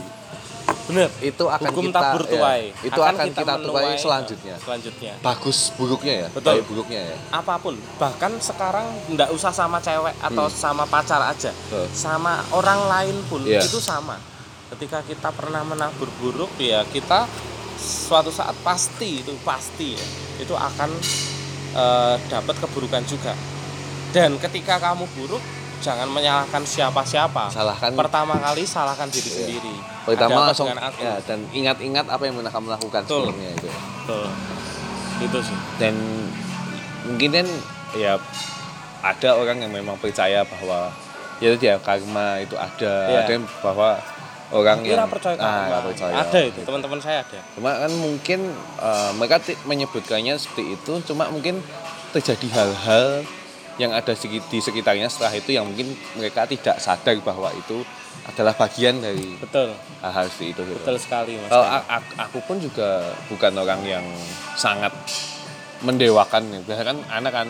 Bener 0.82 1.06
itu 1.22 1.44
akan 1.46 1.68
hukum 1.70 1.84
kita 1.88 2.00
tabur 2.02 2.22
ya, 2.26 2.32
tuai. 2.34 2.62
itu 2.82 3.00
akan, 3.00 3.14
kita, 3.30 3.42
tuai 3.42 3.58
menuai 3.62 3.94
selanjutnya. 3.96 4.54
selanjutnya. 4.58 5.12
Bagus 5.22 5.70
buruknya 5.74 6.14
ya 6.14 6.28
Betul. 6.34 6.58
baik 6.58 6.64
buruknya 6.66 7.00
ya. 7.06 7.16
Apa 7.30 7.54
pun 7.58 7.74
bahkan 7.98 8.34
sekarang 8.38 8.86
nggak 9.08 9.30
usah 9.30 9.54
sama 9.54 9.78
cewek 9.78 10.14
atau 10.18 10.46
Hmm. 10.50 10.54
sama 10.54 10.84
pacar 10.84 11.22
aja. 11.22 11.54
Betul. 11.54 11.86
sama 11.94 12.42
orang 12.50 12.80
lain 12.90 13.16
pun 13.26 13.46
Iya. 13.46 13.62
itu 13.62 13.78
sama. 13.78 14.18
Ketika 14.74 15.02
kita 15.06 15.30
pernah 15.30 15.62
menabur 15.62 16.10
buruk 16.18 16.50
ya 16.58 16.82
kita 16.90 17.30
suatu 17.78 18.30
saat 18.30 18.54
pasti 18.62 19.22
itu 19.22 19.32
pasti 19.42 19.94
ya 19.94 20.06
itu 20.38 20.54
akan 20.54 20.90
eh, 21.72 22.14
dapat 22.28 22.54
keburukan 22.58 23.02
juga 23.06 23.32
dan 24.12 24.36
ketika 24.38 24.76
kamu 24.78 25.04
buruk 25.10 25.40
jangan 25.80 26.06
menyalahkan 26.06 26.62
siapa-siapa 26.62 27.50
salahkan 27.50 27.90
pertama 27.92 28.38
kali 28.38 28.62
salahkan 28.62 29.08
diri 29.08 29.26
Iya. 29.26 29.36
sendiri 29.42 29.74
pertama 30.04 30.46
langsung 30.46 30.70
aku 30.70 31.00
ya 31.00 31.18
dan 31.20 31.42
ingat-ingat 31.50 32.06
apa 32.06 32.22
yang 32.22 32.36
pernah 32.36 32.52
kamu 32.52 32.66
lakukan 32.70 33.02
Betul. 33.02 33.18
sebelumnya 33.26 33.50
itu 33.52 33.68
Betul. 33.68 34.26
itu 35.20 35.38
sih 35.42 35.58
dan 35.76 35.94
mungkin 37.02 37.30
kan 37.32 37.46
ya 37.94 38.14
ada 39.02 39.30
orang 39.34 39.58
yang 39.58 39.72
memang 39.72 39.98
percaya 39.98 40.46
bahwa 40.46 40.94
ya 41.42 41.50
itu 41.50 41.64
ya 41.64 41.76
karma 41.82 42.38
itu 42.38 42.54
ada 42.54 42.92
Iya. 43.10 43.18
ada 43.20 43.30
yang 43.32 43.44
bahwa 43.58 43.98
orang 44.52 44.78
Kira 44.86 45.02
yang 45.02 45.10
percaya 45.10 45.34
Ah, 45.36 45.82
percaya 45.82 46.14
ada 46.14 46.38
itu 46.38 46.54
Gitu. 46.54 46.62
teman-teman 46.62 47.00
saya 47.02 47.26
ada 47.26 47.40
cuma 47.52 47.74
kan 47.74 47.90
mungkin 47.90 48.40
eh, 48.78 49.10
mereka 49.18 49.36
menyebutkannya 49.64 50.38
seperti 50.38 50.78
itu 50.78 50.92
cuma 51.02 51.26
mungkin 51.26 51.58
terjadi 52.12 52.46
hal-hal 52.54 53.26
yang 53.80 53.92
ada 53.92 54.12
di 54.12 54.58
sekitarnya 54.60 55.08
setelah 55.08 55.32
itu 55.32 55.56
yang 55.56 55.64
mungkin 55.64 55.96
mereka 56.14 56.44
tidak 56.44 56.76
sadar 56.76 57.16
bahwa 57.24 57.48
itu 57.52 57.80
adalah 58.22 58.54
bagian 58.54 59.00
dari 59.00 59.34
betul 59.40 59.72
hal-hal 59.98 60.28
seperti 60.28 60.54
itu 60.54 60.60
gitu. 60.62 60.78
betul 60.78 60.96
sekali 61.00 61.32
mas 61.40 61.48
Kalau 61.50 61.66
aku 62.20 62.38
pun 62.44 62.56
juga 62.60 63.10
bukan 63.26 63.52
orang 63.56 63.80
yang 63.82 64.04
sangat 64.54 64.92
mendewakan. 65.82 66.62
Biasanya 66.62 66.86
kan 66.94 66.98
anak 67.10 67.32
kan 67.34 67.48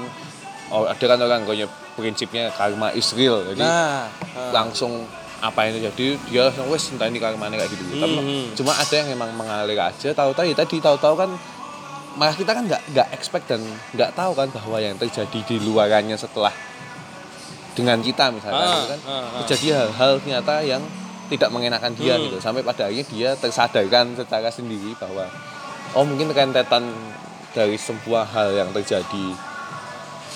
oh, 0.72 0.88
ada 0.88 1.04
kan 1.04 1.18
orang 1.20 1.44
punya 1.44 1.66
prinsipnya 1.94 2.48
karma 2.56 2.88
is 2.96 3.12
real. 3.12 3.44
Jadi 3.44 3.60
nah 3.60 4.08
eh, 4.32 4.50
langsung 4.54 5.04
apa 5.42 5.66
yang 5.66 5.82
terjadi 5.82 6.06
dia 6.30 6.40
langsung 6.48 6.70
wes 6.70 6.86
entah 6.94 7.10
ini 7.10 7.18
karmanya 7.20 7.60
kayak 7.60 7.70
gitu. 7.74 7.82
Tapi 7.98 8.14
Hmm. 8.16 8.46
cuma 8.56 8.72
ada 8.72 8.94
yang 8.94 9.08
memang 9.12 9.30
mengalir 9.34 9.76
aja. 9.76 10.08
Tahu-tahu 10.14 10.46
ya 10.48 10.56
tadi 10.56 10.78
tahu-tahu 10.80 11.14
kan 11.18 11.30
malah 12.12 12.32
kita 12.32 12.52
kan 12.52 12.64
nggak 12.64 12.82
nggak 12.90 13.08
expect 13.12 13.46
dan 13.46 13.60
nggak 13.92 14.12
tahu 14.12 14.32
kan 14.32 14.48
bahwa 14.48 14.76
yang 14.76 14.94
terjadi 14.94 15.38
di 15.42 15.56
luarannya 15.58 16.14
setelah 16.14 16.52
dengan 17.72 17.98
kita 17.98 18.28
misalkan 18.28 18.58
Ah, 18.58 18.72
gitu 18.74 18.86
kan 18.86 19.00
ah, 19.02 19.12
ah. 19.12 19.40
terjadi 19.42 19.66
hal-hal 19.78 20.12
ternyata 20.20 20.54
yang 20.60 20.82
tidak 21.26 21.48
mengenakan 21.48 21.92
dia 21.94 22.14
Hmm. 22.14 22.28
gitu 22.28 22.36
sampai 22.38 22.60
pada 22.60 22.84
akhirnya 22.84 23.08
dia 23.08 23.30
tersadarkan 23.34 24.12
secara 24.12 24.48
sendiri 24.48 24.92
bahwa 24.94 25.24
oh 25.92 26.04
mungkin 26.04 26.28
rentetan 26.28 26.92
dari 27.50 27.76
sebuah 27.76 28.28
hal 28.28 28.48
yang 28.54 28.70
terjadi 28.72 29.26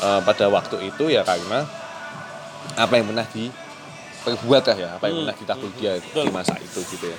eh, 0.01 0.21
pada 0.23 0.49
waktu 0.49 0.89
itu 0.89 1.05
ya 1.07 1.21
karena 1.23 1.69
apa 2.75 2.93
yang 2.95 3.07
pernah 3.07 3.27
diperbuat 3.29 4.63
lah 4.67 4.77
ya 4.77 4.89
apa 4.97 5.05
yang 5.07 5.15
Hmm, 5.15 5.23
pernah 5.23 5.37
ditabur 5.37 5.69
hmm, 5.69 5.79
dia 5.79 5.93
betul. 6.01 6.25
di 6.25 6.33
masa 6.33 6.55
itu 6.57 6.81
gitu 6.89 7.07
ya 7.07 7.19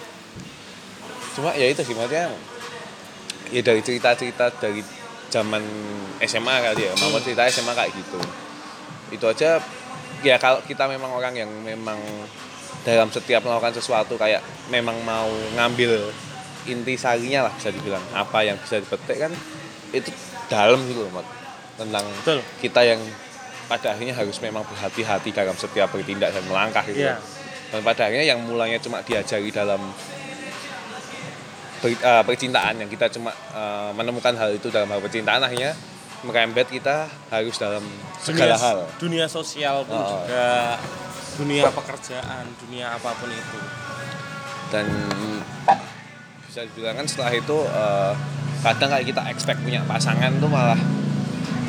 cuma 1.34 1.54
ya 1.54 1.70
itu 1.70 1.86
sih 1.86 1.94
maksudnya 1.94 2.34
ya 3.52 3.62
dari 3.64 3.82
cerita-cerita 3.82 4.52
dari 4.60 4.82
zaman 5.28 5.64
SMA 6.24 6.56
kali 6.64 6.88
ya. 6.88 6.94
Hmm. 6.96 7.12
mau 7.12 7.20
cerita 7.20 7.44
SMA 7.48 7.74
kayak 7.74 7.92
gitu. 7.96 8.20
Itu 9.12 9.26
aja. 9.28 9.60
Ya 10.26 10.42
kalau 10.42 10.64
kita 10.66 10.90
memang 10.90 11.14
orang 11.14 11.38
yang 11.38 11.52
memang 11.62 12.00
dalam 12.82 13.12
setiap 13.12 13.44
melakukan 13.46 13.76
sesuatu 13.76 14.18
kayak 14.18 14.42
memang 14.74 14.98
mau 15.06 15.28
ngambil 15.60 16.10
inti 16.66 16.96
sarinya 16.98 17.48
lah 17.48 17.54
bisa 17.54 17.70
dibilang. 17.70 18.02
Apa 18.16 18.44
yang 18.44 18.58
bisa 18.58 18.82
dipetik 18.82 19.18
kan 19.22 19.32
itu 19.96 20.12
dalam 20.52 20.80
gitu 20.88 21.08
loh 21.08 21.24
tentang 21.78 22.04
betul. 22.24 22.40
kita 22.60 22.82
yang 22.84 23.00
pada 23.68 23.94
akhirnya 23.94 24.16
harus 24.16 24.40
memang 24.40 24.64
berhati-hati 24.66 25.30
dalam 25.36 25.54
setiap 25.54 25.92
bertindak 25.92 26.32
dan 26.34 26.44
melangkah 26.48 26.82
gitu 26.88 27.04
Iya. 27.04 27.20
dan 27.70 27.80
pada 27.84 28.08
akhirnya 28.08 28.28
yang 28.34 28.40
mulanya 28.48 28.80
cuma 28.80 29.04
diajari 29.04 29.52
dalam 29.52 29.80
ber- 31.80 31.98
eh, 32.00 32.24
percintaan 32.24 32.76
yang 32.78 32.88
kita 32.88 33.10
cuma 33.10 33.30
eh, 33.32 33.90
menemukan 33.94 34.34
hal 34.34 34.50
itu 34.52 34.68
dalam 34.68 34.88
hal 34.88 35.00
percintaan 35.00 35.40
akhirnya 35.40 35.74
merembet 36.20 36.66
kita 36.68 37.06
harus 37.28 37.56
dalam 37.56 37.86
segala 38.18 38.54
dunia, 38.54 38.58
hal 38.60 38.78
dunia 38.98 39.26
sosial 39.28 39.86
pun 39.86 39.96
Oh. 39.96 40.10
juga 40.20 40.76
dunia 41.36 41.70
pekerjaan 41.70 42.44
dunia 42.60 42.90
apa 42.92 43.14
pun 43.14 43.30
itu 43.30 43.60
dan 44.68 44.86
bisa 46.44 46.66
dibilang 46.66 46.96
kan 46.96 47.06
setelah 47.06 47.32
itu 47.32 47.58
eh, 47.64 48.14
kadang 48.60 48.90
kayak 48.90 49.06
kita 49.06 49.22
expect 49.30 49.60
punya 49.62 49.86
pasangan 49.86 50.34
tuh 50.36 50.50
malah 50.50 50.80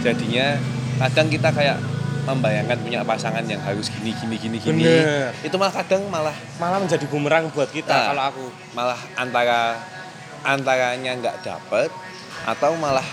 jadinya 0.01 0.57
kadang 0.99 1.29
kita 1.29 1.51
kayak 1.51 1.77
membayangkan 2.25 2.77
punya 2.79 3.01
pasangan 3.03 3.41
yang 3.43 3.61
harus 3.61 3.89
gini 3.91 4.13
gini 4.15 4.37
gini 4.37 4.57
gini 4.59 4.85
Bener. 4.85 5.33
itu 5.41 5.57
malah 5.57 5.75
kadang 5.75 6.09
malah 6.09 6.33
malah 6.57 6.77
menjadi 6.79 7.05
bumerang 7.07 7.49
buat 7.51 7.69
kita 7.69 7.89
Nah. 7.91 8.05
kalau 8.07 8.23
aku 8.27 8.45
malah 8.73 8.97
antara 9.15 9.77
antaranya 10.43 11.13
nggak 11.15 11.37
dapet 11.41 11.91
atau 12.45 12.75
malah 12.75 13.05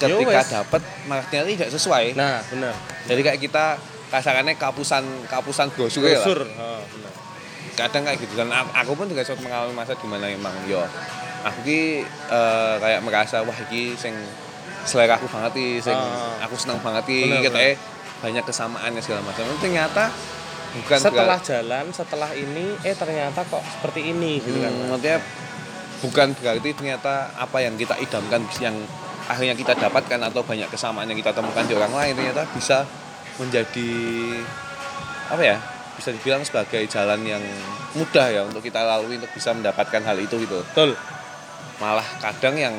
Ya 0.00 0.08
ketika 0.08 0.64
malah 1.04 1.20
ternyata 1.28 1.48
tidak 1.50 1.70
sesuai 1.70 2.16
nah 2.16 2.40
benar 2.42 2.72
jadi 3.04 3.20
kayak 3.22 3.40
kita 3.42 3.76
kasarannya 4.08 4.56
kapusan 4.56 5.04
kapusan 5.26 5.68
brosur 5.70 6.02
ya 6.02 6.16
lah. 6.16 6.24
Oh, 6.56 6.80
benar. 6.88 7.12
kadang 7.76 8.02
kayak 8.02 8.18
gitu 8.18 8.32
dan 8.34 8.48
aku, 8.48 8.70
aku 8.74 8.92
pun 8.94 9.06
juga 9.06 9.20
sempat 9.22 9.44
mengalami 9.44 9.72
masa 9.72 9.92
di 9.92 10.08
mana 10.08 10.26
emang 10.26 10.56
yo 10.64 10.80
aku 11.40 11.58
ki 11.62 11.80
eh, 12.26 12.74
kayak 12.76 13.00
merasa 13.00 13.40
wah 13.40 13.54
iki 13.60 13.92
sing 13.94 14.16
selera 14.82 15.14
aku 15.14 15.28
banget 15.28 15.52
iki 15.54 15.74
sing 15.82 15.92
Ah. 15.92 16.40
aku 16.40 16.56
senang 16.56 16.80
banget 16.80 17.04
iki 17.06 17.28
katanya 17.42 17.76
banyak 18.18 18.44
kesamaannya 18.46 19.00
segala 19.00 19.20
macam 19.22 19.44
Tapi 19.44 19.60
ternyata 19.60 20.04
bukan 20.72 20.98
setelah 20.98 21.36
beral- 21.36 21.44
jalan 21.44 21.84
setelah 21.90 22.30
ini 22.32 22.72
eh 22.80 22.94
ternyata 22.94 23.40
kok 23.42 23.60
seperti 23.70 24.00
ini 24.06 24.38
gitu 24.38 24.58
kan 24.58 24.70
Hmm, 24.70 24.80
Mas. 24.82 24.88
maksudnya 24.96 25.16
bukan 26.00 26.32
berarti 26.36 26.72
ternyata 26.72 27.32
apa 27.36 27.60
yang 27.60 27.76
kita 27.76 27.96
idamkan 28.00 28.44
yang 28.60 28.76
akhirnya 29.30 29.54
kita 29.54 29.78
dapatkan 29.78 30.20
atau 30.32 30.42
banyak 30.42 30.66
kesamaan 30.72 31.06
yang 31.06 31.18
kita 31.20 31.30
temukan 31.30 31.62
di 31.62 31.74
orang 31.76 31.92
lain 31.94 32.12
ternyata 32.18 32.42
bisa 32.50 32.82
menjadi 33.38 33.92
apa 35.30 35.42
ya 35.44 35.56
bisa 35.94 36.10
dibilang 36.16 36.42
sebagai 36.42 36.82
jalan 36.88 37.20
yang 37.22 37.44
mudah 37.94 38.26
ya 38.32 38.42
untuk 38.48 38.64
kita 38.64 38.80
lalui 38.82 39.20
untuk 39.20 39.30
bisa 39.36 39.52
mendapatkan 39.52 40.00
hal 40.00 40.16
itu 40.16 40.40
gitu. 40.40 40.64
Betul. 40.72 40.96
Malah 41.76 42.08
kadang 42.18 42.56
yang 42.56 42.74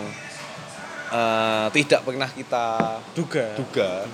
eh, 1.13 1.67
tidak 1.71 2.01
pernah 2.01 2.27
kita 2.27 2.97
duga. 3.13 3.45
duga 3.55 4.09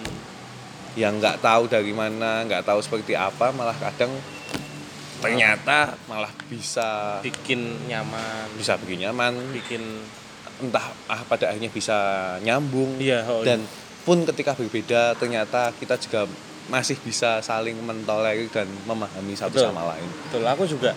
yang 0.98 1.22
nggak 1.22 1.40
tahu 1.40 1.70
dari 1.70 1.94
mana 1.94 2.42
nggak 2.50 2.66
tahu 2.66 2.82
seperti 2.82 3.14
apa 3.14 3.54
malah 3.54 3.78
kadang 3.78 4.10
ternyata 5.20 5.98
malah 6.06 6.32
bisa 6.50 7.20
bikin 7.26 7.90
nyaman. 7.90 8.48
bisa 8.58 8.78
bikin 8.82 9.08
nyaman. 9.10 9.34
Bikin 9.54 9.82
entah 10.58 10.90
ah 11.06 11.22
pada 11.26 11.54
akhirnya 11.54 11.70
bisa 11.70 11.98
nyambung. 12.42 12.98
Iya 12.98 13.26
oh, 13.30 13.46
dan 13.46 13.62
pun 14.08 14.24
ketika 14.24 14.56
berbeda 14.56 15.14
ternyata 15.20 15.76
kita 15.78 16.00
juga 16.00 16.26
masih 16.68 17.00
bisa 17.00 17.40
saling 17.40 17.80
mentolerir 17.80 18.52
dan 18.52 18.68
memahami 18.84 19.36
satu 19.36 19.56
Betul. 19.56 19.68
sama 19.72 19.84
lain. 19.96 20.10
Betul. 20.30 20.44
Aku 20.48 20.64
juga 20.66 20.92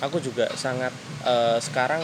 aku 0.00 0.16
juga 0.20 0.46
sangat 0.54 0.92
eh, 1.24 1.58
sekarang 1.58 2.02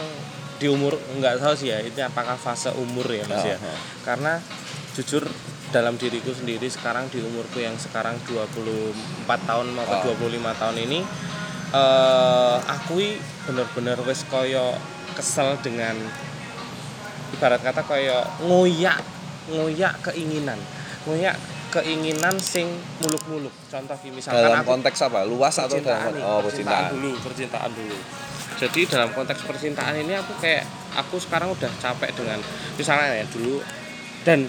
di 0.57 0.69
umur 0.69 0.95
nggak 0.95 1.43
tahu 1.43 1.53
sih 1.57 1.73
ya 1.73 1.81
ini 1.83 2.01
apakah 2.01 2.39
fase 2.39 2.71
umur 2.77 3.03
ya 3.09 3.25
mas 3.27 3.43
ya? 3.43 3.57
Oh, 3.59 3.67
oh. 3.67 3.77
karena 4.05 4.39
jujur 4.93 5.25
dalam 5.73 5.97
diriku 5.97 6.29
sendiri 6.29 6.69
sekarang 6.69 7.09
di 7.09 7.17
umurku 7.19 7.57
yang 7.57 7.73
sekarang 7.81 8.13
24 8.29 8.93
tahun 9.25 9.67
maupun 9.73 9.97
Oh. 10.05 10.29
25 10.29 10.61
tahun 10.61 10.77
ini 10.85 10.99
eh 11.73 12.57
akui 12.69 13.17
bener-bener 13.49 13.97
wis 14.05 14.21
koyo 14.29 14.77
kesel 15.17 15.57
dengan 15.65 15.97
ibarat 17.33 17.65
kata 17.65 17.81
koyo 17.81 18.21
ngoyak 18.45 19.01
ngoyak 19.49 19.93
keinginan. 20.05 20.61
Ngoyak 21.09 21.35
keinginan 21.73 22.37
sing 22.37 22.69
muluk-muluk. 23.01 23.51
Contoh 23.73 23.97
misalkan 24.13 24.45
dalam 24.45 24.61
aku 24.61 24.69
konteks 24.77 24.99
apa? 25.09 25.25
Luas 25.25 25.57
atau 25.57 25.81
dalam 25.81 26.13
oh 26.21 26.45
percintaan 26.45 26.45
percintaan. 26.45 26.85
dulu 26.93 27.11
percintaan 27.25 27.71
dulu. 27.73 27.97
Jadi 28.61 28.81
dalam 28.85 29.09
konteks 29.17 29.41
percintaan 29.49 29.97
ini 29.97 30.13
aku 30.13 30.37
kayak 30.37 30.69
aku 30.93 31.17
sekarang 31.17 31.49
udah 31.49 31.71
capek 31.81 32.13
dengan 32.13 32.37
misalnya 32.77 33.17
ya 33.17 33.25
dulu 33.33 33.57
dan 34.21 34.45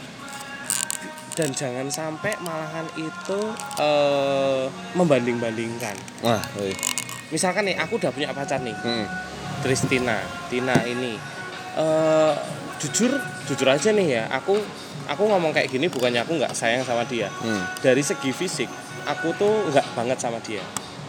dan 1.35 1.51
jangan 1.51 1.89
sampai 1.91 2.37
malahan 2.45 2.87
itu 3.01 3.41
eh, 3.81 4.64
membanding-bandingkan. 4.93 5.97
Wah. 6.22 6.45
Misalkan 7.35 7.66
nih 7.66 7.76
aku 7.76 7.99
udah 7.99 8.09
punya 8.09 8.30
pacar 8.30 8.62
nih 8.62 8.76
Hmm. 8.78 9.07
Tristina 9.61 10.22
Tina 10.47 10.78
ini 10.85 11.18
eh 11.74 12.32
jujur 12.78 13.11
jujur 13.45 13.66
aja 13.66 13.91
nih 13.91 14.09
ya 14.12 14.30
aku 14.30 14.55
aku 15.05 15.22
ngomong 15.24 15.51
kayak 15.51 15.66
gini 15.68 15.87
bukannya 15.87 16.22
aku 16.22 16.37
nggak 16.37 16.53
sayang 16.53 16.80
sama 16.80 17.03
dia 17.05 17.26
Hmm. 17.35 17.66
dari 17.80 18.01
segi 18.01 18.30
fisik 18.30 18.70
aku 19.05 19.35
tuh 19.35 19.66
nggak 19.68 19.87
banget 19.93 20.18
sama 20.18 20.39
dia 20.39 20.62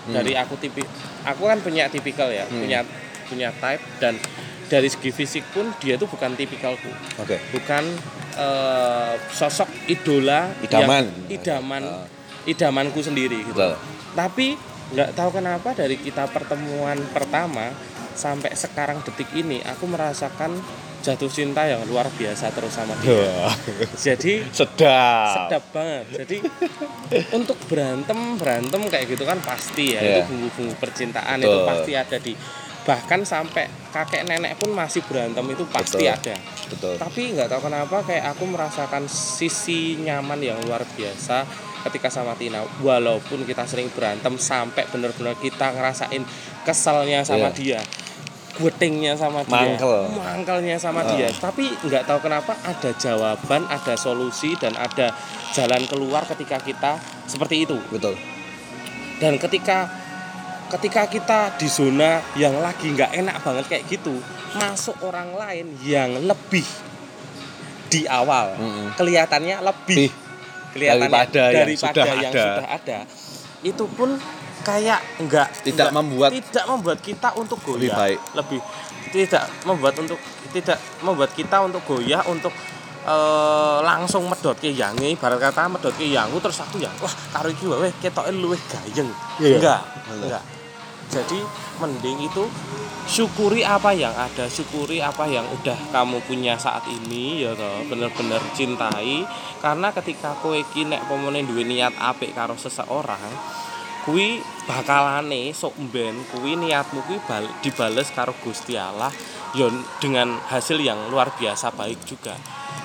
dari 0.07 0.34
aku 0.34 0.53
tipi 0.55 0.82
aku 1.21 1.43
kan 1.43 1.57
punya 1.59 1.86
tipikal 1.88 2.28
ya 2.28 2.45
Hmm. 2.45 2.59
punya 2.59 2.80
punya 3.26 3.49
type 3.51 3.82
dan 3.99 4.17
dari 4.65 4.86
segi 4.86 5.09
fisik 5.09 5.45
pun 5.49 5.69
dia 5.78 5.93
tuh 5.95 6.05
bukan 6.05 6.34
tipikalku 6.34 6.89
oke 7.15 7.38
bukan 7.51 7.84
eh, 8.36 9.13
sosok 9.32 9.69
idola 9.88 10.51
Idaman. 10.59 11.05
yang- 11.05 11.32
idaman 11.32 11.84
Ah. 11.84 12.03
idamanku 12.43 12.99
sendiri 12.99 13.41
gitu 13.41 13.55
Betul. 13.55 13.80
tapi 14.11 14.59
nggak 14.93 15.17
tahu 15.17 15.41
kenapa 15.41 15.73
dari 15.73 15.97
kita 15.97 16.29
pertemuan 16.29 17.01
pertama 17.09 17.73
sampai 18.15 18.53
sekarang 18.53 19.01
detik 19.01 19.27
ini 19.33 19.59
aku 19.65 19.89
merasakan 19.89 20.61
jatuh 21.05 21.29
cinta 21.29 21.61
yang 21.69 21.86
luar 21.86 22.09
biasa 22.09 22.49
terus 22.49 22.73
sama 22.73 22.97
dia. 23.05 23.45
Jadi 24.09 24.41
sedap. 24.49 25.45
sedap 25.45 25.63
banget. 25.69 26.25
Jadi 26.25 26.38
untuk 27.38 27.61
berantem 27.69 28.17
berantem 28.41 28.81
kayak 28.89 29.13
gitu 29.13 29.21
kan 29.21 29.38
pasti 29.45 29.93
ya. 29.93 30.01
Iya. 30.01 30.25
itu 30.25 30.33
bumbu-bumbu 30.33 30.73
percintaan 30.81 31.38
itu 31.45 31.53
Betul. 31.53 31.69
pasti 31.69 31.91
ada 31.93 32.17
di 32.17 32.33
bahkan 32.86 33.21
sampai 33.25 33.65
kakek 33.89 34.29
nenek 34.29 34.61
pun 34.61 34.69
masih 34.73 35.01
berantem 35.05 35.45
itu 35.53 35.63
pasti 35.69 36.09
Betul. 36.09 36.17
ada. 36.17 36.36
Betul. 36.73 36.93
Tapi 36.97 37.21
nggak 37.38 37.47
tahu 37.53 37.61
kenapa 37.69 37.97
kayak 38.01 38.25
aku 38.33 38.43
merasakan 38.49 39.05
sisi 39.05 40.01
nyaman 40.01 40.41
yang 40.41 40.57
luar 40.65 40.81
biasa 40.97 41.45
ketika 41.86 42.09
sama 42.09 42.33
Tina 42.33 42.65
walaupun 42.79 43.41
kita 43.41 43.63
sering 43.63 43.88
berantem 43.89 44.36
sampai 44.36 44.86
benar-benar 44.86 45.38
kita 45.38 45.69
ngerasain 45.71 46.25
keselnya 46.61 47.21
sama 47.21 47.49
dia 47.49 47.77
Iya. 47.77 47.81
guetingnya 48.55 49.13
sama 49.13 49.43
dia 49.43 49.51
Mangkel. 49.51 50.07
mangkelnya 50.11 50.77
sama 50.77 51.01
Ah. 51.01 51.11
dia 51.11 51.27
tapi 51.29 51.69
nggak 51.77 52.03
tahu 52.03 52.19
kenapa 52.21 52.55
ada 52.61 52.89
jawaban 52.91 53.67
ada 53.67 53.93
solusi 53.95 54.55
dan 54.55 54.71
ada 54.73 55.11
jalan 55.51 55.83
keluar 55.86 56.23
ketika 56.25 56.57
kita 56.57 56.95
seperti 57.25 57.63
itu 57.63 57.75
betul 57.89 58.15
dan 59.17 59.36
ketika 59.36 59.91
ketika 60.67 61.05
kita 61.05 61.39
di 61.53 61.67
zona 61.67 62.23
yang 62.33 62.57
lagi 62.57 62.89
nggak 62.89 63.11
enak 63.13 63.38
banget 63.39 63.65
kayak 63.67 63.83
gitu 63.88 64.15
masuk 64.55 64.95
orang 65.03 65.36
lain 65.36 65.75
yang 65.81 66.15
lebih 66.17 66.63
di 67.86 68.07
awal 68.07 68.55
Mm-mm. 68.55 68.95
kelihatannya 68.95 69.61
lebih 69.61 70.09
Ih, 70.09 70.13
kelihatannya 70.76 71.07
daripada 71.07 71.41
yang 71.41 71.59
daripada 71.63 71.88
sudah 71.95 72.05
yang 72.05 72.19
ada. 72.28 72.43
sudah 72.43 72.67
ada 72.69 72.97
itu 73.63 73.86
pun 73.89 74.09
kayak 74.61 74.99
nggak 75.19 75.47
Tidak 75.63 75.73
nggak- 75.80 75.93
membuat- 75.93 76.32
tidak 76.34 76.65
membuat 76.67 76.99
kita 76.99 77.30
untuk 77.34 77.57
goyah 77.61 77.80
Lebih 77.80 77.91
baik. 77.93 78.19
lebih 78.36 78.59
tidak 79.07 79.43
membuat 79.63 79.93
untuk 79.95 80.19
tidak 80.51 80.76
membuat 80.99 81.32
kita 81.32 81.57
untuk 81.61 81.82
goyah 81.84 82.21
untuk 82.26 82.51
eh, 83.03 83.78
langsung 83.82 84.26
medot 84.26 84.53
ke 84.53 84.67
yangi 84.67 85.13
ibarat 85.13 85.38
kata 85.39 85.69
medot 85.69 85.93
ke 85.93 86.05
yangu 86.05 86.36
terus 86.38 86.57
aku 86.59 86.78
yang 86.78 86.89
wah 86.97 87.13
karo 87.32 87.47
iki 87.47 87.63
wae 87.63 87.93
ketoke 87.95 88.34
luwih 88.34 88.57
gayeng 88.65 89.09
Iya. 89.38 89.55
enggak 89.55 89.82
Betul. 90.03 90.17
enggak 90.26 90.43
jadi 91.05 91.39
mending 91.80 92.28
itu 92.28 92.45
syukuri 93.05 93.61
apa 93.61 93.93
yang 93.93 94.11
ada 94.17 94.49
syukuri 94.49 94.97
apa 94.97 95.30
yang 95.30 95.45
udah 95.61 95.78
kamu 95.93 96.17
punya 96.26 96.57
saat 96.57 96.82
ini 96.89 97.45
ya 97.45 97.53
toh 97.53 97.86
bener-bener 97.86 98.41
cintai. 98.57 99.26
Karena 99.61 99.93
ketika 99.93 100.34
kowe 100.41 100.57
iki 100.57 100.86
nek 100.86 101.05
pomone 101.05 101.45
duwe 101.45 101.65
niat 101.65 101.93
apik 101.97 102.34
karo 102.34 102.57
seseorang 102.57 103.21
kuwi 104.05 104.38
bakalane 104.69 105.49
sok 105.49 105.73
mben 105.82 106.13
kuwi 106.30 106.53
niatmu 106.53 107.01
kuwi 107.09 107.17
bal- 107.26 107.53
dibales 107.65 108.13
karo 108.13 108.38
Gusti 108.38 108.78
Allah 108.78 109.09
ya 109.57 109.65
dengan 109.97 110.38
hasil 110.45 110.78
yang 110.78 111.09
luar 111.09 111.34
biasa 111.34 111.73
baik 111.73 112.05
juga. 112.05 112.38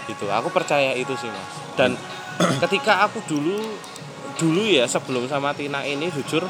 Gitu 0.09 0.25
aku 0.29 0.49
percaya 0.49 0.97
itu 0.97 1.13
sih 1.21 1.29
mas. 1.29 1.53
Dan 1.77 1.97
ketika 2.65 3.05
aku 3.05 3.21
dulu 3.29 3.61
dulu 4.41 4.65
ya 4.65 4.89
sebelum 4.89 5.29
sama 5.29 5.53
Tina 5.53 5.85
ini 5.85 6.09
jujur 6.09 6.41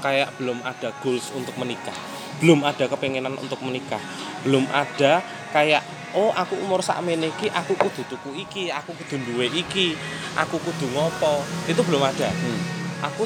kayak 0.00 0.34
belum 0.38 0.62
ada 0.64 0.94
goals 1.02 1.30
untuk 1.34 1.54
menikah. 1.60 1.94
Belum 2.38 2.62
ada 2.62 2.86
kepengenan 2.86 3.34
untuk 3.38 3.58
menikah. 3.62 4.00
Belum 4.46 4.64
ada 4.70 5.22
kayak 5.50 5.82
oh 6.16 6.32
aku 6.32 6.56
umur 6.58 6.80
sak 6.80 7.04
iki 7.04 7.52
aku 7.52 7.76
kudu 7.76 8.02
tuku 8.08 8.30
iki 8.48 8.72
aku 8.72 8.96
kudu 8.96 9.20
duwe 9.28 9.46
iki 9.52 9.94
aku 10.38 10.56
kudu 10.58 10.86
ngopo. 10.94 11.44
Itu 11.66 11.82
belum 11.84 12.02
ada. 12.02 12.30
Hmm. 12.30 12.60
aku 12.98 13.22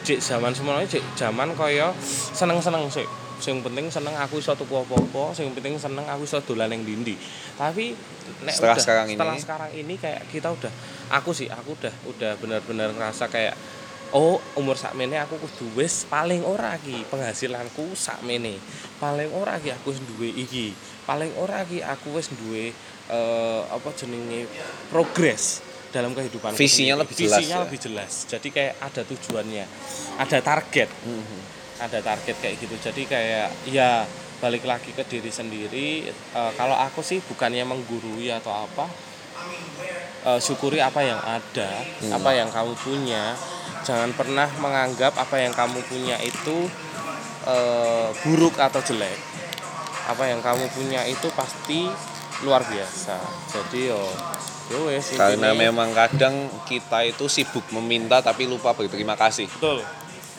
cek 0.00 0.16
zaman 0.16 0.56
semuanya 0.56 0.88
cek 0.88 1.04
zaman 1.12 1.52
kaya 1.52 1.92
seneng-seneng 2.32 2.88
sih 2.88 3.04
sing 3.40 3.64
penting 3.64 3.88
seneng 3.88 4.12
aku 4.20 4.38
iso 4.38 4.52
tuku 4.52 4.76
apa-apa 4.76 5.32
sing 5.32 5.48
penting 5.56 5.80
seneng 5.80 6.04
aku 6.04 6.28
iso 6.28 6.38
dolan 6.44 6.68
ning 6.68 6.84
dindi 6.84 7.16
tapi 7.56 7.96
nek 8.44 8.52
Setelah 8.52 8.76
udah, 8.76 8.84
sekarang 8.84 9.06
ini? 9.08 9.16
setelah 9.16 9.36
sekarang 9.40 9.70
ini 9.72 9.94
kayak 9.96 10.22
kita 10.28 10.48
udah 10.52 10.72
aku 11.08 11.32
sih 11.32 11.48
aku 11.48 11.74
udah 11.80 11.94
udah 12.06 12.32
benar-benar 12.36 12.92
ngerasa 12.92 13.32
kayak 13.32 13.56
oh 14.12 14.38
umur 14.54 14.74
sakmene 14.74 15.14
aku 15.16 15.38
kudu 15.38 15.78
wis 15.78 16.02
paling 16.04 16.42
ora 16.42 16.74
iki 16.76 17.06
penghasilanku 17.06 17.94
sakmene. 17.94 18.58
Paling 18.98 19.30
ora 19.30 19.56
iki 19.56 19.70
aku 19.70 19.94
wis 19.94 20.00
duwe 20.02 20.28
iki. 20.30 20.74
Paling 21.04 21.30
ora 21.36 21.62
iki 21.62 21.78
aku 21.78 22.14
wis 22.14 22.30
duwe 22.30 22.74
eh, 23.08 23.60
apa 23.66 23.88
jenenge 23.94 24.46
progres 24.88 25.62
dalam 25.90 26.14
kehidupan 26.14 26.54
Visinya 26.54 26.94
lebih 27.02 27.18
jelas 27.18 27.42
visinya 27.42 27.56
ya. 27.56 27.64
lebih 27.66 27.78
jelas. 27.78 28.12
Jadi 28.26 28.48
kayak 28.48 28.74
ada 28.78 29.02
tujuannya. 29.02 29.64
Ada 30.18 30.38
target. 30.40 30.90
Mhm. 31.02 31.40
ada 31.80 31.96
target 32.04 32.36
kayak 32.36 32.60
gitu. 32.60 32.76
Jadi 32.76 33.08
kayak 33.08 33.48
ya 33.64 34.04
balik 34.36 34.68
lagi 34.68 34.92
ke 34.92 35.00
diri 35.02 35.32
sendiri. 35.32 36.04
Eh, 36.12 36.52
kalau 36.54 36.76
aku 36.76 37.00
sih 37.00 37.24
bukannya 37.24 37.64
menggurui 37.64 38.28
atau 38.28 38.52
apa 38.52 38.84
eh, 40.20 40.36
syukuri 40.38 40.76
apa 40.78 41.00
yang 41.00 41.16
ada 41.18 41.70
Hmm. 42.04 42.12
apa 42.12 42.30
yang 42.36 42.52
kamu 42.52 42.76
punya 42.76 43.32
jangan 43.82 44.10
pernah 44.12 44.48
menganggap 44.56 45.14
apa 45.14 45.36
yang 45.36 45.52
kamu 45.52 45.80
punya 45.82 46.16
itu 46.18 46.68
eh, 47.42 48.08
buruk 48.22 48.56
atau 48.56 48.80
jelek. 48.80 49.16
Apa 50.06 50.26
yang 50.26 50.40
kamu 50.40 50.66
punya 50.70 51.04
itu 51.04 51.30
pasti 51.30 51.88
luar 52.40 52.60
biasa. 52.62 53.16
Jadi 53.48 53.88
yo 53.88 54.00
yo 54.68 54.86
wes 54.86 55.12
karena 55.12 55.50
intinya- 55.50 55.60
memang 55.66 55.90
kadang 55.90 56.34
kita 56.64 57.02
itu 57.04 57.26
sibuk 57.26 57.64
meminta 57.70 58.20
tapi 58.20 58.44
lupa 58.44 58.70
berterima 58.70 59.14
kasih. 59.14 59.46
Betul. 59.50 59.82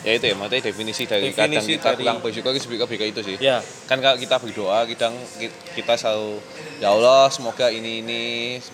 Ya 0.01 0.17
itu 0.17 0.25
ya 0.25 0.33
maksudnya 0.33 0.65
definisi 0.65 1.05
dari 1.05 1.29
kadang 1.29 1.61
Definisi 1.61 1.77
kita 1.77 1.93
dari- 1.93 2.01
kurang 2.01 2.17
bersyukur 2.19 2.51
lebih 2.51 2.97
ke 2.97 3.05
itu 3.07 3.21
sih. 3.21 3.35
Ya. 3.37 3.61
Kan 3.85 4.01
kalau 4.01 4.17
kita 4.17 4.35
berdoa 4.35 4.81
kadang 4.87 5.13
ki- 5.37 5.53
kita 5.75 5.93
selalu 5.93 6.41
ya 6.79 6.89
Allah 6.89 7.29
semoga 7.29 7.69
ini 7.69 8.01
ini 8.01 8.21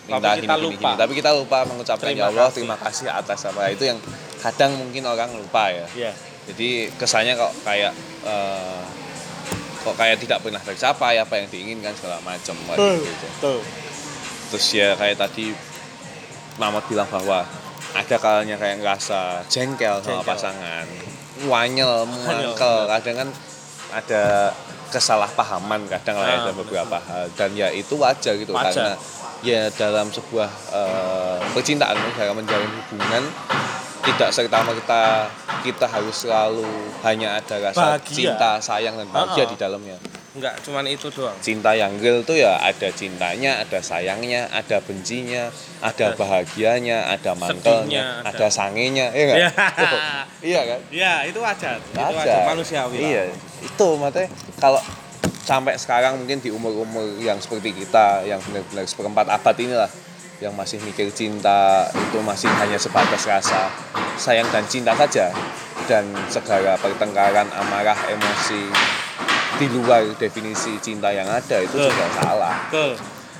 minta 0.07 0.23
Tapi 0.31 0.41
kita 0.41 0.55
gini, 0.55 0.63
lupa. 0.65 0.79
gini. 0.87 0.95
tapi 0.95 1.13
kita 1.13 1.31
lupa 1.35 1.57
mengucapkan 1.63 2.07
Terima 2.07 2.17
ya 2.17 2.25
Allah 2.29 2.47
kasih. 2.47 2.55
terima 2.57 2.77
kasih 2.79 3.05
atas 3.11 3.39
apa. 3.43 3.61
Itu 3.67 3.83
yang 3.85 3.99
kadang 4.47 4.75
mungkin 4.75 5.03
orang 5.03 5.29
lupa 5.33 5.67
ya 5.67 5.85
Iya. 5.93 6.11
jadi 6.47 6.69
kesannya 6.93 7.33
kok 7.33 7.51
kayak 7.61 7.91
eh, 8.23 8.81
kok 9.79 9.95
kayak 9.95 10.17
tidak 10.17 10.39
pernah 10.39 10.59
tercapai 10.59 11.15
apa 11.15 11.33
yang 11.35 11.47
diinginkan 11.47 11.91
segala 11.93 12.19
macam 12.21 12.55
Betul. 12.67 12.95
gitu. 13.01 13.27
Tuh. 13.39 13.61
terus 14.47 14.67
ya 14.71 14.95
kayak 14.95 15.17
tadi 15.17 15.51
Mamat 16.57 16.87
bilang 16.87 17.05
bahwa 17.07 17.45
ada 17.93 18.15
kalanya 18.17 18.57
kayak 18.57 18.81
ngerasa 18.81 19.45
jengkel 19.45 20.01
sama 20.01 20.19
Jengkel. 20.19 20.25
pasangan 20.25 20.85
wanyel 21.45 22.01
mangkel 22.07 22.77
kadang 22.87 23.15
kan 23.15 23.29
ada 23.89 24.23
kesalahpahaman 24.89 25.85
kadang 25.85 26.17
lah 26.17 26.25
ya 26.25 26.33
Ah, 26.33 26.41
dalam 26.49 26.57
beberapa 26.57 26.97
hal 26.97 27.29
dan 27.33 27.53
ya 27.53 27.69
itu 27.69 27.93
wajar 27.95 28.33
gitu 28.35 28.51
Wajar. 28.51 28.73
karena 28.73 28.93
ya 29.45 29.61
dalam 29.69 30.09
sebuah 30.09 30.49
eh, 30.73 31.37
percintaan 31.53 31.93
dalam 32.17 32.35
menjalin 32.35 32.71
hubungan 32.73 33.23
tidak 34.07 34.29
serta 34.31 34.63
merta 34.63 35.27
kita 35.61 35.83
harus 35.85 36.15
selalu 36.17 36.63
hanya 37.01 37.35
ada 37.35 37.55
rasa 37.61 37.99
Bahagia. 37.99 38.15
cinta 38.31 38.51
sayang 38.57 38.95
dan 38.95 39.07
bahagia 39.07 39.43
Ah, 39.43 39.43
ah. 39.43 39.51
di 39.51 39.57
dalamnya 39.57 39.97
Enggak, 40.29 40.53
cuman 40.61 40.85
itu 40.85 41.09
doang. 41.09 41.33
cinta 41.39 41.73
yang 41.73 41.97
real 41.97 42.21
tuh 42.21 42.37
ya 42.37 42.61
ada 42.61 42.93
cintanya, 42.93 43.57
ada 43.57 43.81
sayangnya, 43.81 44.45
ada 44.47 44.77
bencinya, 44.79 45.49
ada 45.81 46.13
bahagianya, 46.13 47.09
ada 47.09 47.33
mantelnya, 47.33 48.21
ada- 48.21 48.37
ada, 48.37 48.47
sangenya, 48.47 49.09
iya 49.11 49.23
nggak? 49.25 49.39
Iya. 49.41 49.49
iya 50.45 50.61
kan? 50.63 50.79
Ya, 50.93 51.13
itu 51.25 51.41
wajar. 51.41 51.81
Itu 51.81 51.97
Wajar. 51.97 52.45
manusiawi. 52.45 52.95
lah. 52.95 53.09
Iya, 53.09 53.21
itu 53.65 53.87
makanya 53.97 54.29
kalau 54.55 54.77
sampai 55.41 55.73
sekarang 55.73 56.21
mungkin 56.21 56.37
di 56.37 56.53
umur-umur 56.53 57.17
yang 57.17 57.41
seperti 57.41 57.73
kita, 57.73 58.21
yang 58.21 58.37
benar-benar 58.39 58.85
seperempat 58.85 59.25
abad 59.31 59.55
inilah, 59.57 59.89
yang 60.37 60.53
masih 60.53 60.77
mikir 60.81 61.09
cinta 61.09 61.85
itu 61.89 62.17
masih 62.21 62.45
hanya 62.51 62.77
sebatas 62.77 63.25
rasa 63.25 63.73
sayang 64.17 64.45
dan 64.49 64.65
cinta 64.65 64.93
saja, 64.93 65.29
dan 65.85 66.05
segala 66.27 66.77
pertengkaran, 66.77 67.45
amarah, 67.53 67.97
emosi 68.07 68.69
di 69.57 69.65
luar 69.69 70.05
definisi 70.15 70.77
cinta 70.77 71.09
yang 71.09 71.25
ada 71.25 71.57
itu 71.57 71.73
Betul. 71.73 71.89
juga 71.89 72.07
salah. 72.13 72.57
Betul. 72.69 72.91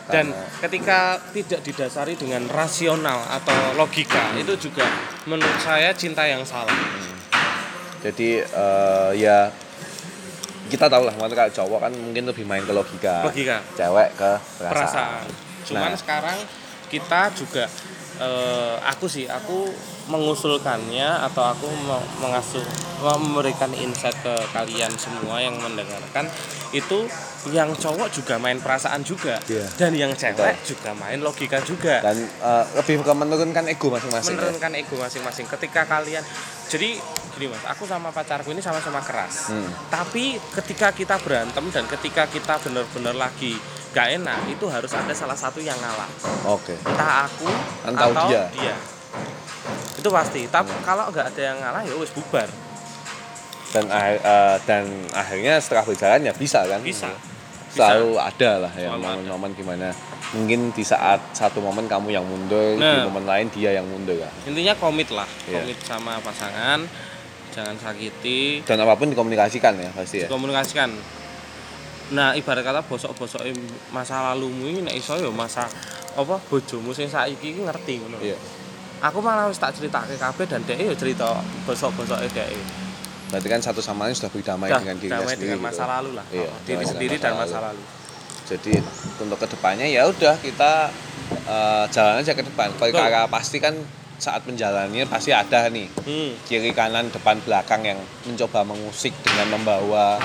Dan 0.07 0.31
Karena- 0.31 0.47
ketika 0.63 0.99
tidak 1.29 1.59
didasari 1.61 2.13
dengan 2.15 2.47
rasional 2.47 3.27
atau 3.27 3.75
logika, 3.75 4.31
Hmm. 4.31 4.39
itu 4.39 4.69
juga 4.69 4.87
menurut 5.25 5.59
saya 5.59 5.91
cinta 5.93 6.23
yang 6.23 6.41
salah. 6.41 6.71
Jadi 7.99 8.39
eh, 8.39 9.11
ya 9.19 9.51
kita 10.67 10.87
tahu 10.87 11.07
lah, 11.07 11.13
kalau 11.13 11.51
cowok 11.51 11.79
kan 11.79 11.91
mungkin 11.91 12.23
lebih 12.23 12.43
main 12.43 12.63
ke 12.63 12.71
logika, 12.71 13.23
Logika, 13.23 13.59
cewek 13.75 14.09
ke 14.15 14.31
perasaan. 14.57 14.71
perasaan. 14.71 15.25
Cuman 15.67 15.91
Nah. 15.91 15.99
sekarang 15.99 16.37
kita 16.87 17.31
juga 17.31 17.65
eh, 18.17 18.75
aku 18.83 19.05
sih 19.05 19.25
aku 19.25 19.69
mengusulkannya 20.07 21.05
atau 21.23 21.43
aku 21.45 21.67
me- 21.81 22.07
mengasuh 22.19 22.63
memberikan 22.97 23.69
insight 23.73 24.15
ke 24.17 24.33
kalian 24.49 24.89
semua 24.93 25.37
yang 25.37 25.53
mendengarkan 25.55 26.25
itu 26.69 27.05
yang 27.47 27.71
cowok 27.71 28.09
juga 28.09 28.35
main 28.35 28.57
perasaan 28.57 28.99
juga 29.01 29.39
Iya. 29.45 29.63
dan 29.77 29.91
yang 29.93 30.11
cewek 30.11 30.57
juga 30.65 30.91
main 30.93 31.19
logika 31.19 31.61
juga 31.61 32.01
dan 32.01 32.17
eh, 32.17 32.63
lebih 32.75 32.99
ke 32.99 33.13
menurunkan 33.13 33.63
ego 33.67 33.87
masing-masing. 33.89 34.33
ya. 34.33 34.39
menurunkan 34.41 34.71
ego 34.75 34.95
masing-masing 34.97 35.45
ketika 35.47 35.85
kalian 35.85 36.23
jadi 36.65 36.97
gini 37.31 37.47
mas 37.47 37.63
aku 37.65 37.85
sama 37.85 38.09
pacarku 38.09 38.49
ini 38.49 38.59
sama-sama 38.59 38.99
keras 38.99 39.47
Hmm. 39.47 39.69
tapi 39.87 40.35
ketika 40.53 40.89
kita 40.89 41.15
berantem 41.17 41.69
dan 41.69 41.85
ketika 41.85 42.25
kita 42.25 42.57
benar-benar 42.57 43.13
lagi 43.13 43.55
gak 43.97 44.13
enak 44.15 44.39
itu 44.45 44.65
harus 44.67 44.91
ada 44.91 45.09
salah 45.11 45.33
satu 45.33 45.57
yang 45.59 45.73
ngalah 45.75 46.05
Oke. 46.47 46.77
entah 46.77 47.25
aku 47.25 47.49
Atau 47.83 48.13
atau 48.13 48.29
dia. 48.29 48.45
dia 48.53 48.75
itu 49.97 50.05
pasti 50.07 50.45
tapi 50.45 50.69
kalau 50.85 51.09
nggak 51.09 51.25
ada 51.27 51.41
yang 51.43 51.57
ngalah 51.57 51.81
ya 51.81 51.93
wis 51.93 52.13
bubar 52.13 52.45
Dan 53.67 53.89
akhir- 53.89 54.21
eh, 54.21 54.55
dan 54.63 54.83
akhirnya 55.11 55.57
setelah 55.57 55.83
berjalan 55.83 56.21
ya 56.21 56.31
bisa 56.31 56.61
kan? 56.63 56.79
bisa 56.79 57.09
Selalu 57.67 58.15
ada 58.15 58.51
lah 58.59 58.73
ya 58.73 58.87
ada. 58.87 58.95
momen-momen 58.95 59.51
gimana. 59.53 59.91
Mungkin 60.29 60.71
di 60.71 60.81
saat 60.81 61.19
satu 61.31 61.59
momen 61.59 61.85
kamu 61.85 62.09
yang 62.11 62.23
mundur, 62.23 62.73
di 62.73 62.81
Nah. 62.81 63.05
momen 63.05 63.23
lain 63.23 63.47
dia 63.49 63.69
yang 63.71 63.83
mundur 63.83 64.17
kan. 64.17 64.31
intinya 64.45 64.71
komit 64.73 65.09
lah 65.09 65.27
Iya. 65.43 65.61
komit 65.61 65.77
sama 65.81 66.15
pasangan 66.19 66.87
jangan 67.49 67.75
sakiti 67.75 68.63
Dan 68.63 68.77
apa 68.79 68.93
pun 68.93 69.09
dikomunikasikan 69.09 69.73
ya 69.75 69.89
pasti 69.91 70.21
ya. 70.21 70.27
dikomunikasikan 70.27 70.89
nah 72.07 72.31
ibarat 72.31 72.63
kata 72.63 72.81
bosok-bosok 72.87 73.43
masa 73.91 74.31
lalumu 74.31 74.63
ini 74.67 74.79
nek 74.79 74.95
iso 74.95 75.19
ya 75.19 75.27
masa 75.27 75.67
apa 76.15 76.39
bojomu 76.47 76.95
sing 76.95 77.11
saiki 77.11 77.51
iki 77.53 77.61
ngerti 77.67 77.99
ngono 77.99 78.17
Iya. 78.23 78.37
aku 79.03 79.19
malah 79.19 79.51
wis 79.51 79.59
tak 79.59 79.75
ceritake 79.75 80.15
kabeh 80.15 80.45
dan 80.47 80.63
dhek 80.63 80.79
ya 80.79 80.93
cerita 80.95 81.37
bosok-bosoke 81.67 82.27
dhek 82.31 82.49
Berarti 83.27 83.47
kan 83.51 83.59
satu 83.59 83.83
sama 83.83 84.07
lain 84.07 84.15
sudah 84.15 84.31
berdamai 84.31 84.71
dengan 84.71 84.95
dirinya 84.95 85.19
damai 85.19 85.35
sendiri. 85.35 85.51
dengan 85.51 85.59
gitu. 85.59 85.67
masa 85.67 85.83
lalu 85.83 86.09
lah 86.15 86.25
Iya, 86.31 86.47
Oh, 86.47 86.59
diri 86.63 86.85
sendiri 86.87 87.15
masa 87.19 87.23
dan 87.27 87.33
masa 87.35 87.57
lalu 87.59 87.83
Jadi 88.47 88.73
untuk 89.19 89.37
ke 89.43 89.47
depannya 89.51 89.87
ya 89.91 90.01
udah 90.07 90.35
kita 90.39 90.71
eh, 91.43 91.85
jalan 91.91 92.23
aja 92.23 92.31
ke 92.31 92.43
depan. 92.47 92.71
Perkara 92.79 93.27
pasti 93.27 93.59
kan 93.59 93.75
saat 94.17 94.41
menjalannya 94.49 95.05
pasti 95.05 95.29
ada 95.29 95.69
nih 95.69 95.85
hmm. 95.93 96.49
kiri 96.49 96.73
kanan 96.73 97.11
depan 97.13 97.37
belakang 97.45 97.85
yang 97.85 97.99
mencoba 98.25 98.65
mengusik 98.65 99.13
dengan 99.21 99.59
membawa 99.59 100.17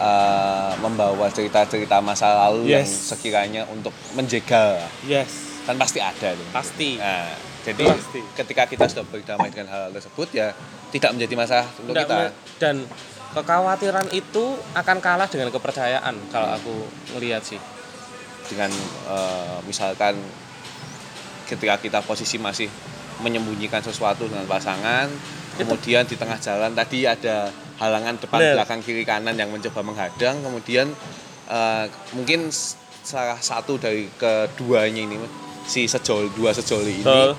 eh, 0.00 0.72
membawa 0.78 1.28
cerita-cerita 1.28 2.00
masa 2.00 2.32
lalu 2.40 2.72
yang 2.72 2.80
Yes. 2.80 3.12
sekiranya 3.12 3.68
untuk 3.68 3.92
menjegal 4.12 4.80
yes 5.04 5.60
kan 5.60 5.76
pasti 5.76 6.00
ada 6.00 6.32
nih. 6.32 6.48
pasti 6.50 6.90
Nah, 6.96 7.30
jadi 7.60 7.84
Pasti. 7.84 8.20
ketika 8.34 8.64
kita 8.64 8.88
sudah 8.88 9.04
berdamai 9.04 9.52
dengan 9.52 9.68
hal, 9.68 9.92
tersebut 9.92 10.32
ya 10.32 10.56
tidak 10.88 11.12
menjadi 11.12 11.34
masalah 11.36 11.68
untuk 11.76 11.92
Nggak 11.92 12.08
kita. 12.08 12.18
dan 12.56 12.76
kekhawatiran 13.30 14.08
itu 14.10 14.44
akan 14.72 14.96
kalah 14.98 15.28
dengan 15.28 15.52
kepercayaan 15.52 16.16
kalau 16.28 16.48
aku 16.50 16.74
ngelihat 17.12 17.44
sih 17.44 17.60
dengan 18.48 18.72
eh, 19.06 19.58
misalkan 19.62 20.16
ketika 21.46 21.76
kita 21.76 21.98
posisi 22.00 22.38
masih 22.38 22.66
menyembunyikan 23.20 23.78
sesuatu 23.80 24.24
dengan 24.24 24.48
pasangan 24.48 25.06
kemudian 25.54 26.02
di 26.02 26.16
tengah 26.16 26.40
jalan 26.40 26.72
tadi 26.72 27.04
ada 27.04 27.52
halangan 27.80 28.14
depan 28.16 28.38
Bener. 28.38 28.54
belakang 28.54 28.80
kiri 28.80 29.02
kanan 29.02 29.34
yang 29.34 29.48
mencoba 29.48 29.80
menghadang 29.80 30.36
kemudian 30.38 30.92
eh, 31.48 31.84
mungkin 32.12 32.52
salah 33.00 33.40
satu 33.40 33.74
dari 33.74 34.06
keduanya 34.14 35.02
ini 35.02 35.16
si 35.64 35.84
sejoli 35.84 36.28
dua 36.30 36.52
sejoli 36.52 36.92
ini 36.94 37.02
Betul. 37.02 37.32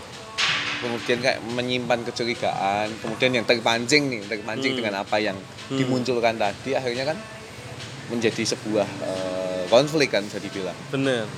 kemudian 0.81 1.17
kayak 1.21 1.39
menyimpan 1.47 2.01
kecurigaan 2.03 2.89
kemudian 2.97 3.31
yang 3.31 3.45
terpancing 3.45 4.09
nih 4.09 4.21
terpancing 4.25 4.73
Hmm. 4.73 4.79
dengan 4.81 4.93
apa 4.99 5.17
yang 5.17 5.37
Hmm. 5.69 5.77
dimunculkan 5.77 6.35
tadi 6.35 6.73
akhirnya 6.73 7.05
kan 7.05 7.17
menjadi 8.09 8.43
sebuah 8.43 8.87
eh, 9.05 9.63
konflik 9.67 10.09
kan 10.09 10.25
bisa 10.25 10.37
dibilang 10.37 10.75
bener 10.89 11.29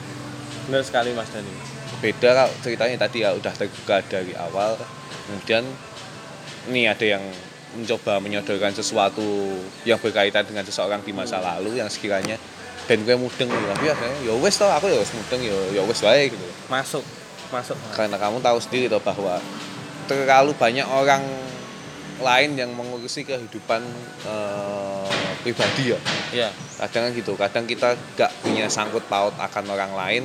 bener 0.66 0.82
sekali 0.82 1.12
mas 1.12 1.28
Dani 1.28 1.52
beda 2.00 2.30
kalau 2.34 2.54
ceritanya 2.60 2.98
tadi 2.98 3.22
ya 3.22 3.32
udah 3.32 3.52
terbuka 3.52 4.00
dari 4.02 4.32
awal 4.34 4.80
kemudian 5.28 5.68
ini 6.66 6.88
ada 6.88 7.04
yang 7.06 7.24
mencoba 7.74 8.22
menyodorkan 8.22 8.74
sesuatu 8.74 9.58
yang 9.84 9.98
berkaitan 9.98 10.46
dengan 10.46 10.64
seseorang 10.66 11.02
di 11.02 11.12
masa 11.12 11.42
lalu 11.42 11.82
yang 11.82 11.90
sekiranya 11.90 12.38
dan 12.84 13.00
gue 13.02 13.16
mudeng 13.16 13.48
ya 13.48 13.64
tapi 13.74 13.86
akhirnya 13.90 14.18
ya 14.28 14.34
wes 14.38 14.56
tau 14.60 14.70
aku 14.70 14.92
ya 14.92 15.00
wes 15.00 15.12
mudeng 15.16 15.42
ya 15.42 15.58
ya 15.74 15.82
wes 15.88 16.00
wae 16.04 16.30
gitu. 16.30 16.48
Masuk 16.68 17.04
masuk. 17.54 17.78
Karena 17.94 18.18
kamu 18.18 18.42
tahu 18.42 18.58
sendiri 18.58 18.90
toh 18.90 19.00
bahwa 19.00 19.38
terlalu 20.10 20.52
banyak 20.58 20.88
orang 20.90 21.24
lain 22.22 22.52
yang 22.58 22.72
mengurusi 22.74 23.26
kehidupan 23.26 23.82
eh, 24.26 24.93
pribadi 25.44 25.92
ya. 25.92 26.00
Ya 26.32 26.50
kadang 26.84 27.14
gitu 27.16 27.38
kadang 27.38 27.64
kita 27.70 27.96
gak 28.18 28.32
punya 28.44 28.66
sangkut 28.68 29.06
paut 29.08 29.32
akan 29.38 29.64
orang 29.72 29.94
lain 29.94 30.24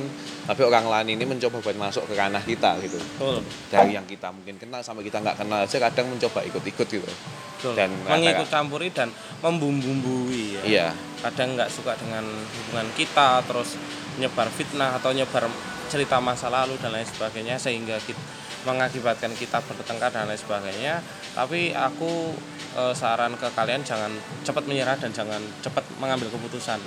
tapi 0.49 0.65
orang 0.65 0.89
lain 0.89 1.13
ini 1.13 1.23
mencoba 1.29 1.61
buat 1.61 1.77
masuk 1.77 2.09
ke 2.09 2.17
ranah 2.17 2.41
kita 2.41 2.81
gitu. 2.81 2.97
Betul. 2.97 3.45
Dari 3.69 3.93
yang 3.93 4.03
kita 4.09 4.33
mungkin 4.33 4.57
kenal 4.57 4.81
sampai 4.81 5.05
kita 5.05 5.21
nggak 5.21 5.45
kenal 5.45 5.61
aja 5.61 5.77
kadang 5.77 6.09
mencoba 6.09 6.41
ikut-ikut 6.41 6.87
gitu. 6.89 7.05
Betul. 7.05 7.77
Dan 7.77 7.93
mengikut 8.01 8.49
campuri 8.49 8.89
dan 8.89 9.13
membumbui 9.45 10.57
ya. 10.57 10.61
Iya. 10.65 10.87
Kadang 11.21 11.53
nggak 11.53 11.69
suka 11.69 11.93
dengan 12.01 12.25
hubungan 12.25 12.89
kita 12.97 13.45
terus 13.45 13.77
nyebar 14.17 14.49
fitnah 14.49 14.97
atau 14.97 15.13
nyebar 15.13 15.45
cerita 15.85 16.17
masa 16.17 16.49
lalu 16.49 16.81
dan 16.81 16.97
lain 16.97 17.05
sebagainya 17.05 17.61
sehingga 17.61 18.01
kita, 18.01 18.17
mengakibatkan 18.65 19.29
kita 19.37 19.61
bertengkar 19.61 20.09
dan 20.09 20.25
lain 20.25 20.41
sebagainya. 20.41 21.05
Tapi 21.37 21.77
aku 21.77 22.33
eh, 22.73 22.93
saran 22.93 23.33
ke 23.33 23.47
kalian 23.49 23.81
jangan 23.81 24.11
cepat 24.41 24.63
menyerah 24.65 24.95
dan 24.95 25.09
jangan 25.09 25.41
cepat 25.59 25.81
mengambil 25.97 26.29
keputusan 26.29 26.77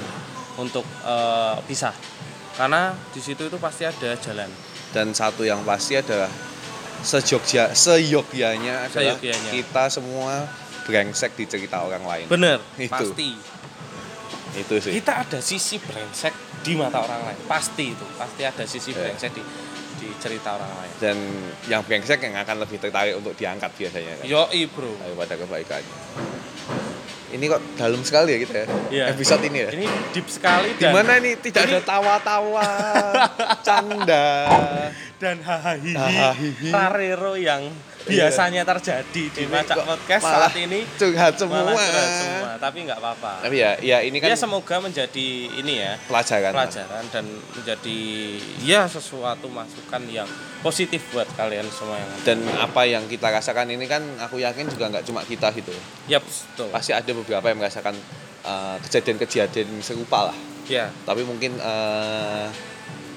untuk 0.56 0.84
eh, 1.02 1.56
pisah. 1.64 1.94
Karena 2.52 2.92
di 3.10 3.18
situ 3.18 3.48
itu 3.48 3.56
pasti 3.56 3.82
ada 3.82 4.12
jalan. 4.14 4.50
Dan 4.92 5.16
satu 5.16 5.40
yang 5.40 5.64
pasti 5.64 5.96
adalah 5.96 6.28
sejogja 7.00 7.72
seyogyanya 7.72 8.86
adalah 8.86 9.16
Seyogyanya. 9.16 9.50
kita 9.50 9.84
semua 9.88 10.46
brengsek 10.84 11.32
di 11.34 11.44
cerita 11.48 11.80
orang 11.80 12.04
lain. 12.04 12.26
Bener. 12.28 12.58
Itu. 12.76 12.92
pasti. 12.92 13.30
Itu 14.52 14.74
sih. 14.78 14.92
Kita 15.00 15.24
ada 15.24 15.40
sisi 15.40 15.80
brengsek 15.80 16.34
di 16.60 16.76
mata 16.76 17.00
orang 17.00 17.24
lain. 17.24 17.38
Pasti 17.48 17.96
itu. 17.96 18.06
Pasti 18.14 18.42
ada 18.44 18.64
sisi 18.68 18.92
Iya. 18.92 19.00
brengsek 19.08 19.32
di 19.32 19.42
menjadi 20.02 20.18
cerita 20.18 20.58
orang 20.58 20.72
lain. 20.72 20.92
dan 20.98 21.16
yang 21.68 21.82
brengsek 21.82 22.18
yang 22.20 22.34
akan 22.36 22.56
lebih 22.58 22.76
tertarik 22.76 23.14
untuk 23.14 23.32
diangkat 23.32 23.70
biasanya 23.72 24.12
kan 24.16 24.26
Yoi 24.26 24.66
bro. 24.66 24.90
daripada 24.98 25.34
kebaikannya 25.36 25.96
ini 27.32 27.44
kok 27.48 27.62
dalam 27.74 28.02
sekali 28.02 28.30
ya 28.30 28.38
kita 28.42 28.54
ya 28.54 28.66
Iya. 28.90 29.04
episode 29.08 29.42
ini 29.42 29.58
ya 29.58 29.70
Ini 29.72 29.86
deep 30.12 30.28
sekali 30.28 30.68
dan 30.76 30.84
Di 30.84 30.86
mana 30.92 31.12
ini 31.16 31.32
tidak 31.38 31.62
ada 31.64 31.78
ini- 31.78 31.86
tawa-tawa, 31.86 32.68
canda. 33.66 34.26
dan 35.16 35.36
Hahaha. 35.40 36.34
rarero 36.68 37.32
yang 37.32 37.70
biasanya 38.04 38.62
terjadi 38.64 39.22
di 39.30 39.42
Macak 39.46 39.76
kok 39.76 39.86
Podcast 39.86 40.22
saat 40.24 40.54
ini 40.56 40.82
Curhat 40.96 41.34
semua. 41.36 41.62
malah 41.62 41.74
curhat 41.74 42.10
semua 42.16 42.50
tapi 42.56 42.78
nggak 42.82 42.98
apa-apa 42.98 43.32
Tapi 43.42 43.56
ya, 43.56 43.70
ya 43.78 43.98
ini 44.00 44.18
kan 44.18 44.28
ya 44.28 44.36
semoga 44.36 44.76
menjadi 44.78 45.28
ini 45.52 45.74
ya 45.78 45.94
pelajaran. 46.04 46.50
pelajaran 46.50 47.04
dan 47.08 47.24
menjadi 47.52 47.98
ya 48.60 48.86
sesuatu 48.86 49.46
masukan 49.46 50.02
yang 50.06 50.26
positif 50.60 51.02
buat 51.10 51.26
kalian 51.32 51.66
semua 51.68 51.98
yang. 51.98 52.10
Dan 52.22 52.38
apa 52.54 52.82
yang 52.84 53.02
kita 53.06 53.28
rasakan 53.28 53.66
ini 53.68 53.86
kan 53.86 53.98
aku 54.18 54.38
yakin 54.38 54.66
juga 54.66 54.90
nggak 54.90 55.04
cuma 55.04 55.22
kita 55.22 55.50
gitu. 55.52 55.74
ya 56.06 56.18
betul 56.18 56.70
Pasti 56.70 56.90
ada 56.90 57.10
beberapa 57.10 57.46
yang 57.46 57.58
merasakan 57.58 57.94
eh, 58.42 58.76
kejadian-kejadian 58.82 59.78
serupa 59.78 60.30
lah. 60.30 60.36
ya 60.64 60.86
Tapi 61.02 61.22
mungkin 61.22 61.58
eh, 61.58 62.46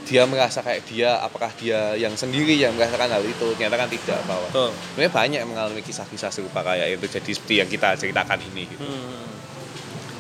dia 0.06 0.22
merasa 0.30 0.62
kayak 0.62 0.86
dia, 0.86 1.18
apakah 1.18 1.50
dia 1.58 1.98
yang 1.98 2.14
sendiri 2.14 2.54
yang 2.56 2.78
merasakan 2.78 3.10
hal 3.10 3.24
itu? 3.26 3.48
Ternyata 3.58 3.76
kan 3.76 3.90
tidak 3.90 4.20
bahwa 4.30 4.48
sebenarnya 4.94 5.12
banyak 5.12 5.40
yang 5.42 5.50
mengalami 5.50 5.82
kisah-kisah 5.82 6.30
serupa 6.30 6.62
kayak 6.62 7.02
itu 7.02 7.06
jadi 7.10 7.32
seperti 7.34 7.54
yang 7.58 7.70
kita 7.70 7.98
ceritakan 7.98 8.38
ini 8.54 8.70
gitu. 8.70 8.86
Hmm. 8.86 9.26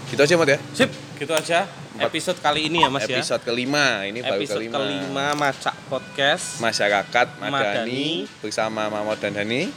Gitu 0.10 0.22
aja 0.22 0.34
Mat 0.38 0.50
ya. 0.50 0.60
sip 0.74 0.90
gitu 1.16 1.34
aja 1.34 1.60
episode 1.96 2.38
kali 2.44 2.68
ini 2.68 2.84
ya 2.84 2.92
mas 2.92 3.08
ya 3.08 3.18
episode 3.18 3.40
kelima 3.48 4.04
ini 4.04 4.20
baru 4.20 4.44
episode 4.44 4.68
kelima. 4.68 4.76
kelima 4.84 5.26
Macak 5.34 5.76
Podcast 5.88 6.60
masyarakat 6.60 7.28
Madani. 7.40 7.52
Madani 7.56 8.06
bersama 8.44 8.92
Mamot 8.92 9.18
dan 9.24 9.32
Dani 9.32 9.72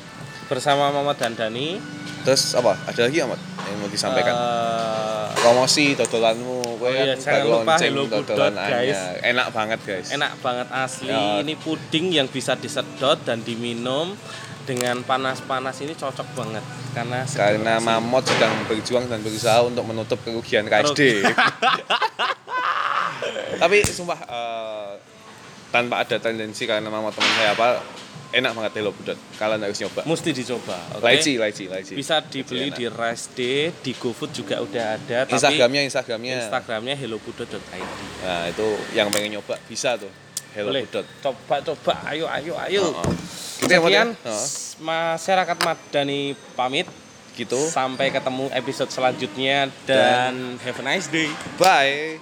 bersama 0.49 0.89
Muhammad 0.91 1.21
dan 1.21 1.33
Dani 1.37 1.77
terus 2.25 2.57
apa 2.57 2.75
ada 2.89 3.01
lagi 3.05 3.21
Ahmad 3.21 3.37
yang 3.69 3.77
mau 3.85 3.89
disampaikan 3.93 4.33
Eh, 4.35 5.08
promosi 5.37 5.93
dodolanmu. 5.99 6.79
Kowe 6.79 6.89
Oh 6.89 6.95
iya, 6.95 7.15
kan 7.19 7.43
jangan 7.43 7.45
lupa 7.51 7.75
Hello 7.83 8.05
Budot, 8.07 8.55
guys. 8.55 9.01
enak 9.21 9.47
banget 9.51 9.81
guys. 9.85 10.09
Enak 10.15 10.33
banget 10.41 10.69
asli. 10.71 11.11
Ya. 11.11 11.43
ini 11.43 11.59
puding 11.59 12.15
yang 12.15 12.31
bisa 12.31 12.55
disedot 12.55 13.19
dan 13.27 13.43
diminum 13.43 14.15
dengan 14.65 15.01
panas-panas 15.05 15.81
ini 15.85 15.97
cocok 15.97 16.29
banget. 16.39 16.65
Karena 16.95 17.27
karena. 17.29 17.83
Mamot 17.83 18.25
sedang 18.25 18.53
berjuang 18.69 19.11
dan 19.11 19.21
berusaha 19.21 19.65
untuk 19.65 19.85
menutup 19.85 20.19
kerugian 20.23 20.69
KSD 20.69 21.21
tapi 23.59 23.83
sumpah 23.83 24.19
eh, 24.23 24.91
tanpa 25.75 26.07
ada 26.07 26.17
tendensi 26.23 26.65
karena 26.65 26.89
Mamot 26.89 27.13
teman 27.13 27.33
saya 27.37 27.53
apa 27.53 27.83
enak 28.31 28.53
banget 28.53 28.73
Hello 28.77 28.93
Budot 28.93 29.17
kalian 29.37 29.61
harus 29.61 29.79
nyoba 29.79 30.01
mesti 30.05 30.31
dicoba 30.31 30.77
oke 30.95 31.03
Laici, 31.03 31.33
laici, 31.35 31.65
laici. 31.65 31.93
bisa 31.93 32.21
dibeli 32.21 32.69
Enak. 32.69 32.77
di 32.77 32.85
Rice 32.87 33.27
Day 33.33 33.59
di 33.73 33.93
GoFood 33.93 34.31
juga 34.31 34.61
udah 34.61 34.85
ada 34.95 35.19
tapi 35.25 35.33
Instagramnya, 35.35 35.81
Instagramnya. 35.83 36.35
Instagramnya 36.45 36.95
hellobudot.id 36.95 37.89
Nah 38.21 38.45
itu 38.47 38.67
yang 38.93 39.09
pengen 39.09 39.33
nyoba 39.35 39.57
bisa 39.65 39.97
tuh. 39.97 40.13
Hello 40.53 40.69
boleh 40.69 40.85
Budot. 40.85 41.07
coba 41.21 41.57
coba 41.63 41.93
ayo 42.09 42.29
ayo 42.29 42.53
ayo 42.59 42.83
Oh, 42.91 43.01
oh. 43.01 43.15
Gitu 43.59 43.69
ya, 43.69 43.79
ya? 43.79 43.83
sekian 43.83 44.09
Oh. 44.23 44.45
masyarakat 44.83 45.57
Madani 45.61 46.21
pamit 46.53 46.89
Gitu. 47.33 47.55
sampai 47.71 48.11
ketemu 48.11 48.51
episode 48.51 48.91
selanjutnya 48.91 49.71
dan 49.87 50.59
have 50.59 50.75
a 50.75 50.85
nice 50.85 51.07
day 51.07 51.31
Bye. 51.55 52.19